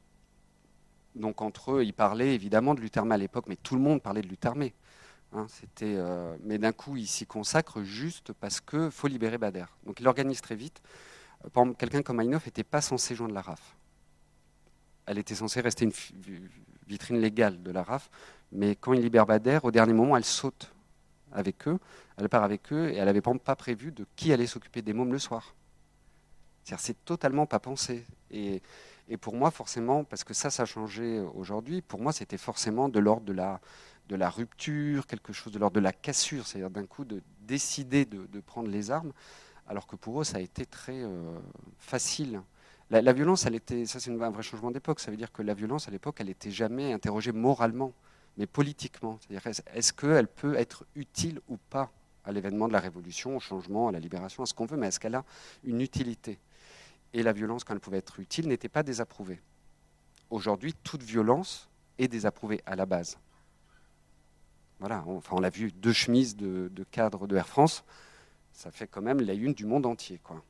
Donc 1.14 1.42
entre 1.42 1.72
eux, 1.72 1.84
ils 1.84 1.92
parlaient 1.92 2.34
évidemment 2.34 2.74
de 2.74 2.80
Luthermé 2.80 3.14
à 3.14 3.18
l'époque, 3.18 3.46
mais 3.48 3.56
tout 3.56 3.74
le 3.74 3.80
monde 3.80 4.02
parlait 4.02 4.22
de 4.22 4.28
Luthermé. 4.28 4.74
Hein, 5.34 5.46
c'était, 5.48 5.94
euh, 5.96 6.36
mais 6.42 6.58
d'un 6.58 6.72
coup, 6.72 6.96
il 6.96 7.06
s'y 7.06 7.26
consacre 7.26 7.82
juste 7.82 8.32
parce 8.34 8.60
qu'il 8.60 8.90
faut 8.90 9.08
libérer 9.08 9.38
Bader. 9.38 9.64
Donc 9.86 10.00
il 10.00 10.08
organise 10.08 10.40
très 10.40 10.56
vite. 10.56 10.82
Euh, 11.56 11.72
quelqu'un 11.74 12.02
comme 12.02 12.20
Einhoff 12.20 12.46
n'était 12.46 12.64
pas 12.64 12.80
censé 12.80 13.14
joindre 13.14 13.34
la 13.34 13.42
RAF. 13.42 13.76
Elle 15.06 15.18
était 15.18 15.34
censée 15.34 15.60
rester 15.60 15.84
une 15.84 15.92
vitrine 16.86 17.18
légale 17.18 17.62
de 17.62 17.70
la 17.70 17.82
RAF, 17.82 18.10
Mais 18.52 18.76
quand 18.76 18.92
il 18.92 19.00
libère 19.00 19.26
Bader, 19.26 19.60
au 19.62 19.70
dernier 19.70 19.94
moment, 19.94 20.16
elle 20.16 20.24
saute 20.24 20.72
avec 21.32 21.66
eux, 21.66 21.78
elle 22.18 22.28
part 22.28 22.44
avec 22.44 22.72
eux, 22.72 22.90
et 22.90 22.96
elle 22.96 23.06
n'avait 23.06 23.22
pas 23.22 23.56
prévu 23.56 23.90
de 23.90 24.06
qui 24.14 24.32
allait 24.32 24.46
s'occuper 24.46 24.82
des 24.82 24.92
mômes 24.92 25.12
le 25.12 25.18
soir. 25.18 25.54
C'est 26.64 27.04
totalement 27.04 27.46
pas 27.46 27.58
pensé. 27.58 28.04
Et, 28.30 28.62
et, 29.08 29.16
pour 29.16 29.34
moi, 29.34 29.50
forcément, 29.50 30.04
parce 30.04 30.24
que 30.24 30.34
ça, 30.34 30.50
ça 30.50 30.62
a 30.62 30.66
changé 30.66 31.20
aujourd'hui, 31.34 31.82
pour 31.82 32.00
moi, 32.00 32.12
c'était 32.12 32.38
forcément 32.38 32.88
de 32.88 32.98
l'ordre 32.98 33.26
de 33.26 33.32
la, 33.32 33.60
de 34.08 34.16
la 34.16 34.30
rupture, 34.30 35.06
quelque 35.06 35.32
chose 35.32 35.52
de 35.52 35.58
l'ordre 35.58 35.74
de 35.74 35.80
la 35.80 35.92
cassure, 35.92 36.46
c'est-à-dire 36.46 36.70
d'un 36.70 36.86
coup 36.86 37.04
de 37.04 37.22
décider 37.40 38.04
de, 38.04 38.40
prendre 38.40 38.68
les 38.68 38.90
armes, 38.90 39.12
alors 39.66 39.86
que 39.86 39.96
pour 39.96 40.20
eux, 40.20 40.24
ça 40.24 40.38
a 40.38 40.40
été 40.40 40.66
très 40.66 41.02
euh, 41.02 41.38
facile. 41.78 42.42
La, 42.90 43.12
violence, 43.14 43.46
elle 43.46 43.54
était, 43.54 43.86
ça 43.86 44.00
c'est 44.00 44.10
un 44.10 44.30
vrai 44.30 44.42
changement 44.42 44.70
d'époque, 44.70 45.00
ça 45.00 45.10
veut 45.10 45.16
dire 45.16 45.32
que 45.32 45.42
la 45.42 45.54
violence, 45.54 45.88
à 45.88 45.90
l'époque, 45.90 46.16
elle 46.20 46.26
n'était 46.26 46.50
jamais 46.50 46.92
interrogée 46.92 47.32
moralement, 47.32 47.94
mais 48.36 48.46
politiquement. 48.46 49.18
C'est-à-dire, 49.20 49.62
est-ce 49.74 49.94
qu'elle 49.94 50.28
peut 50.28 50.56
être 50.56 50.84
utile 50.94 51.40
ou 51.48 51.56
pas 51.56 51.90
à 52.24 52.32
l'événement 52.32 52.68
de 52.68 52.72
la 52.74 52.80
révolution, 52.80 53.36
au 53.36 53.40
changement, 53.40 53.88
à 53.88 53.92
la 53.92 53.98
libération, 53.98 54.42
à 54.42 54.46
ce 54.46 54.52
qu'on 54.52 54.66
veut, 54.66 54.76
mais 54.76 54.88
est-ce 54.88 55.00
qu'elle 55.00 55.14
a 55.14 55.24
une 55.64 55.80
utilité? 55.80 56.38
Et 57.14 57.22
la 57.22 57.32
violence, 57.32 57.64
quand 57.64 57.74
elle 57.74 57.80
pouvait 57.80 57.98
être 57.98 58.20
utile, 58.20 58.48
n'était 58.48 58.68
pas 58.68 58.82
désapprouvée. 58.82 59.40
Aujourd'hui, 60.30 60.74
toute 60.82 61.02
violence 61.02 61.68
est 61.98 62.08
désapprouvée 62.08 62.62
à 62.64 62.74
la 62.74 62.86
base. 62.86 63.18
Voilà, 64.80 65.04
on, 65.06 65.18
enfin, 65.18 65.36
on 65.36 65.40
l'a 65.40 65.50
vu, 65.50 65.70
deux 65.72 65.92
chemises 65.92 66.36
de, 66.36 66.68
de 66.72 66.84
cadre 66.84 67.26
de 67.26 67.36
Air 67.36 67.46
France, 67.46 67.84
ça 68.52 68.70
fait 68.70 68.86
quand 68.86 69.02
même 69.02 69.20
la 69.20 69.34
une 69.34 69.54
du 69.54 69.66
monde 69.66 69.86
entier. 69.86 70.18
Quoi. 70.22 70.42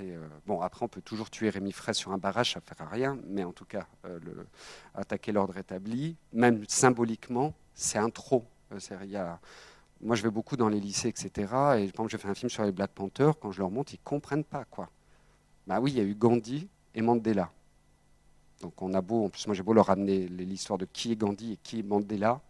Euh, 0.00 0.28
bon, 0.46 0.60
après, 0.60 0.84
on 0.84 0.88
peut 0.88 1.00
toujours 1.00 1.30
tuer 1.30 1.50
Rémi 1.50 1.72
Fraisse 1.72 1.96
sur 1.96 2.12
un 2.12 2.18
barrage, 2.18 2.52
ça 2.52 2.60
ne 2.60 2.64
fera 2.64 2.88
rien, 2.88 3.18
mais 3.26 3.44
en 3.44 3.52
tout 3.52 3.64
cas, 3.64 3.86
euh, 4.04 4.18
le, 4.22 4.46
attaquer 4.94 5.32
l'ordre 5.32 5.56
établi, 5.56 6.16
même 6.32 6.64
symboliquement, 6.68 7.54
c'est 7.74 7.98
un 7.98 8.10
trop. 8.10 8.46
Euh, 8.72 9.06
y 9.06 9.16
a, 9.16 9.40
moi, 10.00 10.16
je 10.16 10.22
vais 10.22 10.30
beaucoup 10.30 10.56
dans 10.56 10.68
les 10.68 10.80
lycées, 10.80 11.08
etc. 11.08 11.52
Et 11.78 11.90
quand 11.92 12.08
je 12.08 12.16
fais 12.16 12.28
un 12.28 12.34
film 12.34 12.50
sur 12.50 12.62
les 12.64 12.72
Black 12.72 12.92
Panthers, 12.92 13.38
quand 13.38 13.52
je 13.52 13.60
leur 13.60 13.70
montre, 13.70 13.92
ils 13.92 14.00
ne 14.00 14.04
comprennent 14.04 14.44
pas. 14.44 14.64
quoi. 14.64 14.90
Bah 15.70 15.78
oui, 15.78 15.92
il 15.92 15.98
y 15.98 16.00
a 16.00 16.02
eu 16.02 16.16
Gandhi 16.16 16.66
et 16.96 17.00
Mandela. 17.00 17.48
Donc 18.60 18.82
on 18.82 18.92
a 18.92 19.00
beau, 19.00 19.26
en 19.26 19.28
plus 19.28 19.46
moi 19.46 19.54
j'ai 19.54 19.62
beau 19.62 19.72
leur 19.72 19.86
ramener 19.86 20.26
l'histoire 20.26 20.80
de 20.80 20.84
qui 20.84 21.12
est 21.12 21.16
Gandhi 21.16 21.52
et 21.52 21.56
qui 21.62 21.78
est 21.78 21.82
Mandela, 21.84 22.40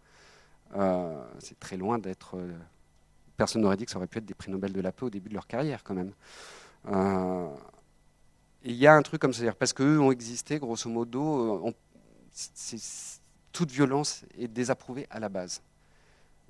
euh, 0.75 1.23
c'est 1.39 1.61
très 1.61 1.77
loin 1.77 1.99
d'être. 1.99 2.39
Euh, 2.39 2.57
personne 3.37 3.61
n'aurait 3.61 3.77
dit 3.77 3.85
que 3.85 3.91
ça 3.91 3.99
aurait 3.99 4.07
pu 4.07 4.17
être 4.17 4.25
des 4.25 4.33
prix 4.33 4.51
Nobel 4.51 4.73
de 4.73 4.81
la 4.81 4.91
paix 4.91 5.05
au 5.05 5.11
début 5.11 5.29
de 5.29 5.35
leur 5.35 5.47
carrière, 5.47 5.85
quand 5.85 5.93
même. 5.93 6.13
Euh, 6.87 7.55
il 8.63 8.77
y 8.77 8.87
a 8.87 8.95
un 8.95 9.03
truc 9.03 9.21
comme 9.21 9.35
ça, 9.35 9.53
parce 9.53 9.75
qu'eux 9.75 10.01
ont 10.01 10.13
existé, 10.13 10.59
grosso 10.59 10.89
modo, 10.89 11.75
toute 13.53 13.71
violence 13.71 14.25
est 14.39 14.49
désapprouvée 14.49 15.07
à 15.11 15.21
la 15.21 15.29
base. 15.29 15.61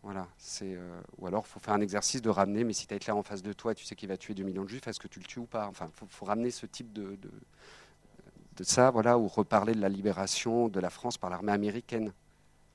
Voilà, 0.02 0.26
c'est, 0.38 0.78
ou 1.18 1.26
alors 1.26 1.46
faut 1.46 1.60
faire 1.60 1.74
un 1.74 1.80
exercice 1.82 2.22
de 2.22 2.30
ramener, 2.30 2.64
mais 2.64 2.72
si 2.72 2.86
tu 2.86 2.94
as 2.94 2.96
Hitler 2.96 3.12
en 3.12 3.22
face 3.22 3.42
de 3.42 3.52
toi, 3.52 3.74
tu 3.74 3.84
sais 3.84 3.94
qu'il 3.94 4.08
va 4.08 4.16
tuer 4.16 4.32
2 4.32 4.42
millions 4.44 4.64
de 4.64 4.68
juifs, 4.68 4.86
est-ce 4.88 4.98
que 4.98 5.08
tu 5.08 5.20
le 5.20 5.26
tues 5.26 5.40
ou 5.40 5.44
pas? 5.44 5.66
Enfin, 5.68 5.88
faut, 6.08 6.24
ramener 6.24 6.50
ce 6.50 6.64
type 6.64 6.92
de, 6.94 7.18
de, 8.56 8.64
ça, 8.64 8.90
voilà, 8.90 9.18
ou 9.18 9.26
reparler 9.28 9.74
de 9.74 9.80
la 9.80 9.88
libération 9.88 10.68
de 10.68 10.80
la 10.80 10.90
France 10.90 11.18
par 11.18 11.30
l'armée 11.30 11.52
américaine 11.52 12.12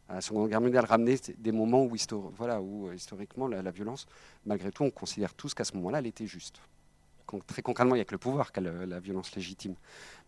à 0.07 0.15
la 0.15 0.21
Seconde 0.21 0.49
Guerre 0.49 0.61
mondiale, 0.61 0.85
ramener 0.85 1.15
des 1.37 1.51
moments 1.51 1.83
où, 1.83 1.95
voilà, 2.37 2.61
où 2.61 2.87
euh, 2.87 2.95
historiquement 2.95 3.47
la, 3.47 3.71
violence, 3.71 4.07
malgré 4.45 4.71
tout, 4.71 4.83
on 4.83 4.91
considère 4.91 5.33
tous 5.33 5.53
qu'à 5.53 5.63
ce 5.63 5.75
moment-là, 5.75 5.99
elle 5.99 6.07
était 6.07 6.27
juste. 6.27 6.59
très 7.47 7.63
concrètement, 7.63 7.95
il 7.95 7.99
n'y 7.99 8.01
a 8.01 8.05
que 8.05 8.13
le 8.13 8.19
pouvoir 8.19 8.51
qui 8.51 8.59
a 8.59 8.61
la 8.61 8.99
violence 8.99 9.35
légitime. 9.35 9.75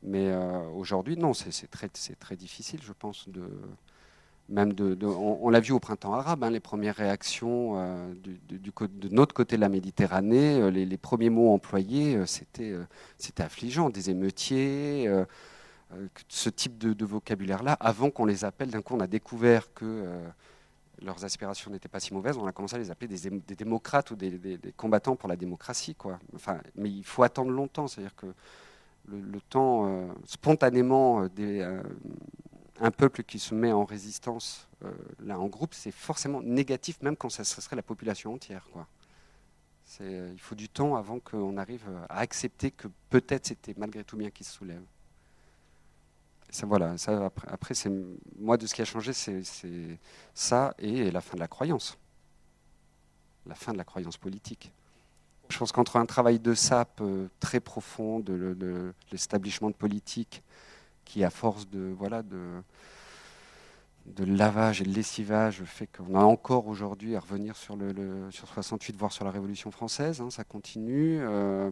Mais 0.01 0.29
euh, 0.29 0.67
aujourd'hui, 0.69 1.15
non, 1.15 1.33
c'est 1.33 1.67
très 1.69 2.35
difficile, 2.35 2.81
je 2.83 2.93
pense, 2.93 3.29
de, 3.29 3.49
on, 4.49 5.49
l'a 5.49 5.59
vu 5.59 5.73
au 5.73 5.79
printemps 5.79 6.13
arabe, 6.13 6.43
hein, 6.43 6.49
les 6.49 6.59
premières 6.59 6.95
réactions 6.95 7.73
euh, 7.77 8.13
de 8.49 9.09
notre 9.09 9.33
côté 9.33 9.55
de 9.55 9.61
la 9.61 9.69
Méditerranée, 9.69 10.71
les, 10.71 10.97
premiers 10.97 11.29
mots 11.29 11.53
employés, 11.53 12.25
c'était 12.25 12.73
c'était 13.17 13.43
affligeant, 13.43 13.89
des 13.89 14.09
émeutiers, 14.09 15.09
euh, 15.93 16.07
ce 16.27 16.49
type 16.49 16.77
de, 16.77 17.05
vocabulaire-là, 17.05 17.73
avant 17.79 18.09
qu'on 18.09 18.25
les 18.25 18.43
appelle, 18.43 18.69
d'un 18.69 18.81
coup 18.81 18.95
on 18.95 18.99
a 18.99 19.07
découvert 19.07 19.73
que 19.73 19.85
euh, 19.85 20.27
leurs 21.01 21.23
aspirations 21.23 21.71
n'étaient 21.71 21.87
pas 21.87 22.01
si 22.01 22.13
mauvaises, 22.13 22.37
on 22.37 22.45
a 22.45 22.51
commencé 22.51 22.75
à 22.75 22.79
les 22.79 22.91
appeler 22.91 23.07
des, 23.07 23.55
démocrates 23.55 24.11
ou 24.11 24.15
des, 24.17 24.59
combattants 24.75 25.15
pour 25.15 25.29
la 25.29 25.37
démocratie. 25.37 25.95
Mais 26.75 26.89
il 26.89 27.05
faut 27.05 27.23
attendre 27.23 27.51
longtemps, 27.51 27.87
c'est-à-dire 27.87 28.15
que 28.15 28.25
le, 29.07 29.39
temps, 29.39 29.87
euh, 29.87 30.07
spontanément, 30.25 31.25
un 32.79 32.91
peuple 32.91 33.23
qui 33.23 33.39
se 33.39 33.55
met 33.55 33.71
en 33.71 33.85
résistance 33.85 34.67
là 35.19 35.39
en 35.39 35.47
groupe, 35.47 35.73
c'est 35.73 35.91
forcément 35.91 36.41
négatif, 36.41 37.01
même 37.01 37.17
quand 37.17 37.29
ça, 37.29 37.43
serait 37.43 37.75
la 37.75 37.81
population 37.81 38.33
entière. 38.33 38.67
Quoi. 38.71 38.87
il 40.01 40.39
faut 40.39 40.55
du 40.55 40.69
temps 40.69 40.95
avant 40.95 41.19
qu'on 41.19 41.57
arrive 41.57 41.89
à 42.09 42.19
accepter 42.19 42.71
que 42.71 42.87
peut-être 43.09 43.47
c'était 43.47 43.73
malgré 43.77 44.03
tout 44.03 44.17
bien 44.17 44.29
qu'ils 44.29 44.45
se 44.45 44.53
soulèvent 44.53 44.85
ça, 46.49 46.65
voilà, 46.65 46.95
après, 47.47 47.73
moi 48.39 48.57
de 48.57 48.67
ce 48.67 48.73
qui 48.73 48.81
a 48.81 48.85
changé, 48.85 49.13
c'est 49.13 49.41
ça 50.33 50.73
et 50.79 51.11
la 51.11 51.21
fin 51.21 51.35
de 51.35 51.39
la 51.39 51.47
croyance, 51.47 51.97
la 53.45 53.55
fin 53.55 53.73
de 53.73 53.77
la 53.77 53.83
croyance 53.83 54.17
politique. 54.17 54.71
Je 55.49 55.57
pense 55.57 55.71
qu'entre 55.71 55.95
un 55.97 56.05
travail 56.05 56.39
de 56.39 56.53
sape 56.53 56.99
euh, 56.99 57.29
très 57.39 57.61
profond 57.61 58.19
de, 58.19 58.93
l'établissement 59.11 59.69
de 59.69 59.75
politique, 59.75 60.43
qui 61.07 61.23
à 61.23 61.29
force 61.29 61.69
de 61.69 61.93
voilà 61.97 62.21
de, 62.21 62.61
de 64.15 64.23
lavage 64.23 64.81
et 64.81 64.85
de 64.85 64.93
lessivage 64.93 65.63
fait 65.63 65.87
qu'on 65.87 66.15
a 66.15 66.23
encore 66.23 66.67
aujourd'hui 66.67 67.15
à 67.15 67.19
revenir 67.19 67.55
sur 67.55 67.75
le, 67.75 68.29
sur 68.31 68.47
68, 68.47 68.95
voire 68.95 69.11
sur 69.11 69.25
la 69.25 69.31
Révolution 69.31 69.71
française, 69.71 70.21
hein, 70.21 70.29
ça 70.29 70.43
continue. 70.43 71.19
Euh, 71.21 71.71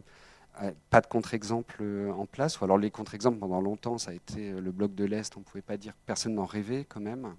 euh, 0.62 0.72
pas 0.90 1.02
de 1.02 1.08
contre-exemple 1.08 1.78
euh, 1.82 2.12
en 2.14 2.26
place, 2.26 2.60
ou 2.60 2.64
alors 2.64 2.78
les 2.78 2.90
contre-exemples 2.90 3.40
pendant 3.40 3.62
longtemps, 3.62 3.98
ça 3.98 4.12
a 4.12 4.14
été 4.14 4.52
le 4.52 4.72
bloc 4.72 4.96
de 4.96 5.04
l'Est, 5.04 5.36
on 5.36 5.42
ne 5.42 5.46
pouvait 5.46 5.62
pas 5.62 5.78
dire, 5.78 5.94
personne 6.06 6.36
n'en 6.36 6.46
rêvait 6.46 6.86
quand 6.86 7.02
même. 7.02 7.36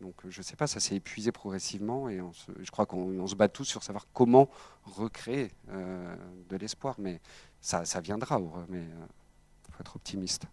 Donc 0.00 0.14
je 0.28 0.40
ne 0.40 0.42
sais 0.42 0.56
pas, 0.56 0.66
ça 0.66 0.80
s'est 0.80 0.96
épuisé 0.96 1.32
progressivement 1.32 2.10
et 2.10 2.20
je 2.60 2.70
crois 2.70 2.84
qu'on 2.84 3.26
se 3.26 3.34
bat 3.34 3.48
tous 3.48 3.64
sur 3.64 3.82
savoir 3.82 4.06
comment 4.12 4.50
recréer 4.82 5.52
de 5.68 6.56
l'espoir, 6.56 6.96
mais 6.98 7.20
ça, 7.62 7.86
ça 7.86 8.00
viendra, 8.00 8.38
mais 8.68 8.82
il 8.82 9.72
faut 9.72 9.80
être 9.80 9.96
optimiste. 9.96 10.46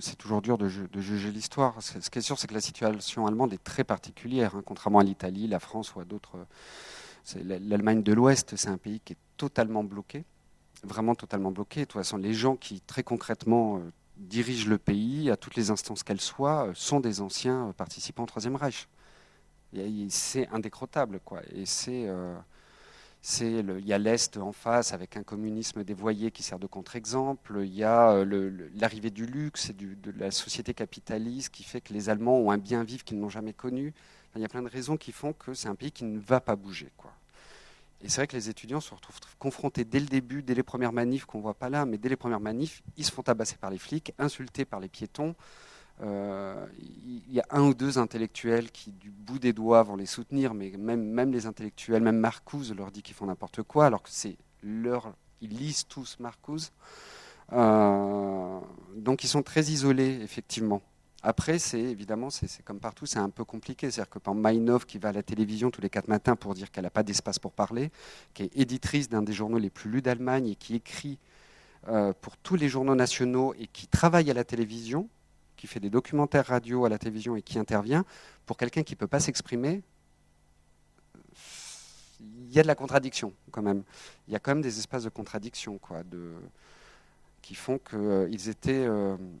C'est 0.00 0.16
toujours 0.16 0.42
dur 0.42 0.58
de, 0.58 0.68
juger 0.68 1.30
l'histoire. 1.30 1.80
Ce 1.82 2.10
qui 2.10 2.18
est 2.18 2.22
sûr, 2.22 2.38
c'est 2.38 2.46
que 2.46 2.54
la 2.54 2.60
situation 2.60 3.26
allemande 3.26 3.52
est 3.52 3.62
très 3.62 3.84
particulière, 3.84 4.54
hein, 4.54 4.62
contrairement 4.64 4.98
à 4.98 5.04
l'Italie, 5.04 5.46
la 5.46 5.60
France 5.60 5.94
ou 5.94 6.00
à 6.00 6.04
d'autres 6.04 6.36
L'Allemagne 7.34 8.02
de 8.02 8.12
l'Ouest, 8.12 8.54
c'est 8.56 8.68
un 8.68 8.78
pays 8.78 9.00
qui 9.00 9.14
est 9.14 9.18
totalement 9.36 9.82
bloqué, 9.82 10.24
vraiment 10.84 11.14
totalement 11.14 11.50
bloqué. 11.50 11.80
De 11.80 11.84
toute 11.86 12.00
façon, 12.00 12.16
les 12.16 12.34
gens 12.34 12.56
qui, 12.56 12.80
très 12.80 13.02
concrètement, 13.02 13.78
euh, 13.78 13.80
dirigent 14.16 14.68
le 14.68 14.78
pays, 14.78 15.30
à 15.30 15.36
toutes 15.36 15.56
les 15.56 15.70
instances 15.70 16.04
qu'elles 16.04 16.20
soient, 16.20 16.68
euh, 16.68 16.72
sont 16.74 17.00
des 17.00 17.20
anciens 17.20 17.68
euh, 17.68 17.72
participants 17.72 18.22
au 18.22 18.26
Troisième 18.26 18.54
Reich. 18.54 18.88
C'est 20.08 20.48
indécrottable, 20.48 21.20
quoi. 21.24 21.42
Et 21.52 21.66
c'est. 21.66 22.08
Il 23.40 23.86
y 23.86 23.92
a 23.92 23.98
l'Est 23.98 24.36
en 24.36 24.52
face 24.52 24.92
avec 24.92 25.16
un 25.16 25.22
communisme 25.22 25.82
dévoyé 25.84 26.30
qui 26.30 26.42
sert 26.42 26.58
de 26.58 26.66
contre-exemple. 26.66 27.60
Il 27.64 27.74
y 27.74 27.82
a 27.82 28.24
l'arrivée 28.74 29.10
du 29.10 29.26
luxe 29.26 29.70
et 29.70 29.72
de 29.72 30.12
la 30.18 30.30
société 30.30 30.74
capitaliste 30.74 31.52
qui 31.52 31.64
fait 31.64 31.80
que 31.80 31.92
les 31.92 32.08
Allemands 32.08 32.38
ont 32.38 32.50
un 32.50 32.58
bien 32.58 32.84
vivre 32.84 33.04
qu'ils 33.04 33.18
n'ont 33.18 33.28
jamais 33.28 33.52
connu. 33.52 33.92
il 34.36 34.42
y 34.42 34.44
a 34.44 34.48
plein 34.48 34.62
de 34.62 34.68
raisons 34.68 34.96
qui 34.96 35.12
font 35.12 35.32
que 35.32 35.54
c'est 35.54 35.68
un 35.68 35.74
pays 35.74 35.90
qui 35.90 36.04
ne 36.04 36.18
va 36.18 36.40
pas 36.40 36.56
bouger. 36.56 36.90
Quoi. 36.96 37.12
Et 38.02 38.08
c'est 38.08 38.20
vrai 38.20 38.26
que 38.26 38.36
les 38.36 38.48
étudiants 38.48 38.80
se 38.80 38.94
retrouvent 38.94 39.18
confrontés 39.38 39.84
dès 39.84 40.00
le 40.00 40.06
début, 40.06 40.42
dès 40.42 40.54
les 40.54 40.62
premières 40.62 40.92
manifs 40.92 41.24
qu'on 41.24 41.40
voit 41.40 41.54
pas 41.54 41.70
là, 41.70 41.86
mais 41.86 41.98
dès 41.98 42.08
les 42.08 42.16
premières 42.16 42.40
manifs, 42.40 42.82
ils 42.96 43.04
se 43.04 43.10
font 43.10 43.22
tabasser 43.22 43.56
par 43.56 43.70
les 43.70 43.78
flics, 43.78 44.12
insultés 44.18 44.64
par 44.64 44.80
les 44.80 44.88
piétons. 44.88 45.34
Euh, 46.02 46.66
il 46.78 47.32
y 47.32 47.40
a 47.40 47.46
un 47.50 47.62
ou 47.62 47.74
deux 47.74 47.98
intellectuels 47.98 48.70
qui, 48.70 48.92
du 48.92 49.10
bout 49.10 49.38
des 49.38 49.52
doigts, 49.52 49.82
vont 49.82 49.96
les 49.96 50.06
soutenir, 50.06 50.54
mais 50.54 50.72
même, 50.76 51.32
les 51.32 51.46
intellectuels, 51.46 52.02
même 52.02 52.18
Marcuse 52.18 52.74
leur 52.74 52.90
dit 52.90 53.02
qu'ils 53.02 53.14
font 53.14 53.26
n'importe 53.26 53.62
quoi, 53.62 53.86
alors 53.86 54.02
que 54.02 54.10
c'est 54.10 54.36
leur. 54.62 55.14
Ils 55.40 55.50
lisent 55.50 55.86
tous 55.86 56.16
Marcuse. 56.20 56.72
Euh, 57.52 58.60
donc 58.96 59.24
ils 59.24 59.28
sont 59.28 59.42
très 59.42 59.62
isolés, 59.64 60.20
effectivement. 60.22 60.82
Après, 61.22 61.58
c'est 61.58 61.80
évidemment, 61.80 62.30
c'est 62.30 62.62
comme 62.62 62.78
partout, 62.78 63.04
c'est 63.06 63.18
un 63.18 63.30
peu 63.30 63.44
compliqué. 63.44 63.90
C'est-à-dire 63.90 64.10
que 64.10 64.18
par 64.18 64.34
Mainov, 64.34 64.86
qui 64.86 64.98
va 64.98 65.08
à 65.08 65.12
la 65.12 65.22
télévision 65.22 65.70
tous 65.70 65.80
les 65.80 65.90
quatre 65.90 66.08
matins 66.08 66.36
pour 66.36 66.54
dire 66.54 66.70
qu'elle 66.70 66.84
n'a 66.84 66.90
pas 66.90 67.02
d'espace 67.02 67.38
pour 67.38 67.52
parler, 67.52 67.90
qui 68.32 68.44
est 68.44 68.56
éditrice 68.56 69.08
d'un 69.08 69.22
des 69.22 69.32
journaux 69.32 69.58
les 69.58 69.70
plus 69.70 69.90
lus 69.90 70.02
d'Allemagne 70.02 70.48
et 70.48 70.54
qui 70.54 70.76
écrit 70.76 71.18
euh, 71.88 72.12
pour 72.20 72.36
tous 72.36 72.56
les 72.56 72.68
journaux 72.68 72.94
nationaux 72.94 73.54
et 73.58 73.66
qui 73.66 73.88
travaille 73.88 74.30
à 74.30 74.34
la 74.34 74.44
télévision, 74.44 75.08
qui 75.56 75.66
fait 75.66 75.80
des 75.80 75.90
documentaires 75.90 76.46
radio 76.46 76.84
à 76.84 76.88
la 76.88 76.98
télévision 76.98 77.36
et 77.36 77.42
qui 77.42 77.58
intervient, 77.58 78.04
pour 78.44 78.56
quelqu'un 78.56 78.82
qui 78.82 78.94
ne 78.94 78.98
peut 78.98 79.06
pas 79.06 79.20
s'exprimer, 79.20 79.82
il 82.20 82.52
y 82.52 82.58
a 82.58 82.62
de 82.62 82.66
la 82.66 82.74
contradiction 82.74 83.32
quand 83.50 83.62
même. 83.62 83.82
Il 84.28 84.32
y 84.32 84.36
a 84.36 84.38
quand 84.38 84.52
même 84.52 84.62
des 84.62 84.78
espaces 84.78 85.04
de 85.04 85.08
contradiction, 85.08 85.78
quoi, 85.78 86.02
qui 87.42 87.54
font 87.54 87.78
qu'ils 87.78 88.48
étaient. 88.48 88.86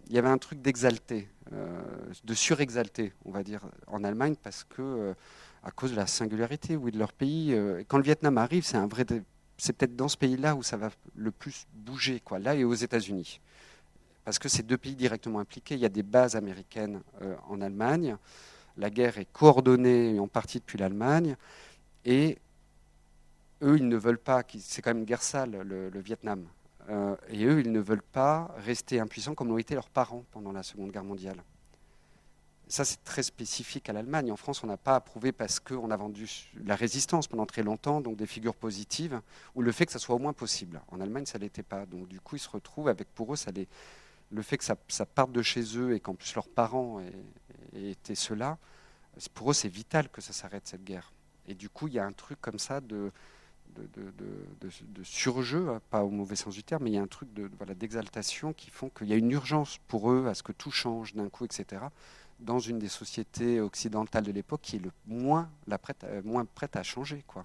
il 0.06 0.12
y 0.12 0.18
avait 0.18 0.28
un 0.28 0.38
truc 0.38 0.60
d'exalté, 0.60 1.28
de 1.50 2.34
surexalté, 2.34 3.12
on 3.24 3.30
va 3.30 3.42
dire, 3.42 3.62
en 3.86 4.04
Allemagne, 4.04 4.34
parce 4.42 4.64
que 4.64 5.14
à 5.62 5.70
cause 5.70 5.92
de 5.92 5.96
la 5.96 6.06
singularité 6.06 6.76
oui, 6.76 6.92
de 6.92 6.98
leur 6.98 7.12
pays. 7.12 7.56
quand 7.88 7.96
le 7.96 8.04
Vietnam 8.04 8.38
arrive, 8.38 8.64
c'est 8.64 8.76
un 8.76 8.86
vrai 8.86 9.04
c'est 9.58 9.72
peut-être 9.72 9.96
dans 9.96 10.08
ce 10.08 10.16
pays-là 10.16 10.54
où 10.54 10.62
ça 10.62 10.76
va 10.76 10.90
le 11.14 11.30
plus 11.30 11.66
bouger, 11.72 12.20
quoi, 12.20 12.38
là 12.38 12.54
et 12.54 12.64
aux 12.64 12.74
États-Unis. 12.74 13.40
Parce 14.26 14.40
que 14.40 14.48
c'est 14.48 14.64
deux 14.64 14.76
pays 14.76 14.96
directement 14.96 15.38
impliqués. 15.38 15.76
Il 15.76 15.80
y 15.80 15.84
a 15.84 15.88
des 15.88 16.02
bases 16.02 16.34
américaines 16.34 17.00
euh, 17.22 17.36
en 17.48 17.60
Allemagne. 17.60 18.16
La 18.76 18.90
guerre 18.90 19.18
est 19.18 19.32
coordonnée 19.32 20.18
en 20.18 20.26
partie 20.26 20.58
depuis 20.58 20.78
l'Allemagne. 20.78 21.36
Et 22.04 22.36
eux, 23.62 23.76
ils 23.76 23.86
ne 23.86 23.96
veulent 23.96 24.18
pas, 24.18 24.42
c'est 24.58 24.82
quand 24.82 24.90
même 24.90 24.98
une 24.98 25.04
guerre 25.04 25.22
sale, 25.22 25.62
le, 25.62 26.00
Vietnam. 26.00 26.44
Euh, 26.90 27.14
et 27.28 27.44
eux, 27.44 27.60
ils 27.60 27.70
ne 27.70 27.78
veulent 27.78 28.02
pas 28.02 28.52
rester 28.58 28.98
impuissants 28.98 29.36
comme 29.36 29.46
l'ont 29.46 29.58
été 29.58 29.74
leurs 29.74 29.90
parents 29.90 30.24
pendant 30.32 30.50
la 30.50 30.64
Seconde 30.64 30.90
Guerre 30.90 31.04
mondiale. 31.04 31.40
Ça, 32.66 32.84
c'est 32.84 33.04
très 33.04 33.22
spécifique 33.22 33.88
à 33.88 33.92
l'Allemagne. 33.92 34.32
En 34.32 34.36
France, 34.36 34.64
on 34.64 34.66
n'a 34.66 34.76
pas 34.76 34.96
approuvé 34.96 35.30
parce 35.30 35.60
qu'on 35.60 35.88
a 35.92 35.96
vendu 35.96 36.28
la 36.64 36.74
résistance 36.74 37.28
pendant 37.28 37.46
très 37.46 37.62
longtemps, 37.62 38.00
donc 38.00 38.16
des 38.16 38.26
figures 38.26 38.56
positives, 38.56 39.20
ou 39.54 39.62
le 39.62 39.70
fait 39.70 39.86
que 39.86 39.92
ça 39.92 40.00
soit 40.00 40.16
au 40.16 40.18
moins 40.18 40.32
possible. 40.32 40.82
En 40.88 41.00
Allemagne, 41.00 41.26
ça 41.26 41.38
ne 41.38 41.44
l'était 41.44 41.62
pas. 41.62 41.86
Donc, 41.86 42.08
du 42.08 42.18
coup, 42.18 42.34
ils 42.34 42.40
se 42.40 42.48
retrouvent 42.48 42.88
avec, 42.88 43.06
pour 43.14 43.32
eux, 43.32 43.36
ça 43.36 43.52
le 44.30 44.42
fait 44.42 44.58
que 44.58 44.64
ça, 44.64 45.06
parte 45.06 45.32
de 45.32 45.42
chez 45.42 45.78
eux 45.78 45.94
et 45.94 46.00
qu'en 46.00 46.14
plus 46.14 46.34
leurs 46.34 46.48
parents 46.48 47.00
étaient 47.74 48.14
ceux-là, 48.14 48.58
pour 49.34 49.50
eux, 49.50 49.54
c'est 49.54 49.68
vital 49.68 50.08
que 50.08 50.20
ça 50.20 50.32
s'arrête, 50.32 50.66
cette 50.66 50.84
guerre. 50.84 51.12
Et 51.46 51.54
du 51.54 51.68
coup, 51.68 51.88
il 51.88 51.94
y 51.94 51.98
a 51.98 52.04
un 52.04 52.12
truc 52.12 52.40
comme 52.40 52.58
ça 52.58 52.80
de, 52.80 53.12
de, 53.76 55.02
surjeu, 55.04 55.70
hein, 55.70 55.80
pas 55.90 56.02
au 56.02 56.10
mauvais 56.10 56.36
sens 56.36 56.54
du 56.54 56.64
terme, 56.64 56.84
mais 56.84 56.90
il 56.90 56.94
y 56.94 56.98
a 56.98 57.02
un 57.02 57.06
truc 57.06 57.28
d'exaltation 57.32 58.52
qui 58.52 58.70
font 58.70 58.90
qu'il 58.90 59.06
y 59.06 59.12
a 59.12 59.16
une 59.16 59.30
urgence 59.30 59.78
pour 59.88 60.10
eux 60.10 60.26
à 60.26 60.34
ce 60.34 60.42
que 60.42 60.52
tout 60.52 60.70
change 60.70 61.14
d'un 61.14 61.28
coup, 61.28 61.44
etc 61.44 61.86
dans 62.40 62.58
une 62.58 62.78
des 62.78 62.88
sociétés 62.88 63.60
occidentales 63.60 64.24
de 64.24 64.32
l'époque 64.32 64.60
qui 64.62 64.76
est 64.76 64.80
le 64.80 64.92
moins, 65.06 65.50
la 65.66 65.78
prête, 65.78 66.04
moins 66.24 66.44
prête 66.44 66.76
à 66.76 66.82
changer. 66.82 67.24
Quoi. 67.26 67.44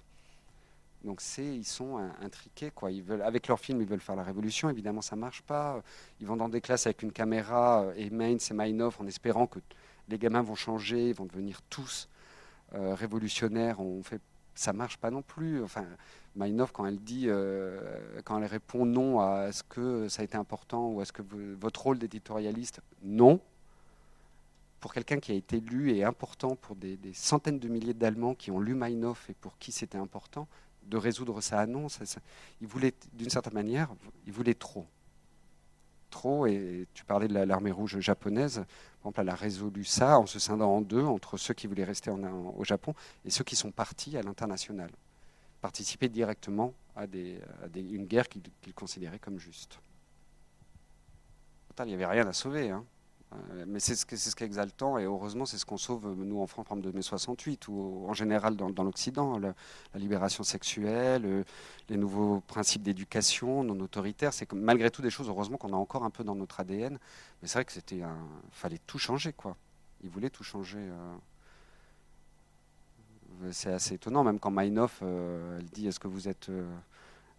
Donc 1.04 1.20
c'est, 1.20 1.44
ils 1.44 1.64
sont 1.64 1.96
intriqués. 2.20 2.70
Quoi. 2.70 2.92
Ils 2.92 3.02
veulent, 3.02 3.22
avec 3.22 3.48
leur 3.48 3.58
film, 3.58 3.80
ils 3.80 3.86
veulent 3.86 4.00
faire 4.00 4.16
la 4.16 4.22
révolution. 4.22 4.70
Évidemment, 4.70 5.02
ça 5.02 5.16
marche 5.16 5.42
pas. 5.42 5.82
Ils 6.20 6.26
vont 6.26 6.36
dans 6.36 6.48
des 6.48 6.60
classes 6.60 6.86
avec 6.86 7.02
une 7.02 7.12
caméra 7.12 7.82
euh, 7.82 7.94
et 7.96 8.10
Mainz 8.10 8.50
et 8.50 8.54
Meinhof 8.54 9.00
en 9.00 9.06
espérant 9.06 9.46
que 9.46 9.58
les 10.08 10.18
gamins 10.18 10.42
vont 10.42 10.54
changer, 10.54 11.08
ils 11.08 11.14
vont 11.14 11.26
devenir 11.26 11.60
tous 11.70 12.08
euh, 12.74 12.94
révolutionnaires. 12.94 13.80
On 13.80 14.02
fait, 14.02 14.20
ça 14.54 14.72
marche 14.72 14.96
pas 14.96 15.10
non 15.10 15.22
plus. 15.22 15.62
Enfin, 15.62 15.86
Meinhof, 16.36 16.72
quand 16.72 16.86
elle 16.86 16.98
dit, 16.98 17.28
quand 18.24 18.38
elle 18.38 18.46
répond 18.46 18.86
non 18.86 19.20
à 19.20 19.48
est-ce 19.48 19.62
que 19.62 20.08
ça 20.08 20.22
a 20.22 20.24
été 20.24 20.36
important 20.36 20.88
ou 20.90 21.02
est-ce 21.02 21.12
que 21.12 21.22
votre 21.60 21.82
rôle 21.82 21.98
d'éditorialiste, 21.98 22.80
non, 23.02 23.38
pour 24.82 24.92
quelqu'un 24.92 25.20
qui 25.20 25.30
a 25.30 25.36
été 25.36 25.60
lu 25.60 25.94
et 25.94 26.02
important 26.02 26.56
pour 26.56 26.74
des, 26.74 26.98
centaines 27.14 27.60
de 27.60 27.68
milliers 27.68 27.94
d'Allemands 27.94 28.34
qui 28.34 28.50
ont 28.50 28.58
lu 28.58 28.74
Meinhof 28.74 29.30
et 29.30 29.34
pour 29.34 29.56
qui 29.56 29.70
c'était 29.70 29.96
important, 29.96 30.48
de 30.86 30.96
résoudre 30.96 31.40
à 31.52 31.66
non, 31.66 31.86
il 32.60 32.66
voulait, 32.66 32.94
d'une 33.12 33.30
certaine 33.30 33.54
manière, 33.54 33.88
il 34.26 34.32
voulait 34.32 34.54
trop. 34.54 34.86
Trop, 36.10 36.46
et 36.46 36.86
tu 36.92 37.04
parlais 37.04 37.28
de 37.28 37.34
l'armée 37.34 37.70
rouge 37.70 37.98
japonaise, 38.00 38.56
par 38.56 39.10
exemple, 39.10 39.20
elle 39.20 39.28
a 39.30 39.34
résolu 39.34 39.84
ça 39.84 40.18
en 40.18 40.26
se 40.26 40.38
scindant 40.38 40.70
en 40.70 40.80
deux, 40.82 41.02
entre 41.02 41.36
ceux 41.36 41.54
qui 41.54 41.66
voulaient 41.66 41.84
rester 41.84 42.10
au 42.10 42.64
Japon 42.64 42.94
et 43.24 43.30
ceux 43.30 43.44
qui 43.44 43.56
sont 43.56 43.70
partis 43.70 44.16
à 44.16 44.22
l'international, 44.22 44.90
participer 45.60 46.08
directement 46.08 46.74
à, 46.94 47.06
une 47.74 48.06
guerre 48.06 48.28
qu'ils 48.28 48.74
considéraient 48.74 49.18
comme 49.18 49.38
juste. 49.38 49.78
Il 51.78 51.86
n'y 51.86 51.94
avait 51.94 52.06
rien 52.06 52.26
à 52.26 52.32
sauver. 52.32 52.70
Hein. 52.70 52.84
Euh, 53.32 53.64
mais 53.66 53.80
c'est 53.80 53.94
ce, 53.94 54.04
qui 54.06 54.14
est 54.14 54.46
exaltant 54.46 54.98
et 54.98 55.04
heureusement 55.04 55.46
c'est 55.46 55.58
ce 55.58 55.64
qu'on 55.64 55.76
sauve 55.76 56.14
nous 56.14 56.40
en 56.40 56.46
France 56.46 56.66
de 56.76 56.90
mai 56.90 57.02
68 57.02 57.68
ou 57.68 58.04
en 58.08 58.12
général 58.12 58.56
dans, 58.56 58.84
l'Occident, 58.84 59.38
la, 59.38 59.54
libération 59.94 60.42
sexuelle, 60.42 61.22
euh, 61.24 61.44
les 61.88 61.96
nouveaux 61.96 62.40
principes 62.40 62.82
d'éducation 62.82 63.64
non 63.64 63.78
autoritaires, 63.80 64.32
c'est 64.32 64.50
malgré 64.52 64.90
tout 64.90 65.02
des 65.02 65.10
choses 65.10 65.28
heureusement 65.28 65.56
qu'on 65.56 65.72
a 65.72 65.76
encore 65.76 66.04
un 66.04 66.10
peu 66.10 66.24
dans 66.24 66.34
notre 66.34 66.60
ADN, 66.60 66.98
mais 67.40 67.48
c'est 67.48 67.58
vrai 67.58 67.64
que 67.64 67.72
c'était 67.72 68.02
un, 68.02 68.16
fallait 68.50 68.80
tout 68.86 68.98
changer 68.98 69.32
quoi. 69.32 69.56
Ils 70.02 70.10
voulaient 70.10 70.30
tout 70.30 70.44
changer. 70.44 70.78
Euh. 70.80 71.14
C'est 73.50 73.72
assez 73.72 73.94
étonnant 73.94 74.24
même 74.24 74.38
quand 74.38 74.50
Meinhof 74.50 75.02
elle 75.02 75.64
dit 75.72 75.88
est-ce 75.88 75.98
que 75.98 76.06
vous 76.06 76.28
êtes 76.28 76.50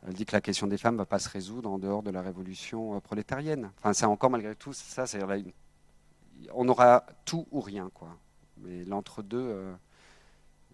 elle 0.06 0.14
dit 0.14 0.26
que 0.26 0.34
la 0.34 0.42
question 0.42 0.68
des 0.68 0.78
femmes 0.78 0.96
ne 0.96 1.00
va 1.00 1.06
pas 1.06 1.20
se 1.20 1.30
résoudre 1.30 1.70
en 1.72 1.80
dehors 1.80 2.04
de 2.04 2.12
la 2.12 2.22
révolution 2.22 3.00
prolétarienne. 3.00 3.72
Enfin, 3.80 3.94
c'est 3.94 4.06
encore 4.06 4.30
malgré 4.30 4.54
tout 4.54 4.74
ça, 4.74 5.08
c'est 5.08 5.22
une 5.22 5.54
on 6.54 6.68
aura 6.68 7.06
tout 7.26 7.48
ou 7.52 7.62
rien, 7.62 7.90
quoi. 7.94 8.18
Mais 8.58 8.86
l'entre-deux, 8.86 9.38
euh, 9.38 9.74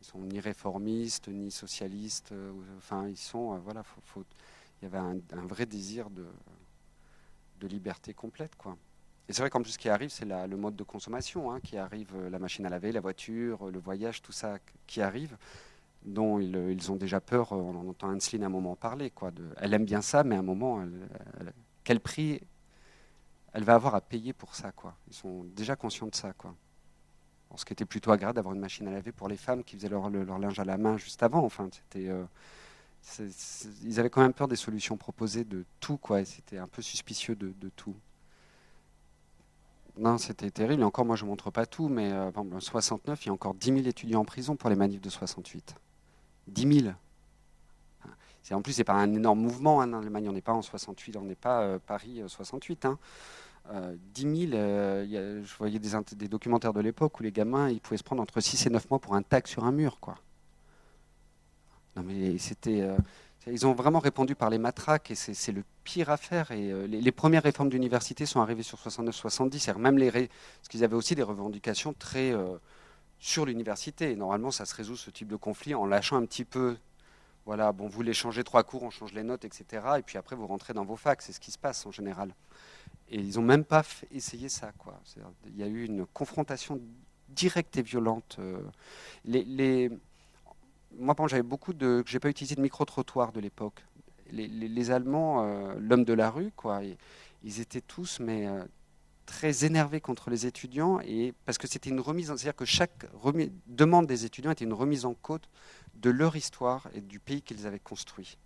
ils 0.02 0.06
sont 0.06 0.20
ni 0.20 0.40
réformistes, 0.40 1.28
ni 1.28 1.52
socialistes. 1.52 2.32
Euh, 2.32 2.52
enfin, 2.78 3.08
ils 3.08 3.18
sont, 3.18 3.56
euh, 3.56 3.58
voilà, 3.60 3.84
il 4.18 4.84
y 4.84 4.86
avait 4.86 4.98
un, 4.98 5.46
vrai 5.46 5.66
désir 5.66 6.10
de, 6.10 6.26
liberté 7.68 8.14
complète, 8.14 8.56
quoi. 8.56 8.78
Et 9.28 9.34
c'est 9.34 9.42
vrai 9.42 9.50
qu'en 9.52 9.62
plus, 9.62 9.74
ce 9.74 9.78
qui 9.78 9.90
arrive, 9.90 10.10
c'est 10.10 10.26
le 10.26 10.58
mode 10.58 10.76
de 10.76 10.84
consommation 10.84 11.52
hein, 11.52 11.60
qui 11.60 11.78
arrive, 11.78 12.18
la 12.32 12.40
machine 12.40 12.66
à 12.66 12.70
laver, 12.70 12.92
la 12.92 13.02
voiture, 13.02 13.70
le 13.70 13.78
voyage, 13.78 14.24
tout 14.24 14.32
ça 14.32 14.58
qui 14.88 15.02
arrive, 15.02 15.38
dont 16.04 16.40
ils, 16.40 16.92
ont 16.92 16.96
déjà 16.96 17.22
peur. 17.22 17.52
On 17.52 17.90
entend 17.90 18.12
Anseline 18.12 18.42
à 18.42 18.48
un 18.48 18.50
moment 18.50 18.76
parler, 18.76 19.12
quoi. 19.12 19.32
Elle 19.58 19.76
aime 19.76 19.86
bien 19.86 20.02
ça, 20.02 20.24
mais 20.24 20.36
à 20.36 20.40
un 20.40 20.44
moment, 20.44 20.84
quel 21.84 22.00
prix 22.00 22.42
elle 23.54 23.64
va 23.64 23.76
avoir 23.76 23.96
à 23.96 24.02
payer 24.02 24.34
pour 24.34 24.56
ça. 24.56 24.72
Quoi. 24.72 24.96
Ils 25.08 25.14
sont 25.14 25.44
déjà 25.56 25.76
conscients 25.76 26.08
de 26.08 26.16
ça. 26.16 26.34
Quoi. 26.34 26.56
ce 27.56 27.66
qui 27.66 27.74
était 27.74 27.86
plutôt 27.86 28.12
agréable 28.12 28.36
d'avoir 28.36 28.54
une 28.54 28.62
machine 28.62 28.88
à 28.88 28.92
laver 28.92 29.12
pour 29.12 29.28
les 29.28 29.38
femmes 29.38 29.64
qui 29.64 29.76
faisaient 29.76 29.90
leur, 29.90 30.10
linge 30.10 30.60
à 30.60 30.66
la 30.66 30.78
main 30.78 30.98
juste 30.98 31.24
avant. 31.24 31.44
Enfin, 31.44 31.70
c'était, 31.72 32.10
euh, 32.10 32.26
ils 33.84 34.00
avaient 34.00 34.10
quand 34.10 34.22
même 34.22 34.34
peur 34.34 34.48
des 34.48 34.56
solutions 34.56 34.98
proposées 34.98 35.44
de 35.44 35.66
tout. 35.80 35.98
Quoi, 35.98 36.26
c'était 36.26 36.58
un 36.58 36.68
peu 36.68 36.82
suspicieux 36.82 37.36
de, 37.36 37.70
tout. 37.76 37.96
Non, 39.98 40.18
c'était 40.18 40.52
terrible. 40.52 40.84
Encore, 40.84 41.06
moi, 41.06 41.16
je 41.16 41.26
ne 41.26 41.30
montre 41.30 41.52
pas 41.52 41.66
tout, 41.66 41.90
mais 41.90 42.12
euh, 42.12 42.32
en 42.36 42.60
69, 42.60 43.26
il 43.26 43.28
y 43.28 43.30
a 43.30 43.34
encore 43.34 43.54
10 43.54 43.68
000 43.68 43.80
étudiants 43.88 44.22
en 44.22 44.26
prison 44.26 44.56
pour 44.56 44.70
les 44.70 44.76
manifs 44.76 45.02
de 45.02 45.10
68. 45.10 45.76
10 46.48 46.82
000. 46.82 46.94
En 48.52 48.62
plus, 48.62 48.74
ce 48.74 48.80
n'est 48.80 48.86
pas 48.86 48.94
un 48.94 49.14
énorme 49.14 49.40
mouvement 49.40 49.82
hein, 49.82 49.94
en 49.94 50.02
Allemagne. 50.02 50.28
On 50.30 50.34
n'est 50.34 50.42
pas 50.42 50.54
en 50.54 50.62
68, 50.62 51.18
on 51.18 51.24
n'est 51.24 51.36
pas 51.36 51.62
euh, 51.62 51.80
Paris 51.86 52.22
68. 52.26 52.86
Hein. 52.86 52.98
10 54.16 54.22
000, 54.22 54.52
je 54.52 55.58
voyais 55.60 55.78
des, 55.78 56.28
documentaires 56.28 56.74
de 56.74 56.80
l'époque 56.80 57.20
où 57.20 57.24
les 57.24 57.32
gamins 57.32 57.70
ils 57.70 57.80
pouvaient 57.80 57.98
se 57.98 58.04
prendre 58.04 58.20
entre 58.20 58.42
6 58.42 58.66
et 58.66 58.70
9 58.72 58.90
mois 58.90 58.98
pour 58.98 59.14
un 59.14 59.22
tag 59.22 59.46
sur 59.46 59.64
un 59.64 59.72
mur. 59.72 60.00
Non, 61.96 62.02
mais 62.04 62.40
c'était, 62.40 62.82
euh, 62.82 62.98
ils 63.46 63.68
ont 63.68 63.74
vraiment 63.74 64.00
répondu 64.00 64.34
par 64.34 64.50
les 64.50 64.58
matraques 64.58 65.12
et 65.12 65.16
c'est, 65.16 65.52
le 65.52 65.64
pire 65.84 66.10
à 66.10 66.18
faire. 66.18 66.50
Et, 66.50 66.72
euh, 66.72 66.88
les, 66.88 67.12
premières 67.12 67.44
réformes 67.44 67.70
d'université 67.70 68.26
sont 68.26 68.42
arrivées 68.42 68.64
sur 68.64 68.80
69-70. 68.80 69.78
Même 69.78 70.00
les 70.00 70.10
parce 70.10 70.68
qu'ils 70.68 70.84
avaient 70.84 70.96
aussi 70.96 71.14
des 71.14 71.22
revendications 71.22 71.94
très 71.94 72.34
sur 73.20 73.46
l'université. 73.46 74.16
Normalement, 74.16 74.50
ça 74.50 74.66
se 74.66 74.74
résout 74.74 74.96
ce 74.96 75.12
type 75.12 75.28
de 75.28 75.36
conflit 75.36 75.76
en 75.76 75.86
lâchant 75.86 76.18
un 76.18 76.26
petit 76.26 76.46
peu 76.46 76.76
voilà, 77.50 77.72
bon, 77.72 77.88
vous 77.88 78.04
les 78.04 78.14
changez 78.14 78.44
trois 78.44 78.62
cours, 78.62 78.84
on 78.84 78.92
change 78.92 79.12
les 79.12 79.24
notes, 79.24 79.44
etc. 79.44 79.84
Et 79.98 80.04
puis 80.04 80.20
après, 80.20 80.36
vous 80.36 80.46
rentrez 80.46 80.76
dans 80.76 80.86
vos 80.86 80.96
facs. 80.96 81.24
C'est 81.24 81.32
ce 81.32 81.40
qui 81.40 81.50
se 81.50 81.58
passe 81.58 81.84
en 81.88 81.92
général. 81.92 82.36
Et 83.10 83.20
ils 83.20 83.38
n'ont 83.38 83.42
même 83.42 83.64
pas 83.64 83.82
essayé 84.12 84.50
ça. 84.50 84.72
Il 85.48 85.58
y 85.58 85.64
a 85.64 85.66
eu 85.66 85.84
une 85.84 86.06
confrontation 86.06 86.80
directe 87.30 87.76
et 87.78 87.82
violente. 87.82 88.38
Euh. 88.38 89.90
Moi, 90.96 91.16
j'avais 91.26 91.42
beaucoup 91.42 91.74
de. 91.74 92.04
J'ai 92.06 92.20
pas 92.20 92.30
utilisé 92.30 92.54
de 92.54 92.62
micro-trottoir 92.62 93.32
de 93.32 93.40
l'époque. 93.40 93.84
Les, 94.32 94.92
Allemands, 94.92 95.44
euh, 95.44 95.74
l'homme 95.80 96.04
de 96.04 96.14
la 96.14 96.30
rue, 96.30 96.52
quoi, 96.56 96.82
ils 97.44 97.60
étaient 97.62 97.82
tous, 97.82 98.20
mais 98.20 98.46
euh, 98.46 98.64
très 99.30 99.64
énervés 99.64 100.02
contre 100.02 100.32
les 100.32 100.48
étudiants, 100.48 101.00
et 101.02 101.36
parce 101.46 101.60
que 101.60 101.68
c'était 101.68 101.92
une 101.92 102.00
remise, 102.00 102.30
c'est-à-dire 102.30 102.56
que 102.56 102.66
chaque 102.66 103.06
demande 103.68 104.08
des 104.08 104.26
étudiants 104.26 104.50
était 104.50 104.66
une 104.66 104.74
remise 104.74 105.06
en 105.06 105.14
cause 105.14 105.42
de 105.94 106.10
leur 106.10 106.36
histoire 106.36 106.88
et 106.96 107.02
du 107.02 107.20
pays 107.20 107.44
qu'ils 107.44 107.68
avaient 107.68 107.80
construit. 107.80 108.40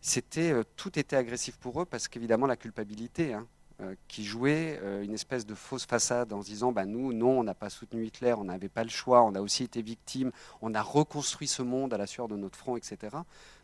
C'était, 0.00 0.52
euh, 0.52 0.62
tout 0.76 0.96
était 0.96 1.16
agressif 1.16 1.56
pour 1.56 1.82
eux 1.82 1.84
parce 1.84 2.06
qu'évidemment 2.06 2.46
la 2.46 2.56
culpabilité 2.56 3.34
hein, 3.34 3.48
euh, 3.80 3.96
qui 4.06 4.24
jouait 4.24 4.78
euh, 4.80 5.02
une 5.02 5.12
espèce 5.12 5.44
de 5.44 5.56
fausse 5.56 5.86
façade 5.86 6.32
en 6.32 6.40
se 6.40 6.46
disant 6.46 6.70
bah, 6.70 6.86
nous, 6.86 7.12
non, 7.12 7.40
on 7.40 7.42
n'a 7.42 7.54
pas 7.54 7.68
soutenu 7.68 8.06
Hitler, 8.06 8.34
on 8.34 8.44
n'avait 8.44 8.68
pas 8.68 8.84
le 8.84 8.90
choix, 8.90 9.24
on 9.24 9.34
a 9.34 9.40
aussi 9.40 9.64
été 9.64 9.82
victime, 9.82 10.30
on 10.62 10.72
a 10.72 10.82
reconstruit 10.82 11.48
ce 11.48 11.62
monde 11.62 11.92
à 11.92 11.98
la 11.98 12.06
sueur 12.06 12.28
de 12.28 12.36
notre 12.36 12.56
front, 12.56 12.76
etc. 12.76 13.16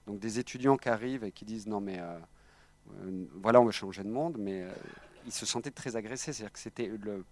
Donc 0.09 0.19
des 0.19 0.41
étudiants 0.41 0.77
qui 0.77 0.89
arrivent 0.89 1.23
et 1.23 1.31
qui 1.31 1.45
disent 1.45 1.69
non 1.69 1.81
mais 1.81 2.01
voilà, 3.41 3.61
on 3.61 3.65
veut 3.65 3.73
changer 3.73 4.03
de 4.03 4.11
monde, 4.11 4.37
mais 4.39 4.67
ils 5.27 5.33
se 5.33 5.47
sentaient 5.47 5.71
très 5.71 5.97
agressés. 5.97 6.33
C'est-à-dire 6.33 6.53
que 6.53 6.59
c'était 6.59 6.87
le, 6.87 7.25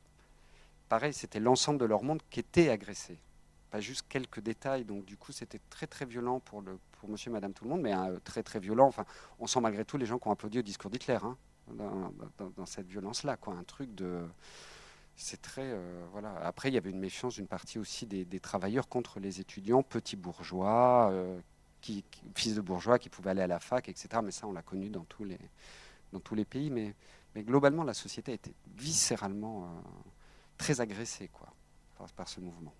pareil, 0.88 1.12
c'était 1.12 1.40
l'ensemble 1.40 1.78
de 1.78 1.84
leur 1.84 2.02
monde 2.02 2.20
qui 2.30 2.40
était 2.40 2.68
agressé 2.68 3.18
pas 3.72 3.80
juste 3.80 4.04
quelques 4.08 4.40
détails. 4.40 4.84
Donc 4.84 5.04
du 5.04 5.16
coup, 5.16 5.32
c'était 5.32 5.60
très 5.70 5.88
très 5.88 6.04
violent 6.04 6.38
pour, 6.38 6.60
le, 6.60 6.78
pour 6.92 7.08
monsieur 7.08 7.30
et 7.30 7.32
madame 7.32 7.54
tout 7.54 7.64
le 7.64 7.70
monde, 7.70 7.80
mais 7.80 7.94
euh, 7.94 8.18
très 8.22 8.44
très 8.44 8.60
violent. 8.60 8.86
Enfin, 8.86 9.06
on 9.40 9.48
sent 9.48 9.60
malgré 9.60 9.84
tout 9.84 9.96
les 9.96 10.06
gens 10.06 10.18
qui 10.18 10.28
ont 10.28 10.30
applaudi 10.30 10.60
au 10.60 10.62
discours 10.62 10.90
d'Hitler. 10.90 11.18
Hein. 11.24 11.36
dans, 11.68 12.66
cette 12.66 12.86
violence-là, 12.86 13.36
quoi. 13.36 13.54
Un 13.54 13.64
truc 13.64 13.92
de. 13.94 14.20
C'est 15.16 15.40
très. 15.40 15.64
Euh, 15.64 16.04
voilà. 16.12 16.36
Après, 16.42 16.68
il 16.68 16.74
y 16.74 16.78
avait 16.78 16.90
une 16.90 17.00
méfiance 17.00 17.34
d'une 17.34 17.46
partie 17.46 17.78
aussi 17.78 18.06
des, 18.06 18.40
travailleurs 18.40 18.88
contre 18.88 19.18
les 19.18 19.40
étudiants, 19.40 19.82
petits 19.82 20.16
bourgeois, 20.16 21.08
euh, 21.10 21.40
fils 22.34 22.54
de 22.54 22.60
bourgeois 22.60 22.98
qui 22.98 23.08
pouvaient 23.08 23.30
aller 23.30 23.42
à 23.42 23.46
la 23.46 23.58
fac, 23.58 23.88
etc. 23.88 24.08
Mais 24.22 24.32
ça, 24.32 24.46
on 24.46 24.52
l'a 24.52 24.62
connu 24.62 24.90
dans 24.90 25.04
tous 25.04 25.24
les, 25.24 25.38
dans 26.12 26.20
tous 26.20 26.34
les 26.34 26.44
pays. 26.44 26.70
Mais, 26.70 26.94
mais 27.34 27.42
globalement, 27.42 27.84
la 27.84 27.94
société 27.94 28.32
a 28.32 28.34
été 28.34 28.54
viscéralement 28.76 29.64
euh, 29.64 29.68
très 30.58 30.80
agressée 30.80 31.28
quoi, 31.28 31.48
par, 32.16 32.28
ce 32.28 32.40
mouvement. 32.40 32.74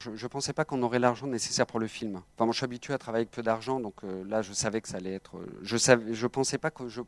Je 0.00 0.10
ne 0.10 0.28
pensais 0.28 0.52
pas 0.52 0.64
qu'on 0.64 0.82
aurait 0.82 0.98
l'argent 0.98 1.26
nécessaire 1.26 1.66
pour 1.66 1.80
le 1.80 1.86
film. 1.86 2.16
Enfin, 2.16 2.44
moi, 2.44 2.52
je 2.52 2.58
suis 2.58 2.64
habitué 2.64 2.92
à 2.92 2.98
travailler 2.98 3.22
avec 3.22 3.30
peu 3.30 3.42
d'argent, 3.42 3.80
donc 3.80 4.02
là, 4.02 4.42
je 4.42 4.52
savais 4.52 4.82
que 4.82 4.88
ça 4.88 4.98
allait 4.98 5.14
être. 5.14 5.40
Je 5.62 5.76
ne 5.76 6.26
pensais 6.26 6.58
pas 6.58 6.70
que 6.70 6.88
je 6.88 7.00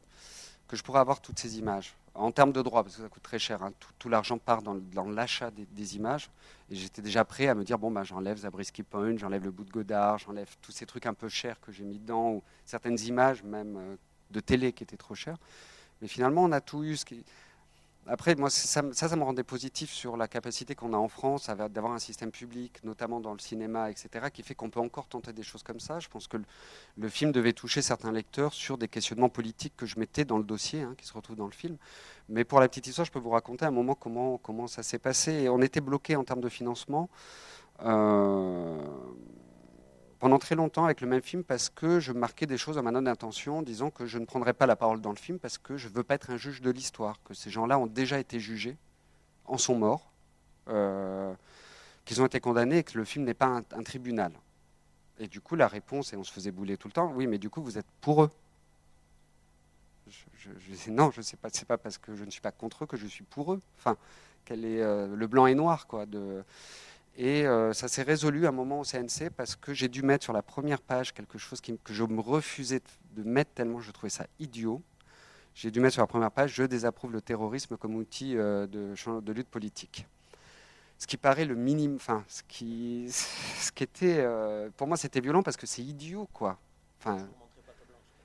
pourrais 0.82 1.00
avoir 1.00 1.20
toutes 1.20 1.38
ces 1.38 1.58
images. 1.58 1.94
En 2.16 2.32
termes 2.32 2.52
de 2.52 2.62
droit, 2.62 2.82
parce 2.82 2.96
que 2.96 3.02
ça 3.02 3.08
coûte 3.08 3.22
très 3.22 3.38
cher, 3.38 3.62
hein. 3.62 3.72
tout, 3.98 4.08
l'argent 4.08 4.38
part 4.38 4.62
dans, 4.62 5.04
l'achat 5.10 5.50
des, 5.50 5.96
images. 5.96 6.30
Et 6.70 6.74
j'étais 6.74 7.02
déjà 7.02 7.24
prêt 7.24 7.48
à 7.48 7.54
me 7.54 7.62
dire 7.62 7.78
bon, 7.78 7.90
bah, 7.90 8.04
j'enlève 8.04 8.38
Zabriskie 8.38 8.82
Point, 8.82 9.18
j'enlève 9.18 9.44
le 9.44 9.50
bout 9.50 9.64
de 9.64 9.70
Godard, 9.70 10.18
j'enlève 10.18 10.48
tous 10.62 10.72
ces 10.72 10.86
trucs 10.86 11.04
un 11.04 11.12
peu 11.12 11.28
chers 11.28 11.60
que 11.60 11.72
j'ai 11.72 11.84
mis 11.84 11.98
dedans, 11.98 12.30
ou 12.30 12.42
certaines 12.64 12.98
images 13.00 13.42
même 13.42 13.76
euh, 13.76 13.96
de 14.30 14.40
télé 14.40 14.72
qui 14.72 14.82
étaient 14.82 14.96
trop 14.96 15.14
chères. 15.14 15.36
Mais 16.02 16.08
finalement, 16.08 16.44
on 16.44 16.52
a 16.52 16.60
tout 16.60 16.84
eu. 16.84 16.96
Après, 18.08 18.36
moi, 18.36 18.50
ça, 18.50 18.82
ça, 18.92 19.16
me 19.16 19.24
rendait 19.24 19.42
positif 19.42 19.90
sur 19.90 20.16
la 20.16 20.28
capacité 20.28 20.76
qu'on 20.76 20.92
a 20.92 20.96
en 20.96 21.08
France 21.08 21.50
d'avoir 21.70 21.92
un 21.92 21.98
système 21.98 22.30
public, 22.30 22.78
notamment 22.84 23.18
dans 23.18 23.32
le 23.32 23.40
cinéma, 23.40 23.90
etc., 23.90 24.26
qui 24.32 24.44
fait 24.44 24.54
qu'on 24.54 24.70
peut 24.70 24.78
encore 24.78 25.08
tenter 25.08 25.32
des 25.32 25.42
choses 25.42 25.64
comme 25.64 25.80
ça. 25.80 25.98
Je 25.98 26.08
pense 26.08 26.28
que 26.28 26.36
le, 26.96 27.08
film 27.08 27.32
devait 27.32 27.52
toucher 27.52 27.82
certains 27.82 28.12
lecteurs 28.12 28.52
sur 28.52 28.78
des 28.78 28.86
questionnements 28.86 29.28
politiques 29.28 29.74
que 29.76 29.86
je 29.86 29.98
mettais 29.98 30.24
dans 30.24 30.38
le 30.38 30.44
dossier, 30.44 30.82
hein, 30.82 30.94
qui 30.96 31.04
se 31.04 31.14
retrouvent 31.14 31.36
dans 31.36 31.46
le 31.46 31.52
film. 31.52 31.76
Mais 32.28 32.44
pour 32.44 32.60
la 32.60 32.68
petite 32.68 32.86
histoire, 32.86 33.06
je 33.06 33.10
peux 33.10 33.18
vous 33.18 33.30
raconter 33.30 33.64
un 33.64 33.72
moment 33.72 33.96
comment, 33.96 34.38
comment 34.38 34.68
ça 34.68 34.84
s'est 34.84 35.00
passé. 35.00 35.48
on 35.48 35.60
était 35.60 35.80
bloqué 35.80 36.14
en 36.14 36.22
termes 36.22 36.40
de 36.40 36.48
financement. 36.48 37.10
Euh, 37.82 38.78
pendant 40.18 40.38
très 40.38 40.54
longtemps 40.54 40.84
avec 40.84 41.00
le 41.00 41.06
même 41.06 41.22
film 41.22 41.44
parce 41.44 41.68
que 41.68 42.00
je 42.00 42.12
marquais 42.12 42.46
des 42.46 42.58
choses 42.58 42.78
à 42.78 42.82
ma 42.82 42.90
note 42.90 43.04
d'intention, 43.04 43.62
disant 43.62 43.90
que 43.90 44.06
je 44.06 44.18
ne 44.18 44.24
prendrais 44.24 44.54
pas 44.54 44.66
la 44.66 44.76
parole 44.76 45.00
dans 45.00 45.10
le 45.10 45.16
film 45.16 45.38
parce 45.38 45.58
que 45.58 45.76
je 45.76 45.88
ne 45.88 45.92
veux 45.92 46.02
pas 46.02 46.14
être 46.14 46.30
un 46.30 46.36
juge 46.36 46.62
de 46.62 46.70
l'histoire, 46.70 47.20
que 47.24 47.34
ces 47.34 47.50
gens-là 47.50 47.78
ont 47.78 47.86
déjà 47.86 48.18
été 48.18 48.40
jugés, 48.40 48.76
en 49.44 49.58
sont 49.58 49.78
morts, 49.78 50.10
euh, 50.68 51.32
qu'ils 52.04 52.22
ont 52.22 52.26
été 52.26 52.40
condamnés 52.40 52.78
et 52.78 52.84
que 52.84 52.96
le 52.96 53.04
film 53.04 53.24
n'est 53.24 53.34
pas 53.34 53.46
un, 53.46 53.82
tribunal. 53.82 54.32
Et 55.18 55.28
du 55.28 55.40
coup, 55.40 55.56
la 55.56 55.68
réponse, 55.68 56.12
et 56.12 56.16
on 56.16 56.24
se 56.24 56.32
faisait 56.32 56.50
bouler 56.50 56.76
tout 56.76 56.88
le 56.88 56.92
temps, 56.92 57.12
oui, 57.14 57.26
mais 57.26 57.38
du 57.38 57.50
coup, 57.50 57.62
vous 57.62 57.78
êtes 57.78 57.86
pour 58.00 58.22
eux. 58.22 58.30
Je, 60.38 60.70
disais 60.70 60.92
non, 60.92 61.10
je 61.10 61.20
sais 61.20 61.36
pas, 61.36 61.48
c'est 61.52 61.66
pas 61.66 61.78
parce 61.78 61.98
que 61.98 62.14
je 62.14 62.24
ne 62.24 62.30
suis 62.30 62.40
pas 62.40 62.52
contre 62.52 62.84
eux 62.84 62.86
que 62.86 62.96
je 62.96 63.06
suis 63.06 63.24
pour 63.24 63.52
eux. 63.52 63.60
Enfin, 63.78 63.96
quel 64.44 64.64
est 64.64 64.80
euh, 64.80 65.14
le 65.16 65.26
blanc 65.26 65.46
et 65.46 65.56
noir, 65.56 65.88
quoi. 65.88 66.06
De, 66.06 66.44
et 67.16 67.46
euh, 67.46 67.72
ça 67.72 67.88
s'est 67.88 68.02
résolu 68.02 68.44
à 68.44 68.50
un 68.50 68.52
moment 68.52 68.80
au 68.80 68.84
CNC 68.84 69.30
parce 69.34 69.56
que 69.56 69.72
j'ai 69.72 69.88
dû 69.88 70.02
mettre 70.02 70.24
sur 70.24 70.34
la 70.34 70.42
première 70.42 70.80
page 70.80 71.14
quelque 71.14 71.38
chose 71.38 71.60
que 71.60 71.92
je 71.92 72.04
me 72.04 72.20
refusais 72.20 72.82
de 73.12 73.22
mettre 73.22 73.52
tellement 73.52 73.80
je 73.80 73.90
trouvais 73.90 74.10
ça 74.10 74.26
idiot. 74.38 74.82
J'ai 75.54 75.70
dû 75.70 75.80
mettre 75.80 75.94
sur 75.94 76.02
la 76.02 76.06
première 76.06 76.30
page 76.30 76.52
Je 76.54 76.64
désapprouve 76.64 77.12
le 77.12 77.22
terrorisme 77.22 77.78
comme 77.78 77.94
outil 77.94 78.36
euh, 78.36 78.66
de, 78.66 79.32
lutte 79.32 79.48
politique. 79.48 80.06
Ce 80.98 81.06
qui 81.06 81.16
paraît 81.16 81.46
le 81.46 81.54
minimum. 81.54 81.96
Enfin, 81.96 82.24
ce 82.28 82.42
qui, 82.46 83.06
ce 83.10 83.72
qui 83.72 83.82
était. 83.82 84.18
Euh, 84.18 84.68
pour 84.76 84.86
moi, 84.86 84.98
c'était 84.98 85.20
violent 85.20 85.42
parce 85.42 85.56
que 85.56 85.66
c'est 85.66 85.82
idiot, 85.82 86.28
quoi. 86.32 86.58
Enfin. 87.00 87.26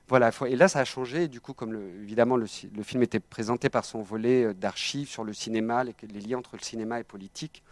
Voilà, 0.09 0.29
et 0.45 0.57
là 0.57 0.67
ça 0.67 0.79
a 0.79 0.83
changé, 0.83 1.29
du 1.29 1.39
coup, 1.39 1.53
comme 1.53 1.73
évidemment 2.01 2.35
le, 2.35 2.45
film 2.45 3.01
était 3.01 3.21
présenté 3.21 3.69
par 3.69 3.85
son 3.85 4.01
volet 4.01 4.53
d'archives 4.53 5.07
sur 5.07 5.23
le 5.23 5.31
cinéma, 5.31 5.85
les, 5.85 5.93
liens 6.19 6.39
entre 6.39 6.57
le 6.57 6.61
cinéma 6.61 6.99
et 6.99 7.05
politique, 7.05 7.63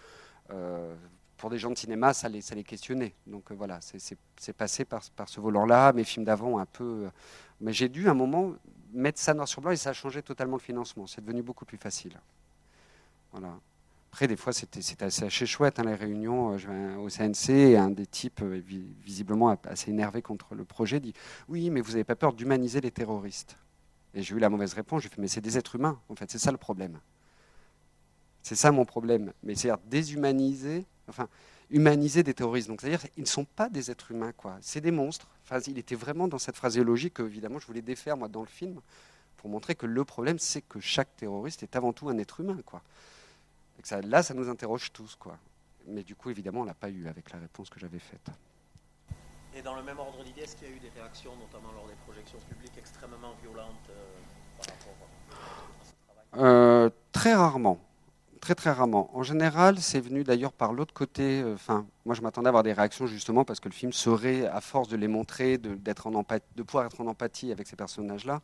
pour 1.39 1.49
des 1.49 1.57
gens 1.57 1.71
de 1.71 1.77
cinéma, 1.77 2.13
ça 2.13 2.29
les, 2.29 2.41
ça 2.41 2.53
les 2.53 2.63
questionnait. 2.63 3.15
Donc 3.25 3.51
euh, 3.51 3.55
voilà, 3.55 3.79
c'est 3.81 4.53
passé 4.53 4.85
par, 4.85 5.01
par 5.15 5.29
ce 5.29 5.39
volant-là. 5.39 5.93
Mes 5.93 6.03
films 6.03 6.25
d'avant, 6.25 6.59
un 6.59 6.65
peu. 6.65 7.05
Euh, 7.05 7.09
mais 7.61 7.73
j'ai 7.73 7.89
dû, 7.89 8.07
à 8.07 8.11
un 8.11 8.13
moment, 8.13 8.53
mettre 8.93 9.19
ça 9.19 9.33
noir 9.33 9.47
sur 9.47 9.61
blanc 9.61 9.71
et 9.71 9.77
ça 9.77 9.91
a 9.91 9.93
changé 9.93 10.21
totalement 10.21 10.57
le 10.57 10.61
financement. 10.61 11.07
C'est 11.07 11.21
devenu 11.21 11.41
beaucoup 11.41 11.65
plus 11.65 11.77
facile. 11.77 12.19
Voilà. 13.31 13.57
Après, 14.11 14.27
des 14.27 14.35
fois, 14.35 14.53
c'était 14.53 15.03
assez, 15.03 15.45
chouette, 15.45 15.79
hein, 15.79 15.83
les 15.83 15.95
réunions 15.95 16.57
au 16.97 17.09
CNC, 17.09 17.49
et 17.49 17.77
un 17.77 17.91
des 17.91 18.07
types, 18.07 18.41
visiblement 18.41 19.55
assez 19.65 19.91
énervé 19.91 20.23
contre 20.23 20.55
le 20.55 20.65
projet, 20.65 20.99
dit 20.99 21.13
Oui, 21.47 21.69
mais 21.69 21.79
vous 21.79 21.91
n'avez 21.91 22.03
pas 22.03 22.15
peur 22.15 22.33
d'humaniser 22.33 22.81
les 22.81 22.89
terroristes? 22.89 23.55
Et 24.15 24.23
j'ai 24.23 24.35
eu 24.35 24.39
la 24.39 24.49
mauvaise 24.49 24.73
réponse, 24.73 25.03
j'ai 25.03 25.09
fait 25.09 25.21
Mais 25.21 25.27
c'est 25.27 25.41
des 25.41 25.59
êtres 25.59 25.75
humains, 25.75 25.99
en 26.09 26.15
fait, 26.15 26.29
c'est 26.31 26.39
ça 26.39 26.51
le 26.51 26.57
problème. 26.57 26.99
C'est 28.41 28.55
ça 28.55 28.71
mon 28.71 28.85
problème. 28.85 29.33
Mais 29.43 29.55
c'est-à-dire 29.55 29.83
déshumaniser, 29.85 30.85
enfin, 31.07 31.27
humaniser 31.69 32.23
des 32.23 32.33
terroristes. 32.33 32.67
Donc, 32.67 32.81
c'est-à-dire 32.81 33.01
qu'ils 33.11 33.23
ne 33.23 33.27
sont 33.27 33.45
pas 33.45 33.69
des 33.69 33.91
êtres 33.91 34.11
humains, 34.11 34.31
quoi. 34.31 34.57
C'est 34.61 34.81
des 34.81 34.91
monstres. 34.91 35.27
Enfin, 35.43 35.59
il 35.67 35.77
était 35.77 35.95
vraiment 35.95 36.27
dans 36.27 36.39
cette 36.39 36.55
phraséologie 36.55 37.11
que, 37.11 37.23
évidemment, 37.23 37.59
je 37.59 37.67
voulais 37.67 37.81
défaire, 37.81 38.17
moi, 38.17 38.27
dans 38.27 38.41
le 38.41 38.47
film, 38.47 38.81
pour 39.37 39.49
montrer 39.49 39.75
que 39.75 39.85
le 39.85 40.03
problème, 40.03 40.39
c'est 40.39 40.61
que 40.61 40.79
chaque 40.79 41.15
terroriste 41.15 41.63
est 41.63 41.75
avant 41.75 41.93
tout 41.93 42.09
un 42.09 42.17
être 42.17 42.39
humain, 42.39 42.57
quoi. 42.65 42.81
Et 43.77 43.81
que 43.81 43.87
ça, 43.87 44.01
là, 44.01 44.23
ça 44.23 44.33
nous 44.33 44.49
interroge 44.49 44.91
tous, 44.91 45.15
quoi. 45.15 45.37
Mais 45.87 46.03
du 46.03 46.15
coup, 46.15 46.29
évidemment, 46.29 46.61
on 46.61 46.65
l'a 46.65 46.73
pas 46.73 46.89
eu 46.89 47.07
avec 47.07 47.31
la 47.31 47.39
réponse 47.39 47.69
que 47.69 47.79
j'avais 47.79 47.99
faite. 47.99 48.29
Et 49.55 49.61
dans 49.61 49.75
le 49.75 49.83
même 49.83 49.97
ordre 49.97 50.23
d'idée, 50.23 50.41
est-ce 50.41 50.55
qu'il 50.55 50.69
y 50.69 50.71
a 50.71 50.75
eu 50.75 50.79
des 50.79 50.89
réactions, 50.89 51.31
notamment 51.37 51.71
lors 51.73 51.87
des 51.87 51.95
projections 52.05 52.37
publiques, 52.49 52.77
extrêmement 52.77 53.33
violentes 53.41 53.89
euh, 53.89 54.17
par 54.57 54.67
rapport 54.67 55.07
à 55.81 55.85
ce 55.85 55.93
travail? 56.05 56.45
Euh, 56.45 56.89
Très 57.11 57.33
rarement 57.33 57.79
très 58.39 58.55
très 58.55 58.71
rarement. 58.71 59.09
En 59.13 59.23
général, 59.23 59.79
c'est 59.79 59.99
venu 59.99 60.23
d'ailleurs 60.23 60.53
par 60.53 60.73
l'autre 60.73 60.93
côté. 60.93 61.41
Euh, 61.41 61.53
enfin, 61.53 61.85
moi, 62.05 62.15
je 62.15 62.21
m'attendais 62.21 62.47
à 62.47 62.49
avoir 62.49 62.63
des 62.63 62.73
réactions 62.73 63.07
justement 63.07 63.43
parce 63.45 63.59
que 63.59 63.69
le 63.69 63.73
film 63.73 63.93
serait, 63.93 64.47
à 64.47 64.61
force 64.61 64.87
de 64.87 64.97
les 64.97 65.07
montrer, 65.07 65.57
d'être 65.57 66.07
en 66.07 66.13
empathie, 66.15 66.45
de 66.55 66.63
pouvoir 66.63 66.85
être 66.85 66.99
en 67.01 67.07
empathie 67.07 67.51
avec 67.51 67.67
ces 67.67 67.75
personnages-là, 67.75 68.41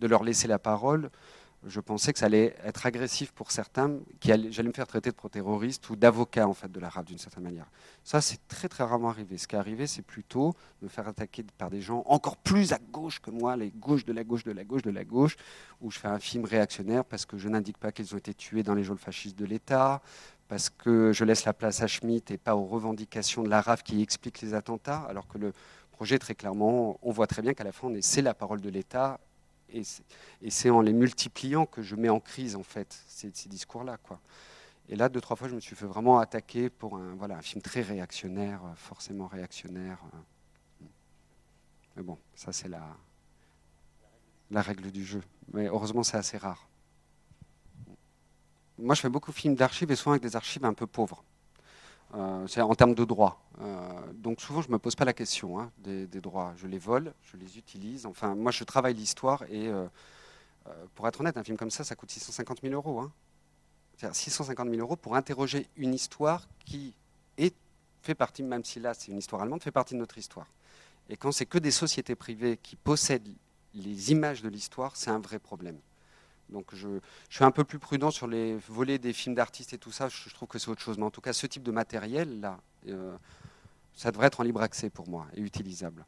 de 0.00 0.06
leur 0.06 0.24
laisser 0.24 0.48
la 0.48 0.58
parole, 0.58 1.10
je 1.66 1.80
pensais 1.80 2.12
que 2.12 2.18
ça 2.18 2.26
allait 2.26 2.54
être 2.64 2.86
agressif 2.86 3.32
pour 3.32 3.50
certains, 3.50 3.98
qui 4.20 4.28
j'allais 4.28 4.68
me 4.68 4.72
faire 4.72 4.86
traiter 4.86 5.10
de 5.10 5.14
pro-terroriste 5.14 5.88
ou 5.90 5.96
d'avocat 5.96 6.46
en 6.46 6.54
fait 6.54 6.70
de 6.70 6.78
l'arabe 6.80 7.06
d'une 7.06 7.18
certaine 7.18 7.44
manière. 7.44 7.70
Ça, 8.02 8.20
c'est 8.20 8.46
très 8.48 8.68
très 8.68 8.84
rarement 8.84 9.08
arrivé. 9.08 9.38
Ce 9.38 9.46
qui 9.46 9.56
est 9.56 9.58
arrivé, 9.58 9.86
c'est 9.86 10.02
plutôt 10.02 10.54
me 10.82 10.88
faire 10.88 11.08
attaquer 11.08 11.44
par 11.56 11.70
des 11.70 11.80
gens 11.80 12.02
encore 12.06 12.36
plus 12.36 12.72
à 12.72 12.78
gauche 12.78 13.20
que 13.20 13.30
moi, 13.30 13.56
les 13.56 13.70
gauches 13.70 14.04
de 14.04 14.12
la 14.12 14.24
gauche 14.24 14.44
de 14.44 14.52
la 14.52 14.64
gauche 14.64 14.82
de 14.82 14.90
la 14.90 15.04
gauche, 15.04 15.36
où 15.80 15.90
je 15.90 15.98
fais 15.98 16.08
un 16.08 16.18
film 16.18 16.44
réactionnaire 16.44 17.04
parce 17.04 17.26
que 17.26 17.38
je 17.38 17.48
n'indique 17.48 17.78
pas 17.78 17.92
qu'ils 17.92 18.14
ont 18.14 18.18
été 18.18 18.34
tués 18.34 18.62
dans 18.62 18.74
les 18.74 18.84
geôles 18.84 18.98
fascistes 18.98 19.38
de 19.38 19.46
l'État, 19.46 20.02
parce 20.48 20.68
que 20.68 21.12
je 21.12 21.24
laisse 21.24 21.44
la 21.44 21.54
place 21.54 21.82
à 21.82 21.86
Schmitt 21.86 22.30
et 22.30 22.38
pas 22.38 22.54
aux 22.56 22.64
revendications 22.64 23.42
de 23.42 23.48
l'arabe 23.48 23.80
qui 23.82 24.02
expliquent 24.02 24.42
les 24.42 24.54
attentats, 24.54 25.04
alors 25.08 25.26
que 25.26 25.38
le 25.38 25.52
projet, 25.92 26.18
très 26.18 26.34
clairement, 26.34 26.98
on 27.02 27.12
voit 27.12 27.26
très 27.26 27.40
bien 27.40 27.54
qu'à 27.54 27.64
la 27.64 27.72
fin, 27.72 27.88
c'est 28.00 28.22
la 28.22 28.34
parole 28.34 28.60
de 28.60 28.68
l'État 28.68 29.20
et 29.74 30.50
c'est 30.50 30.70
en 30.70 30.80
les 30.80 30.92
multipliant 30.92 31.66
que 31.66 31.82
je 31.82 31.96
mets 31.96 32.08
en 32.08 32.20
crise, 32.20 32.56
en 32.56 32.62
fait, 32.62 33.02
ces, 33.06 33.30
discours-là. 33.48 33.98
Et 34.88 34.96
là, 34.96 35.08
deux, 35.08 35.20
trois 35.20 35.36
fois, 35.36 35.48
je 35.48 35.54
me 35.54 35.60
suis 35.60 35.74
fait 35.74 35.86
vraiment 35.86 36.18
attaquer 36.18 36.70
pour 36.70 36.96
un, 36.96 37.14
voilà, 37.14 37.36
un 37.38 37.42
film 37.42 37.62
très 37.62 37.80
réactionnaire, 37.80 38.60
euh, 38.64 38.74
forcément 38.76 39.26
réactionnaire. 39.26 39.98
Euh. 40.12 40.86
Mais 41.96 42.02
bon, 42.02 42.18
ça, 42.34 42.52
c'est 42.52 42.68
la, 42.68 42.96
la 44.50 44.62
règle 44.62 44.90
du 44.90 45.04
jeu. 45.04 45.22
Mais 45.52 45.66
heureusement, 45.66 46.02
c'est 46.02 46.16
assez 46.16 46.36
rare. 46.36 46.68
Moi, 48.78 48.94
je 48.94 49.00
fais 49.00 49.08
beaucoup 49.08 49.30
de 49.30 49.36
films 49.36 49.54
d'archives 49.54 49.90
et 49.90 49.96
souvent 49.96 50.12
avec 50.12 50.22
des 50.22 50.36
archives 50.36 50.64
un 50.64 50.74
peu 50.74 50.86
pauvres. 50.86 51.24
Euh, 52.16 52.46
en 52.58 52.74
termes 52.76 52.94
de 52.94 53.04
droits. 53.04 53.40
Euh, 53.60 54.12
donc 54.14 54.40
souvent, 54.40 54.62
je 54.62 54.68
ne 54.68 54.74
me 54.74 54.78
pose 54.78 54.94
pas 54.94 55.04
la 55.04 55.12
question 55.12 55.58
hein, 55.58 55.72
des, 55.78 56.06
droits. 56.20 56.52
Je 56.56 56.68
les 56.68 56.78
vole, 56.78 57.12
je 57.22 57.36
les 57.36 57.58
utilise. 57.58 58.06
Enfin, 58.06 58.36
moi, 58.36 58.52
je 58.52 58.62
travaille 58.62 58.94
l'histoire 58.94 59.42
et 59.44 59.68
euh, 59.68 59.86
pour 60.94 61.08
être 61.08 61.20
honnête, 61.20 61.36
un 61.36 61.42
film 61.42 61.56
comme 61.56 61.70
ça, 61.72 61.82
ça 61.82 61.96
coûte 61.96 62.10
650 62.10 62.60
000 62.62 62.72
euros. 62.72 63.00
Hein. 63.00 63.12
C'est-à-dire 63.96 64.14
650 64.14 64.68
000 64.68 64.80
euros 64.80 64.94
pour 64.94 65.16
interroger 65.16 65.66
une 65.76 65.92
histoire 65.92 66.46
qui 66.64 66.94
est, 67.36 67.54
fait 68.02 68.14
partie, 68.14 68.44
même 68.44 68.64
si 68.64 68.78
là 68.78 68.94
c'est 68.94 69.10
une 69.10 69.18
histoire 69.18 69.42
allemande, 69.42 69.62
fait 69.62 69.72
partie 69.72 69.94
de 69.94 69.98
notre 69.98 70.16
histoire. 70.16 70.46
Et 71.08 71.16
quand 71.16 71.32
c'est 71.32 71.46
que 71.46 71.58
des 71.58 71.72
sociétés 71.72 72.14
privées 72.14 72.58
qui 72.62 72.76
possèdent 72.76 73.28
les 73.74 74.12
images 74.12 74.40
de 74.40 74.48
l'histoire, 74.48 74.94
c'est 74.94 75.10
un 75.10 75.18
vrai 75.18 75.40
problème. 75.40 75.78
Donc 76.54 76.66
je, 76.72 76.88
suis 77.28 77.44
un 77.44 77.50
peu 77.50 77.64
plus 77.64 77.78
prudent 77.78 78.10
sur 78.10 78.26
les 78.26 78.56
volets 78.68 78.98
des 78.98 79.12
films 79.12 79.34
d'artistes 79.34 79.74
et 79.74 79.78
tout 79.78 79.92
ça. 79.92 80.08
Je, 80.08 80.32
trouve 80.32 80.48
que 80.48 80.58
c'est 80.58 80.70
autre 80.70 80.80
chose. 80.80 80.96
Mais 80.96 81.04
en 81.04 81.10
tout 81.10 81.20
cas, 81.20 81.34
ce 81.34 81.46
type 81.46 81.62
de 81.62 81.72
matériel, 81.72 82.40
là, 82.40 82.58
euh, 82.88 83.14
ça 83.94 84.10
devrait 84.10 84.28
être 84.28 84.40
en 84.40 84.44
libre 84.44 84.62
accès 84.62 84.88
pour 84.88 85.08
moi 85.08 85.26
et 85.34 85.40
utilisable. 85.40 86.06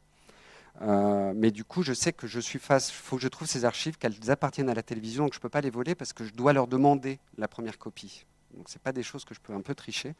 Euh, 0.81 1.33
mais 1.35 1.51
du 1.51 1.63
coup, 1.63 1.83
je 1.83 1.93
sais 1.93 2.13
que 2.13 2.27
je 2.27 2.39
suis 2.39 2.59
face. 2.59 2.89
Il 2.89 2.93
faut 2.93 3.17
que 3.17 3.21
je 3.21 3.27
trouve 3.27 3.47
ces 3.47 3.65
archives, 3.65 3.97
qu'elles 3.97 4.31
appartiennent 4.31 4.69
à 4.69 4.73
la 4.73 4.83
télévision, 4.83 5.25
donc 5.25 5.33
je 5.33 5.39
ne 5.39 5.41
peux 5.41 5.49
pas 5.49 5.61
les 5.61 5.69
voler 5.69 5.95
parce 5.95 6.13
que 6.13 6.23
je 6.23 6.33
dois 6.33 6.53
leur 6.53 6.67
demander 6.67 7.19
la 7.37 7.47
première 7.47 7.77
copie. 7.77 8.25
Donc 8.53 8.69
ce 8.69 8.79
pas 8.79 8.93
des 8.93 9.03
choses 9.03 9.25
que 9.25 9.35
je 9.35 9.41
peux 9.41 9.53
un 9.53 9.61
peu 9.61 9.75
tricher. 9.75 10.15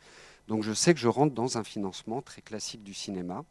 Donc 0.48 0.64
je 0.64 0.74
sais 0.74 0.94
que 0.94 1.00
je 1.00 1.08
rentre 1.08 1.34
dans 1.34 1.58
un 1.58 1.64
financement 1.64 2.22
très 2.22 2.42
classique 2.42 2.84
du 2.84 2.94
cinéma 2.94 3.46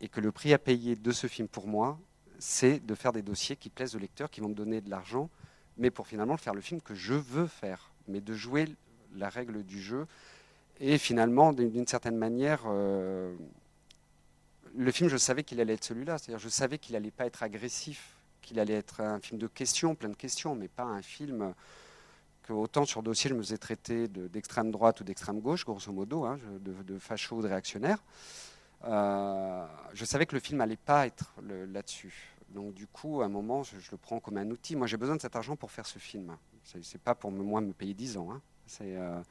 et 0.00 0.08
que 0.08 0.20
le 0.20 0.30
prix 0.30 0.52
à 0.52 0.58
payer 0.58 0.94
de 0.94 1.12
ce 1.12 1.26
film 1.26 1.48
pour 1.48 1.66
moi, 1.66 1.98
c'est 2.38 2.84
de 2.84 2.94
faire 2.94 3.12
des 3.12 3.22
dossiers 3.22 3.56
qui 3.56 3.70
plaisent 3.70 3.96
aux 3.96 3.98
lecteurs, 3.98 4.30
qui 4.30 4.40
vont 4.40 4.48
me 4.48 4.54
donner 4.54 4.80
de 4.80 4.90
l'argent, 4.90 5.30
mais 5.78 5.90
pour 5.90 6.06
finalement 6.06 6.36
faire 6.36 6.54
le 6.54 6.60
film 6.60 6.80
que 6.80 6.94
je 6.94 7.14
veux 7.14 7.46
faire, 7.46 7.90
mais 8.08 8.20
de 8.20 8.34
jouer 8.34 8.66
la 9.14 9.28
règle 9.28 9.62
du 9.64 9.80
jeu. 9.80 10.06
Et 10.80 10.98
finalement, 10.98 11.52
d'une 11.52 11.86
certaine 11.86 12.16
manière, 12.16 12.62
euh, 12.66 13.34
le 14.74 14.90
film, 14.92 15.08
je 15.08 15.16
savais 15.16 15.42
qu'il 15.42 15.60
allait 15.60 15.74
être 15.74 15.84
celui-là. 15.84 16.18
C'est-à-dire, 16.18 16.38
je 16.38 16.48
savais 16.48 16.78
qu'il 16.78 16.96
allait 16.96 17.10
pas 17.10 17.26
être 17.26 17.42
agressif, 17.42 18.16
qu'il 18.42 18.60
allait 18.60 18.74
être 18.74 19.00
un 19.00 19.20
film 19.20 19.38
de 19.38 19.46
questions, 19.46 19.94
plein 19.94 20.10
de 20.10 20.16
questions, 20.16 20.54
mais 20.54 20.68
pas 20.68 20.84
un 20.84 21.02
film 21.02 21.54
que 22.42 22.52
autant 22.52 22.84
sur 22.84 23.02
dossier, 23.02 23.30
je 23.30 23.34
me 23.34 23.42
faisais 23.42 23.58
traiter 23.58 24.06
d'extrême 24.06 24.70
droite 24.70 25.00
ou 25.00 25.04
d'extrême 25.04 25.40
gauche, 25.40 25.64
grosso 25.64 25.90
modo, 25.90 26.24
hein, 26.24 26.38
de, 26.60 26.74
de, 26.82 26.98
facho 26.98 27.36
ou 27.36 27.42
de 27.42 27.48
réactionnaire. 27.48 27.98
Euh, 28.84 29.66
je 29.94 30.04
savais 30.04 30.26
que 30.26 30.34
le 30.34 30.40
film 30.40 30.58
n'allait 30.58 30.76
pas 30.76 31.06
être 31.06 31.32
là-dessus. 31.42 32.35
Donc 32.56 32.72
du 32.72 32.86
coup, 32.86 33.20
à 33.20 33.26
un 33.26 33.28
moment, 33.28 33.62
je, 33.62 33.76
le 33.90 33.98
prends 33.98 34.18
comme 34.18 34.38
un 34.38 34.50
outil. 34.50 34.76
Moi, 34.76 34.86
j'ai 34.86 34.96
besoin 34.96 35.14
de 35.14 35.20
cet 35.20 35.36
argent 35.36 35.56
pour 35.56 35.70
faire 35.70 35.86
ce 35.86 35.98
film. 35.98 36.34
C'est 36.64 37.00
pas 37.00 37.14
pour 37.14 37.30
moi 37.30 37.60
me 37.60 37.74
payer 37.74 37.92
10 37.92 38.16
ans. 38.16 38.32
Hein. 38.32 38.40
Euh, 38.80 39.22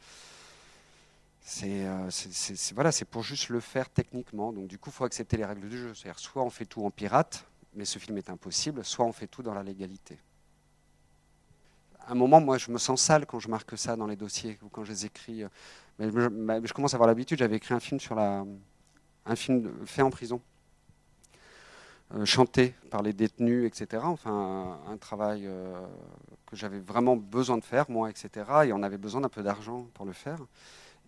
euh, 1.64 2.08
c'est 2.12 2.74
voilà, 2.76 2.92
pour 3.10 3.24
juste 3.24 3.50
le 3.50 3.60
faire 3.60 3.90
techniquement. 3.90 4.54
Donc 4.54 4.68
du 4.68 4.78
coup, 4.78 4.92
il 4.92 4.94
faut 4.94 5.06
accepter 5.06 5.38
les 5.38 5.46
règles 5.46 5.68
du 5.68 5.78
jeu. 5.78 5.94
C'est-à-dire, 5.96 6.20
soit 6.20 6.44
on 6.44 6.52
fait 6.52 6.66
tout 6.66 6.86
en 6.86 6.92
pirate, 6.92 7.46
mais 7.74 7.84
ce 7.84 7.98
film 7.98 8.16
est 8.20 8.30
impossible, 8.30 8.86
soit 8.86 9.06
on 9.06 9.12
fait 9.12 9.28
tout 9.28 9.42
dans 9.42 9.56
la 9.56 9.64
légalité. 9.64 10.20
À 12.08 12.12
un 12.12 12.16
moment, 12.16 12.40
moi, 12.40 12.60
je 12.60 12.70
me 12.70 12.78
sens 12.78 13.02
sale 13.02 13.26
quand 13.26 13.40
je 13.40 13.50
marque 13.50 13.76
ça 13.76 13.96
dans 13.96 14.06
les 14.06 14.16
dossiers 14.16 14.60
ou 14.62 14.70
quand 14.70 14.84
je 14.84 14.92
les 14.92 15.08
écris. 15.08 15.44
Mais 15.98 16.12
je, 16.12 16.62
je 16.64 16.74
commence 16.74 16.94
à 16.94 16.98
avoir 16.98 17.08
l'habitude. 17.08 17.40
J'avais 17.40 17.56
écrit 17.56 17.74
un 17.74 17.80
film 17.80 18.00
sur 18.00 18.14
la, 18.14 18.46
un 19.26 19.36
film 19.36 19.74
fait 19.88 20.04
en 20.04 20.12
prison, 20.12 20.40
chanté 22.24 22.74
par 22.90 23.02
les 23.02 23.14
détenus, 23.14 23.66
etc. 23.66 24.04
Enfin, 24.06 24.80
un, 24.88 24.98
travail 24.98 25.46
euh, 25.46 25.86
que 26.46 26.56
j'avais 26.56 26.80
vraiment 26.80 27.16
besoin 27.16 27.58
de 27.58 27.64
faire, 27.64 27.90
moi, 27.90 28.10
etc. 28.10 28.30
Et 28.66 28.74
on 28.74 28.84
avait 28.84 28.98
besoin 28.98 29.22
d'un 29.22 29.30
peu 29.30 29.44
d'argent 29.44 29.88
pour 29.94 30.06
le 30.06 30.14
faire. 30.14 30.38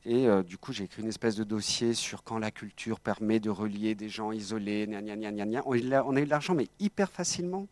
Et 0.06 0.28
euh, 0.28 0.44
du 0.44 0.58
coup, 0.58 0.74
j'ai 0.74 0.86
écrit 0.86 1.02
une 1.02 1.08
espèce 1.08 1.36
de 1.36 1.44
dossier 1.44 1.94
sur 1.94 2.24
quand 2.24 2.40
la 2.40 2.52
culture 2.52 3.00
permet 3.00 3.40
de 3.40 3.50
relier 3.50 3.96
des 3.96 4.10
gens 4.10 4.32
isolés. 4.32 4.88
On, 4.90 4.94
a 4.96 6.20
eu 6.22 6.26
de 6.26 6.30
l'argent, 6.30 6.56
mais 6.56 6.68
hyper 6.80 7.12
facilement. 7.12 7.68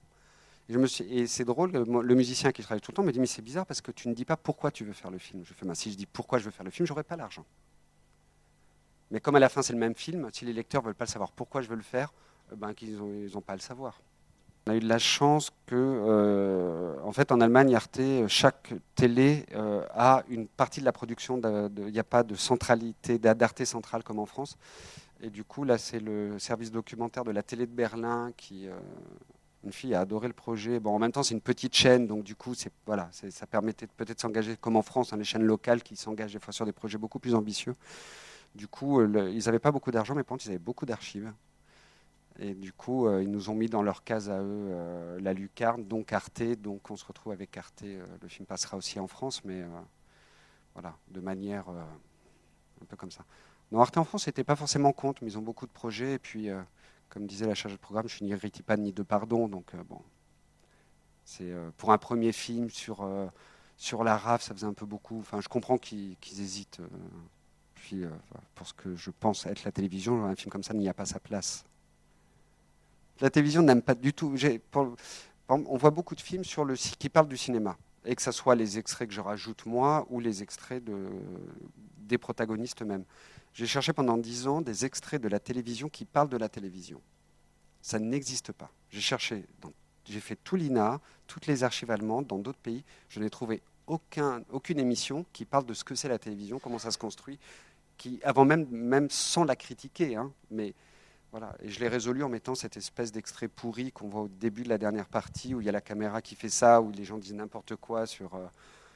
Et, 1.10 1.28
c'est 1.28 1.46
drôle, 1.46 1.72
le, 1.72 2.16
musicien 2.16 2.52
qui 2.52 2.64
travaille 2.64 2.82
tout 2.82 2.92
le 2.92 2.96
temps 2.96 3.04
me 3.04 3.12
dit 3.12 3.20
Mais 3.20 3.28
c'est 3.28 3.44
bizarre 3.44 3.66
parce 3.66 3.82
que 3.82 3.92
tu 3.92 4.10
ne 4.10 4.14
dis 4.14 4.26
pas 4.26 4.38
pourquoi 4.38 4.72
tu 4.72 4.84
veux 4.84 4.94
faire 4.94 5.12
le 5.12 5.20
film. 5.20 5.44
Je 5.46 5.54
fais 5.54 5.66
bah, 5.66 5.76
Si 5.76 5.92
je 5.92 5.98
dis 5.98 6.08
pourquoi 6.08 6.40
je 6.40 6.46
veux 6.46 6.52
faire 6.52 6.66
le 6.66 6.72
film, 6.72 6.88
j'aurai 6.88 7.04
pas 7.04 7.16
l'argent. 7.16 7.46
Mais 9.12 9.20
comme 9.20 9.36
à 9.36 9.40
la 9.40 9.50
fin 9.50 9.62
c'est 9.62 9.74
le 9.74 9.80
même 9.80 9.94
film, 9.94 10.28
si 10.34 10.44
les 10.46 10.54
lecteurs 10.54 10.82
veulent 10.82 10.96
pas 10.96 11.06
le 11.06 11.10
savoir 11.10 11.32
pourquoi 11.32 11.62
je 11.62 11.70
veux 11.70 11.76
le 11.76 11.84
faire, 11.84 12.12
euh, 12.12 12.35
ben, 12.56 12.74
qu'ils 12.74 12.98
n'ont 12.98 13.42
pas 13.42 13.54
à 13.54 13.56
le 13.56 13.62
savoir. 13.62 14.02
On 14.68 14.72
a 14.72 14.76
eu 14.76 14.80
de 14.80 14.88
la 14.88 14.98
chance 14.98 15.52
que, 15.68 15.76
euh, 15.76 16.96
en 17.04 17.12
fait, 17.12 17.32
en 17.32 17.40
Allemagne, 17.40 17.76
Arte, 17.76 18.02
chaque 18.28 18.74
télé 18.96 19.46
euh, 19.54 19.86
a 19.92 20.24
une 20.28 20.48
partie 20.48 20.80
de 20.80 20.86
la 20.86 20.92
production. 20.92 21.40
Il 21.78 21.92
n'y 21.92 22.00
a 22.00 22.04
pas 22.04 22.24
de 22.24 22.34
centralité, 22.34 23.20
d'Arte 23.20 23.64
centrale 23.64 24.04
comme 24.04 24.18
en 24.18 24.26
France. 24.26 24.58
Et 25.22 25.30
du 25.30 25.44
coup, 25.44 25.66
là, 25.66 25.78
c'est 25.78 26.00
le 26.00 26.40
service 26.40 26.72
documentaire 26.72 27.24
de 27.24 27.32
la 27.32 27.44
télé 27.44 27.68
de 27.68 27.72
Berlin 27.72 28.32
qui. 28.36 28.68
une 29.64 29.72
fille 29.72 29.94
a 29.94 30.02
adoré 30.02 30.28
le 30.28 30.34
projet. 30.34 30.80
Bon, 30.80 30.96
en 30.96 31.00
même 31.00 31.12
temps, 31.12 31.24
c'est 31.24 31.36
une 31.36 31.42
petite 31.42 31.76
chaîne, 31.76 32.08
donc 32.08 32.24
du 32.24 32.36
coup, 32.36 32.54
c'est 32.56 32.72
voilà, 32.86 33.10
ça 33.12 33.46
permettait 33.48 33.88
peut-être 33.88 34.20
s'engager, 34.20 34.58
comme 34.58 34.78
en 34.78 34.82
France, 34.82 35.12
dans 35.12 35.18
les 35.18 35.24
chaînes 35.24 35.44
locales 35.44 35.84
qui 35.84 35.96
s'engagent 35.96 36.34
des 36.34 36.40
fois 36.40 36.54
sur 36.54 36.66
des 36.66 36.74
projets 36.74 36.98
beaucoup 36.98 37.20
plus 37.20 37.36
ambitieux. 37.36 37.76
Du 38.56 38.68
coup, 38.68 39.02
euh, 39.02 39.30
ils 39.32 39.46
n'avaient 39.46 39.60
pas 39.60 39.72
beaucoup 39.72 39.92
d'argent, 39.92 40.16
mais 40.16 40.24
par 40.24 40.30
contre, 40.30 40.46
ils 40.46 40.50
avaient 40.50 40.58
beaucoup 40.58 40.86
d'archives. 40.86 41.32
Et 42.40 42.54
du 42.54 42.74
coup, 42.74 43.08
euh, 43.08 43.24
ils 43.24 43.32
nous 43.32 43.50
ont 43.50 43.56
mis 43.56 43.68
dans 43.68 43.82
leur 43.82 44.04
case 44.04 44.30
à 44.30 44.40
eux 44.40 44.68
euh, 44.70 45.20
la 45.22 45.34
lucarne, 45.34 45.86
donc 45.86 46.14
Arte. 46.14 46.44
Donc 46.62 46.92
on 46.92 46.98
se 46.98 47.06
retrouve 47.06 47.34
avec 47.34 47.56
Arte. 47.58 47.84
le 47.84 48.28
film 48.28 48.46
passera 48.46 48.78
aussi 48.78 49.00
en 49.00 49.08
France, 49.08 49.44
mais 49.46 49.64
voilà, 50.74 50.96
de 51.10 51.22
manière 51.22 51.70
un 51.70 52.86
peu 52.88 52.98
comme 52.98 53.12
ça. 53.12 53.26
Non, 53.72 53.80
Arte 53.80 53.98
en 53.98 54.04
France 54.04 54.28
n'était 54.28 54.44
pas 54.44 54.56
forcément 54.56 54.92
contre, 54.92 55.24
mais 55.24 55.32
ils 55.32 55.38
ont 55.38 55.42
beaucoup 55.42 55.66
de 55.66 55.72
projets. 55.72 56.14
Et 56.14 56.20
puis, 56.20 56.50
comme 57.10 57.26
disait 57.26 57.48
la 57.48 57.56
charge 57.56 57.74
de 57.74 57.80
programme, 57.80 58.08
je 58.08 58.16
suis 58.16 58.26
ni 58.26 58.36
Ritipane 58.36 58.82
ni 58.82 58.92
de 58.92 59.04
pardon. 59.04 59.48
Donc 59.48 59.76
bon, 59.88 60.02
c'est 61.24 61.54
pour 61.78 61.92
un 61.92 61.98
premier 61.98 62.34
film 62.34 62.70
sur, 62.70 63.10
sur 63.78 64.04
la 64.04 64.18
RAF, 64.18 64.42
ça 64.42 64.54
faisait 64.54 64.68
un 64.68 64.74
peu 64.74 64.86
beaucoup. 64.86 65.20
Enfin, 65.20 65.40
je 65.42 65.48
comprends 65.48 65.78
qu'ils 65.78 66.18
hésitent. 66.24 66.82
Euh, 67.94 68.10
pour 68.56 68.68
ce 68.68 68.74
que 68.74 68.96
je 68.96 69.12
pense 69.12 69.46
être 69.46 69.64
la 69.64 69.72
télévision, 69.72 70.26
un 70.26 70.36
film 70.36 70.52
comme 70.52 70.64
ça 70.64 70.74
n'y 70.74 70.90
a 70.90 70.94
pas 70.94 71.06
sa 71.06 71.20
place. 71.20 71.66
La 73.22 73.30
télévision 73.30 73.62
n'aime 73.62 73.82
pas 73.82 73.96
du 73.96 74.14
tout. 74.14 74.36
on 75.48 75.78
voit 75.78 75.92
beaucoup 75.92 76.16
de 76.16 76.22
films 76.22 76.44
sur 76.44 76.66
le, 76.66 76.76
qui 76.76 77.10
parlent 77.10 77.28
du 77.28 77.38
cinéma, 77.38 77.78
et 78.06 78.16
que 78.16 78.22
ce 78.22 78.32
soit 78.32 78.56
les 78.56 78.78
extraits 78.78 79.08
que 79.08 79.14
je 79.14 79.22
rajoute 79.22 79.66
moi 79.66 80.06
ou 80.10 80.20
les 80.20 80.44
extraits 80.44 80.84
de, 80.84 81.08
des 82.00 82.18
protagonistes 82.18 82.82
eux-mêmes. 82.82 83.06
J'ai 83.54 83.68
cherché 83.68 83.94
pendant 83.94 84.18
dix 84.18 84.48
ans 84.48 84.62
des 84.62 84.86
extraits 84.86 85.22
de 85.22 85.30
la 85.30 85.40
télévision 85.40 85.88
qui 85.88 86.04
parlent 86.04 86.30
de 86.30 86.38
la 86.38 86.50
télévision. 86.50 87.02
Ça 87.82 88.00
n'existe 88.00 88.52
pas. 88.52 88.70
J'ai 88.90 89.00
cherché, 89.00 89.46
j'ai 90.06 90.20
fait 90.20 90.36
tout 90.36 90.56
l'INA, 90.56 91.00
toutes 91.28 91.48
les 91.48 91.64
archives 91.64 91.92
allemandes 91.92 92.28
dans 92.28 92.40
d'autres 92.40 92.60
pays. 92.60 92.84
Je 93.08 93.20
n'ai 93.20 93.30
trouvé 93.30 93.62
aucun, 93.88 94.44
aucune 94.52 94.80
émission 94.80 95.26
qui 95.32 95.46
parle 95.46 95.66
de 95.66 95.74
ce 95.74 95.84
que 95.84 95.96
c'est 95.96 96.10
la 96.10 96.20
télévision, 96.20 96.60
comment 96.60 96.80
ça 96.80 96.92
se 96.92 96.98
construit, 96.98 97.40
qui, 97.98 98.20
avant 98.24 98.44
même, 98.44 98.68
même 98.70 99.10
sans 99.10 99.46
la 99.46 99.56
critiquer, 99.56 100.16
hein, 100.16 100.32
mais 100.52 100.74
Et 101.60 101.70
je 101.70 101.80
l'ai 101.80 101.88
résolu 101.88 102.24
en 102.24 102.30
mettant 102.30 102.56
cette 102.56 102.78
espèce 102.78 103.12
d'extrait 103.12 103.48
pourri 103.48 103.92
qu'on 103.92 104.08
voit 104.08 104.22
au 104.22 104.28
début 104.28 104.64
de 104.64 104.70
la 104.70 104.78
dernière 104.78 105.08
partie, 105.08 105.54
où 105.54 105.62
il 105.62 105.66
y 105.66 105.70
a 105.70 105.72
la 105.72 105.82
caméra 105.82 106.22
qui 106.22 106.36
fait 106.36 106.50
ça, 106.50 106.82
où 106.82 106.92
les 106.92 107.04
gens 107.04 107.18
disent 107.18 107.34
n'importe 107.34 107.76
quoi, 107.76 108.06
sur, 108.06 108.36
euh, 108.36 108.46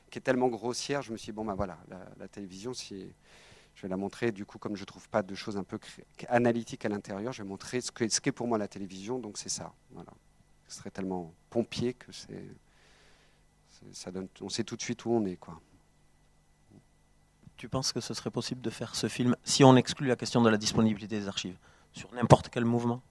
qui 0.09 0.19
est 0.19 0.21
tellement 0.21 0.47
grossière. 0.47 1.01
Je 1.01 1.11
me 1.11 1.17
suis 1.17 1.27
dit, 1.27 1.35
bon, 1.35 1.45
ben 1.45 1.55
voilà, 1.55 1.77
la, 2.17 2.27
télévision, 2.27 2.73
si, 2.73 3.11
je 3.75 3.81
vais 3.81 3.87
la 3.87 3.97
montrer. 3.97 4.31
Du 4.31 4.45
coup, 4.45 4.57
comme 4.57 4.75
je 4.75 4.81
ne 4.81 4.85
trouve 4.85 5.07
pas 5.09 5.23
de 5.23 5.35
choses 5.35 5.57
un 5.57 5.63
peu 5.63 5.79
analytiques 6.27 6.85
à 6.85 6.89
l'intérieur, 6.89 7.33
je 7.33 7.43
vais 7.43 7.49
montrer 7.49 7.81
ce 7.81 7.91
qu'est 7.91 8.09
ce 8.09 8.29
pour 8.29 8.47
moi 8.47 8.57
la 8.57 8.67
télévision, 8.67 9.19
donc 9.19 9.37
c'est 9.37 9.49
ça. 9.49 9.73
Voilà. 9.91 10.11
Ce 10.67 10.77
serait 10.77 10.91
tellement 10.91 11.33
pompier 11.49 11.93
que 11.93 12.11
c'est. 12.11 12.45
Ça 13.93 14.11
donne, 14.11 14.27
on 14.41 14.49
sait 14.49 14.63
tout 14.63 14.75
de 14.75 14.81
suite 14.81 15.05
où 15.05 15.11
on 15.11 15.25
est. 15.25 15.37
Quoi 15.37 15.59
tu 17.59 17.67
penses 17.67 17.91
que 17.91 17.99
ce 17.99 18.13
serait 18.13 18.31
possible 18.31 18.61
de 18.61 18.69
faire 18.69 18.95
ce 18.95 19.09
film 19.09 19.35
si 19.43 19.65
on 19.65 19.75
exclut 19.75 20.07
la 20.07 20.15
question 20.15 20.41
de 20.41 20.49
la 20.49 20.55
disponibilité 20.55 21.19
des 21.19 21.27
archives? 21.27 21.57
Sur 21.93 22.13
n'importe 22.13 22.49
quel 22.49 22.65
mouvement 22.65 23.01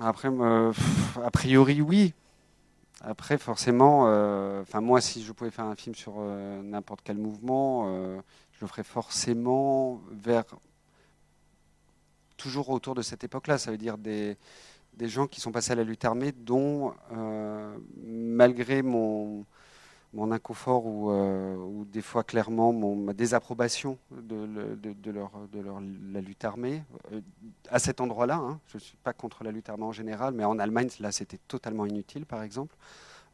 Après, 0.00 0.28
euh, 0.28 0.72
a 1.22 1.30
priori, 1.30 1.80
oui. 1.80 2.12
Après, 3.00 3.38
forcément, 3.38 4.04
euh, 4.06 4.64
moi, 4.80 5.00
si 5.00 5.22
je 5.22 5.32
pouvais 5.32 5.50
faire 5.50 5.66
un 5.66 5.76
film 5.76 5.94
sur 5.94 6.14
euh, 6.18 6.62
n'importe 6.62 7.00
quel 7.04 7.16
mouvement, 7.16 7.86
je 8.52 8.60
le 8.60 8.66
ferais 8.66 8.82
forcément 8.82 10.00
vers 10.10 10.44
toujours 12.36 12.70
autour 12.70 12.94
de 12.94 13.02
cette 13.02 13.24
époque-là. 13.24 13.58
Ça 13.58 13.70
veut 13.70 13.78
dire 13.78 13.98
des 13.98 14.36
gens 15.00 15.26
qui 15.26 15.40
sont 15.40 15.52
passés 15.52 15.72
à 15.72 15.74
la 15.76 15.84
lutte 15.84 16.04
armée, 16.04 16.32
dont, 16.32 16.94
malgré 18.02 18.82
mon 18.82 19.44
mon 20.14 20.30
inconfort 20.30 20.86
ou, 20.86 21.10
euh, 21.10 21.56
ou, 21.56 21.84
des 21.84 22.00
fois 22.00 22.22
clairement 22.22 22.72
mon, 22.72 22.94
ma 22.94 23.12
désapprobation 23.12 23.98
de, 24.10 24.36
leur, 25.10 25.30
de 25.52 25.60
leur, 25.60 25.80
la 26.12 26.20
lutte 26.20 26.44
armée. 26.44 26.82
Euh, 27.12 27.20
à 27.68 27.78
cet 27.78 28.00
endroit-là, 28.00 28.36
hein, 28.36 28.60
je 28.68 28.76
ne 28.76 28.80
suis 28.80 28.96
pas 28.96 29.12
contre 29.12 29.44
la 29.44 29.50
lutte 29.50 29.68
armée 29.68 29.84
en 29.84 29.92
général, 29.92 30.32
mais 30.34 30.44
en 30.44 30.58
Allemagne, 30.58 30.88
là, 31.00 31.12
c'était 31.12 31.40
totalement 31.48 31.84
inutile, 31.84 32.26
par 32.26 32.42
exemple. 32.42 32.76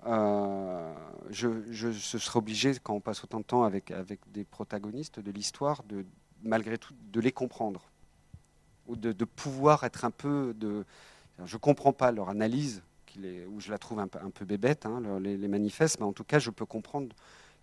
Euh, 0.07 0.95
je, 1.28 1.93
serais 1.93 2.39
obligé, 2.39 2.72
quand 2.83 2.95
on 2.95 3.01
passe 3.01 3.22
autant 3.22 3.41
de 3.41 3.45
temps 3.45 3.64
avec, 3.64 3.91
avec 3.91 4.20
des 4.33 4.45
protagonistes 4.45 5.20
de 5.20 5.31
l'histoire, 5.31 5.83
de, 5.85 6.07
malgré 6.43 6.78
tout, 6.78 6.95
de 7.12 7.20
les 7.20 7.33
comprendre. 7.33 7.83
Ou 8.87 8.97
de 8.97 9.24
pouvoir 9.24 9.85
être 9.85 10.05
un 10.05 10.11
peu... 10.11 10.55
De, 10.59 10.85
je 11.45 11.57
ne 11.57 11.61
comprends 11.61 11.93
pas 11.93 12.11
leur 12.11 12.28
analyse 12.28 12.83
où 13.49 13.61
je 13.61 13.71
la 13.71 13.79
trouve 13.79 14.01
un 14.01 14.09
peu, 14.09 14.45
bébête, 14.45 14.87
hein, 14.87 15.03
les, 15.21 15.49
manifestes, 15.49 16.01
mais 16.01 16.07
en 16.07 16.13
tout 16.13 16.25
cas, 16.25 16.39
je 16.39 16.51
peux 16.51 16.67
comprendre 16.67 17.15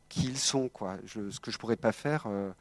qui 0.10 0.26
ils 0.26 0.38
sont. 0.38 0.70
Quoi. 0.70 0.98
ce 1.06 1.39
que 1.39 1.52
je 1.52 1.58
ne 1.58 1.60
pourrais 1.60 1.78
pas 1.78 1.91
faire 1.91 2.26
euh, 2.28 2.52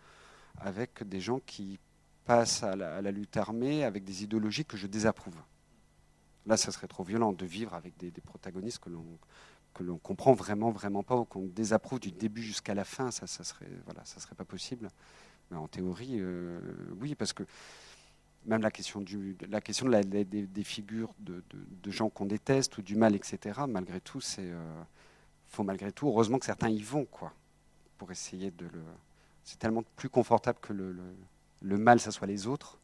avec 0.59 1.03
des 1.07 1.21
gens 1.21 1.41
qui 1.41 1.79
passent 2.25 2.63
à 2.63 2.75
la, 2.77 3.11
lutte 3.11 3.37
armée 3.37 3.85
avec 3.85 4.05
des 4.05 4.25
idéologies 4.25 4.65
que 4.65 4.77
je 4.77 4.87
désapprouve. 4.87 5.37
Là, 6.47 6.57
ça 6.57 6.73
serait 6.73 6.89
trop 6.89 7.05
violent 7.05 7.33
de 7.33 7.47
vivre 7.47 7.75
avec 7.75 7.97
des, 7.97 8.11
protagonistes 8.21 8.79
que 8.79 8.91
l'on 8.91 9.05
que 9.75 9.83
l'on 9.83 9.99
comprend 9.99 10.33
vraiment, 10.33 10.71
vraiment 10.71 11.03
pas, 11.03 11.17
ou 11.17 11.27
qu'on 11.27 11.49
désapprouve 11.49 12.01
du 12.01 12.11
début 12.11 12.43
jusqu'à 12.43 12.73
la 12.73 12.85
fin, 12.85 13.11
ça, 13.11 13.27
ça 13.27 13.45
serait, 13.45 13.69
voilà, 13.85 14.03
ça 14.07 14.21
serait 14.21 14.35
pas 14.35 14.47
possible. 14.47 14.89
Mais 15.51 15.59
en 15.59 15.69
théorie, 15.69 16.17
euh, 16.19 16.59
oui, 16.99 17.15
parce 17.15 17.35
que 17.35 17.43
même 18.47 18.63
la 18.63 18.71
question, 18.71 19.01
du, 19.01 19.37
la 19.49 19.61
question 19.61 19.87
de 19.87 19.93
la, 19.93 20.03
des, 20.03 20.65
figures 20.65 21.13
de, 21.19 21.43
gens 21.91 22.09
qu'on 22.09 22.27
déteste 22.27 22.79
ou 22.79 22.83
du 22.83 22.97
mal, 22.97 23.15
etc., 23.15 23.61
malgré 23.69 24.01
tout, 24.01 24.21
c'est 24.21 24.43
euh, 24.43 24.83
faut 25.49 25.63
malgré 25.63 25.93
tout, 25.93 26.09
heureusement 26.09 26.39
que 26.39 26.47
certains 26.47 26.69
y 26.69 26.83
vont, 26.83 27.05
quoi, 27.05 27.33
pour 27.99 28.11
essayer 28.11 28.51
de 28.51 28.67
le. 28.67 28.83
C'est 29.45 29.59
tellement 29.59 29.85
plus 29.95 30.09
confortable 30.09 30.59
que 30.61 30.73
le, 30.73 30.97
le, 31.63 31.79
mal, 31.79 32.01
ça 32.01 32.11
soit 32.11 32.27
les 32.27 32.49
autres, 32.49 32.79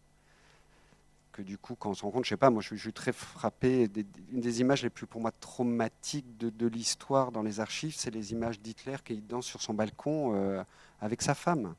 que 1.32 1.42
du 1.42 1.58
coup, 1.58 1.74
quand 1.74 1.90
on 1.90 1.94
se 1.94 2.02
rend 2.02 2.12
compte, 2.12 2.24
je 2.24 2.28
sais 2.28 2.36
pas, 2.36 2.50
moi 2.50 2.62
je, 2.62 2.76
suis 2.76 2.92
très 2.92 3.12
frappé. 3.12 3.90
une 4.30 4.40
des 4.40 4.60
images 4.60 4.82
les 4.84 4.90
plus 4.90 5.06
pour 5.06 5.20
moi 5.20 5.32
traumatiques 5.32 6.36
de, 6.36 6.66
l'histoire 6.66 7.32
dans 7.32 7.42
les 7.42 7.58
archives, 7.58 7.94
c'est 7.96 8.12
les 8.12 8.32
images 8.32 8.60
d'Hitler 8.60 8.96
qui 9.04 9.20
danse 9.20 9.46
sur 9.46 9.60
son 9.60 9.74
balcon 9.74 10.34
euh, 10.36 10.62
avec 11.00 11.20
sa 11.22 11.34
femme. 11.34 11.74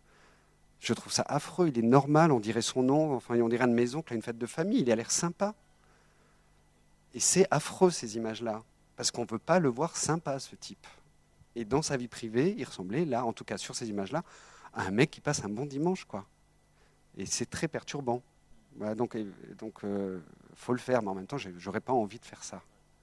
Je 0.84 0.94
trouve 0.94 1.14
ça 1.14 1.24
affreux. 1.28 1.70
Il 1.70 1.80
est 1.80 1.88
normal, 1.88 2.34
on 2.34 2.42
dirait 2.42 2.62
son 2.62 2.84
nom, 2.84 3.14
enfin 3.16 3.40
on 3.40 3.48
dirait 3.48 3.64
une 3.64 3.74
maison 3.74 4.02
qu'il 4.02 4.14
a 4.14 4.16
une 4.18 4.22
fête 4.22 4.38
de 4.38 4.46
famille. 4.46 4.82
Il 4.82 4.92
a 4.92 4.96
l'air 4.98 5.12
sympa. 5.12 5.56
Et 7.14 7.22
c'est 7.22 7.48
affreux 7.52 7.90
ces 7.90 8.18
images-là, 8.18 8.64
parce 8.98 9.10
qu'on 9.10 9.22
ne 9.22 9.30
veut 9.30 9.40
pas 9.40 9.60
le 9.60 9.70
voir 9.70 9.96
sympa, 9.96 10.40
ce 10.40 10.56
type. 10.58 10.86
Et 11.56 11.64
dans 11.64 11.82
sa 11.82 11.96
vie 11.96 12.10
privée, 12.10 12.54
il 12.58 12.66
ressemblait, 12.66 13.06
là, 13.06 13.24
en 13.26 13.32
tout 13.32 13.46
cas 13.46 13.58
sur 13.58 13.76
ces 13.76 13.88
images-là, 13.90 14.24
à 14.74 14.82
un 14.88 14.92
mec 14.92 15.10
qui 15.10 15.22
passe 15.22 15.46
un 15.46 15.50
bon 15.50 15.66
dimanche, 15.66 16.04
quoi. 16.04 16.26
Et 17.16 17.26
c'est 17.28 17.46
très 17.46 17.70
perturbant. 17.70 18.22
donc, 18.98 19.16
donc, 19.58 19.84
euh, 19.86 20.20
faut 20.56 20.74
le 20.74 20.80
faire, 20.80 21.02
mais 21.02 21.10
en 21.10 21.16
même 21.16 21.28
temps, 21.28 21.38
j'aurais 21.38 21.80
pas 21.80 21.94
envie 21.94 22.20
de 22.20 22.26
faire 22.26 22.44
ça. 22.44 22.62